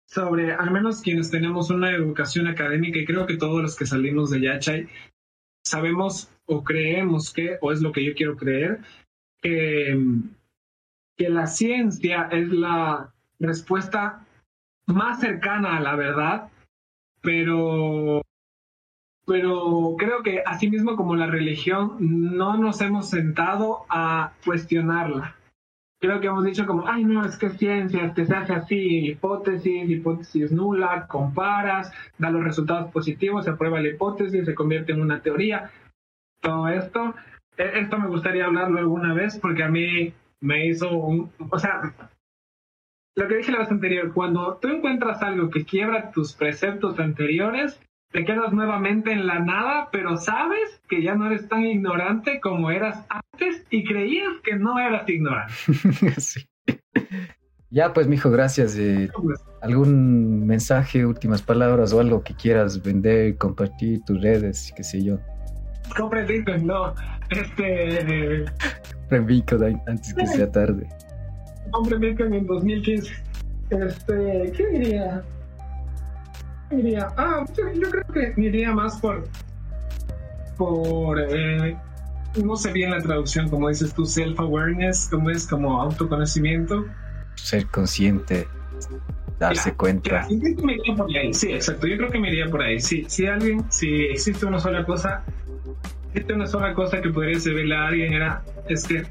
sobre 0.07 0.53
al 0.53 0.73
menos 0.73 1.03
quienes 1.03 1.31
tenemos 1.31 1.71
una 1.71 1.93
educación 1.93 2.49
académica 2.49 2.99
y 2.99 3.05
creo 3.05 3.27
que 3.27 3.37
todos 3.37 3.63
los 3.63 3.77
que 3.77 3.87
salimos 3.87 4.31
de 4.31 4.41
Yachay 4.41 4.89
sabemos 5.65 6.33
o 6.47 6.65
creemos 6.65 7.33
que, 7.33 7.59
o 7.61 7.71
es 7.71 7.81
lo 7.81 7.93
que 7.93 8.05
yo 8.05 8.15
quiero 8.15 8.37
creer, 8.37 8.81
que, 9.41 9.97
que 11.17 11.29
la 11.29 11.47
ciencia 11.47 12.29
es 12.33 12.49
la 12.49 13.15
respuesta 13.39 14.27
más 14.87 15.21
cercana 15.21 15.77
a 15.77 15.81
la 15.81 15.95
verdad, 15.95 16.51
pero 17.23 18.23
pero 19.31 19.95
creo 19.97 20.25
que 20.25 20.43
asimismo 20.45 20.97
como 20.97 21.15
la 21.15 21.29
religión 21.29 21.99
no 22.01 22.57
nos 22.57 22.81
hemos 22.81 23.11
sentado 23.11 23.85
a 23.89 24.33
cuestionarla. 24.45 25.37
Creo 26.01 26.21
que 26.21 26.27
hemos 26.27 26.43
dicho 26.43 26.67
como, 26.67 26.89
ay 26.89 27.05
no, 27.05 27.25
es 27.25 27.39
que 27.39 27.51
ciencia, 27.51 28.13
te 28.13 28.27
se 28.27 28.35
hace 28.35 28.55
así, 28.55 29.11
hipótesis, 29.11 29.89
hipótesis 29.89 30.51
nula, 30.51 31.07
comparas, 31.07 31.93
da 32.19 32.31
los 32.31 32.43
resultados 32.43 32.91
positivos, 32.91 33.45
se 33.45 33.53
aprueba 33.53 33.81
la 33.81 33.91
hipótesis, 33.91 34.45
se 34.45 34.55
convierte 34.57 34.91
en 34.91 35.01
una 35.01 35.23
teoría. 35.23 35.71
Todo 36.41 36.67
esto, 36.67 37.15
e, 37.57 37.79
esto 37.79 38.01
me 38.01 38.09
gustaría 38.09 38.47
hablarlo 38.47 38.81
alguna 38.81 39.15
vez 39.15 39.39
porque 39.39 39.63
a 39.63 39.69
mí 39.69 40.13
me 40.41 40.67
hizo 40.67 40.91
un, 40.91 41.31
o 41.51 41.59
sea, 41.61 41.95
lo 43.15 43.29
que 43.29 43.37
dije 43.37 43.53
la 43.53 43.61
vez 43.61 43.71
anterior, 43.71 44.13
cuando 44.13 44.59
tú 44.61 44.67
encuentras 44.67 45.23
algo 45.23 45.51
que 45.51 45.65
quiebra 45.65 46.11
tus 46.11 46.33
preceptos 46.33 46.99
anteriores, 46.99 47.81
te 48.13 48.25
quedas 48.25 48.53
nuevamente 48.53 49.13
en 49.13 49.27
la 49.27 49.39
nada, 49.39 49.89
pero 49.93 50.17
sabes 50.17 50.81
que 50.89 51.03
ya 51.03 51.15
no 51.15 51.27
eres 51.27 51.49
tan 51.49 51.65
ignorante 51.65 52.41
como 52.41 52.71
eras 52.71 53.07
antes 53.09 53.65
y 53.71 53.85
creías 53.85 54.35
que 54.43 54.57
no 54.57 54.79
eras 54.79 55.09
ignorante. 55.09 55.55
sí. 56.21 56.45
Ya, 57.71 57.93
pues, 57.93 58.09
mijo, 58.09 58.31
gracias. 58.31 58.77
Eh, 58.77 59.09
¿Algún 59.63 60.45
mensaje, 60.45 61.07
últimas 61.07 61.41
palabras 61.41 61.93
o 61.93 62.01
algo 62.01 62.25
que 62.25 62.35
quieras 62.35 62.83
vender, 62.83 63.37
compartir 63.37 64.01
tus 64.05 64.21
redes, 64.21 64.73
qué 64.77 64.83
sé 64.83 65.05
yo? 65.05 65.19
Compre 65.97 66.25
Bitcoin, 66.25 66.67
no. 66.67 66.95
Este. 67.31 68.45
Compre 69.03 69.21
Bitcoin 69.21 69.81
antes 69.87 70.15
que 70.15 70.27
sea 70.27 70.51
tarde. 70.51 70.89
Compre 71.71 71.99
Bitcoin 71.99 72.35
en 72.35 72.47
2015. 72.47 73.13
Este, 73.71 74.53
¿qué 74.57 74.67
diría? 74.73 75.23
Iría? 76.79 77.09
Ah, 77.17 77.45
yo, 77.57 77.91
creo 77.91 78.05
que 78.13 78.33
me 78.37 78.47
iría 78.47 78.73
más 78.73 79.01
por. 79.01 79.27
por. 80.57 81.19
Eh, 81.21 81.77
no 82.43 82.57
sé 82.57 82.73
bien 82.73 82.91
la 82.91 83.01
traducción, 83.01 83.49
como 83.49 83.69
dices 83.69 83.93
tú, 83.95 84.07
self-awareness, 84.07 85.09
como 85.11 85.31
es 85.31 85.47
como 85.47 85.81
autoconocimiento. 85.81 86.87
Ser 87.35 87.67
consciente, 87.67 88.47
darse 89.39 89.73
cuenta. 89.75 90.27
Sí, 91.33 91.53
exacto, 91.53 91.87
yo 91.87 91.97
creo 91.97 92.11
que 92.11 92.19
me 92.19 92.29
iría 92.29 92.47
por 92.47 92.63
ahí. 92.63 92.81
Sí, 92.81 93.05
si 93.09 93.27
alguien, 93.27 93.65
si 93.71 94.05
existe 94.05 94.47
una 94.47 94.61
sola 94.61 94.85
cosa, 94.85 95.25
existe 96.13 96.33
una 96.33 96.47
sola 96.47 96.75
cosa 96.75 97.01
que 97.01 97.11
podría 97.11 97.41
servirle 97.41 97.75
a 97.75 97.89
alguien, 97.89 98.13
era, 98.13 98.43
es 98.69 98.85
que 98.85 99.05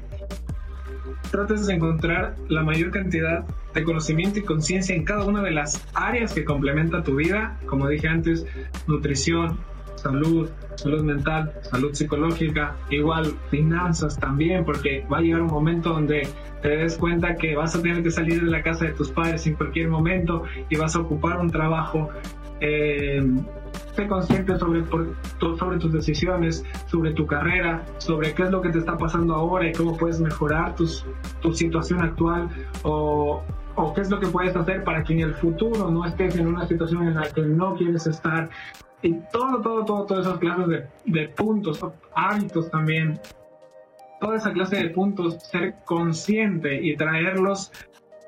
trates 1.30 1.66
de 1.66 1.74
encontrar 1.74 2.34
la 2.48 2.62
mayor 2.62 2.90
cantidad 2.90 3.44
de 3.74 3.84
conocimiento 3.84 4.38
y 4.38 4.42
conciencia 4.42 4.94
en 4.94 5.04
cada 5.04 5.24
una 5.24 5.42
de 5.42 5.52
las 5.52 5.86
áreas 5.94 6.32
que 6.32 6.44
complementa 6.44 7.02
tu 7.02 7.16
vida, 7.16 7.58
como 7.66 7.88
dije 7.88 8.08
antes, 8.08 8.46
nutrición, 8.86 9.58
salud, 9.96 10.48
salud 10.76 11.02
mental, 11.02 11.52
salud 11.62 11.92
psicológica, 11.92 12.76
igual 12.90 13.34
finanzas 13.50 14.18
también, 14.18 14.64
porque 14.64 15.06
va 15.12 15.18
a 15.18 15.20
llegar 15.20 15.42
un 15.42 15.48
momento 15.48 15.90
donde 15.90 16.26
te 16.62 16.68
des 16.68 16.96
cuenta 16.96 17.36
que 17.36 17.54
vas 17.56 17.74
a 17.74 17.82
tener 17.82 18.02
que 18.02 18.10
salir 18.10 18.42
de 18.42 18.50
la 18.50 18.62
casa 18.62 18.86
de 18.86 18.92
tus 18.92 19.10
padres 19.10 19.46
en 19.46 19.54
cualquier 19.54 19.88
momento 19.88 20.44
y 20.68 20.76
vas 20.76 20.96
a 20.96 21.00
ocupar 21.00 21.38
un 21.38 21.50
trabajo 21.50 22.10
eh, 22.60 23.22
sé 23.94 24.06
consciente 24.06 24.58
sobre, 24.58 24.84
sobre 25.58 25.78
tus 25.78 25.92
decisiones, 25.92 26.64
sobre 26.86 27.12
tu 27.12 27.26
carrera, 27.26 27.84
sobre 27.98 28.34
qué 28.34 28.44
es 28.44 28.50
lo 28.50 28.60
que 28.60 28.70
te 28.70 28.78
está 28.78 28.96
pasando 28.96 29.34
ahora 29.34 29.68
y 29.68 29.72
cómo 29.72 29.96
puedes 29.96 30.20
mejorar 30.20 30.74
tus, 30.74 31.04
tu 31.40 31.52
situación 31.52 32.00
actual 32.02 32.48
o, 32.82 33.42
o 33.82 33.94
qué 33.94 34.02
es 34.02 34.10
lo 34.10 34.20
que 34.20 34.26
puedes 34.26 34.54
hacer 34.56 34.84
para 34.84 35.02
que 35.02 35.14
en 35.14 35.20
el 35.20 35.34
futuro 35.34 35.90
no 35.90 36.04
estés 36.06 36.36
en 36.36 36.46
una 36.46 36.66
situación 36.66 37.08
en 37.08 37.14
la 37.14 37.28
que 37.30 37.42
no 37.42 37.74
quieres 37.74 38.06
estar. 38.06 38.48
Y 39.02 39.14
todo, 39.32 39.60
todo, 39.62 39.84
todo, 39.84 40.06
todas 40.06 40.26
esas 40.26 40.38
clases 40.38 40.68
de, 40.68 40.86
de 41.06 41.28
puntos, 41.28 41.84
hábitos 42.14 42.70
también, 42.70 43.18
toda 44.20 44.36
esa 44.36 44.52
clase 44.52 44.76
de 44.76 44.90
puntos, 44.90 45.38
ser 45.42 45.76
consciente 45.84 46.80
y 46.82 46.96
traerlos 46.96 47.72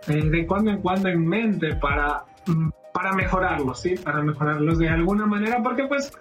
eh, 0.08 0.24
de 0.24 0.46
cuando 0.46 0.70
en 0.70 0.80
cuando 0.80 1.08
en 1.08 1.26
mente 1.26 1.76
para 1.76 2.24
mm, 2.46 2.70
para 2.92 3.12
mejorarlos, 3.12 3.80
¿sí? 3.80 3.94
Para 3.96 4.22
mejorarlos 4.22 4.78
de 4.78 4.88
alguna 4.88 5.26
manera, 5.26 5.62
porque 5.62 5.86
pues 5.86 6.12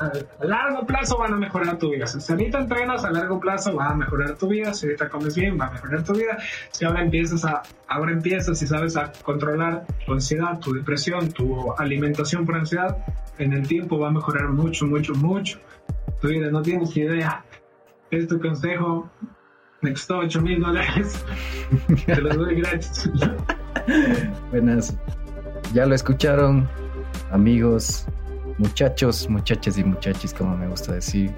a 0.00 0.44
largo 0.44 0.86
plazo 0.86 1.18
van 1.18 1.34
a 1.34 1.36
mejorar 1.36 1.78
tu 1.78 1.90
vida. 1.90 2.06
Si 2.06 2.32
ahorita 2.32 2.58
entrenas, 2.58 3.04
a 3.04 3.10
largo 3.10 3.38
plazo 3.38 3.76
va 3.76 3.90
a 3.90 3.94
mejorar 3.94 4.34
tu 4.36 4.48
vida. 4.48 4.72
Si 4.72 4.86
ahorita 4.86 5.10
comes 5.10 5.36
bien, 5.36 5.58
va 5.60 5.66
a 5.66 5.72
mejorar 5.72 6.02
tu 6.02 6.14
vida. 6.14 6.38
Si 6.70 6.84
ahora 6.84 7.02
empiezas 7.02 7.44
a, 7.44 7.62
ahora 7.86 8.12
empiezas 8.12 8.60
y 8.62 8.66
sabes 8.66 8.96
a 8.96 9.12
controlar 9.22 9.84
tu 10.06 10.14
ansiedad, 10.14 10.58
tu 10.58 10.72
depresión, 10.72 11.30
tu 11.32 11.72
alimentación 11.74 12.46
por 12.46 12.56
ansiedad, 12.56 12.96
en 13.38 13.52
el 13.52 13.68
tiempo 13.68 13.98
va 13.98 14.08
a 14.08 14.10
mejorar 14.10 14.48
mucho, 14.48 14.86
mucho, 14.86 15.14
mucho 15.14 15.60
tu 16.20 16.28
vida. 16.28 16.50
No 16.50 16.62
tienes 16.62 16.96
idea. 16.96 17.44
Es 18.10 18.26
tu 18.26 18.40
consejo. 18.40 19.10
Me 19.82 19.90
costó 19.92 20.18
8 20.18 20.40
mil 20.40 20.60
dólares. 20.60 21.24
Te 22.06 22.20
los 22.20 22.36
doy 22.36 22.60
gratis. 22.60 23.10
Buenas. 24.50 24.96
Ya 25.74 25.86
lo 25.86 25.94
escucharon, 25.94 26.68
amigos, 27.30 28.06
muchachos, 28.60 29.28
muchachas 29.28 29.78
y 29.78 29.84
muchachos, 29.84 30.34
como 30.34 30.56
me 30.56 30.68
gusta 30.68 30.92
decir, 30.92 31.32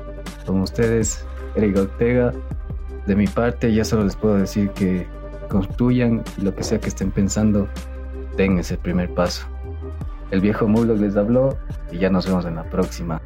con 0.45 0.61
ustedes, 0.61 1.25
Eric 1.55 1.77
Ortega. 1.79 2.33
De 3.07 3.17
mi 3.17 3.27
parte, 3.27 3.73
ya 3.73 3.85
solo 3.85 4.05
les 4.05 4.17
puedo 4.17 4.37
decir 4.37 4.71
que 4.71 5.07
construyan 5.49 6.23
lo 6.43 6.55
que 6.55 6.63
sea 6.63 6.81
que 6.81 6.89
estén 6.89 7.11
pensando, 7.11 7.69
den 8.37 8.59
ese 8.59 8.77
primer 8.77 9.13
paso. 9.15 9.47
El 10.31 10.41
viejo 10.41 10.67
Mulo 10.67 10.95
les 10.97 11.17
habló 11.17 11.57
y 11.91 11.99
ya 11.99 12.11
nos 12.11 12.27
vemos 12.27 12.45
en 12.45 12.57
la 12.57 12.65
próxima. 12.65 13.21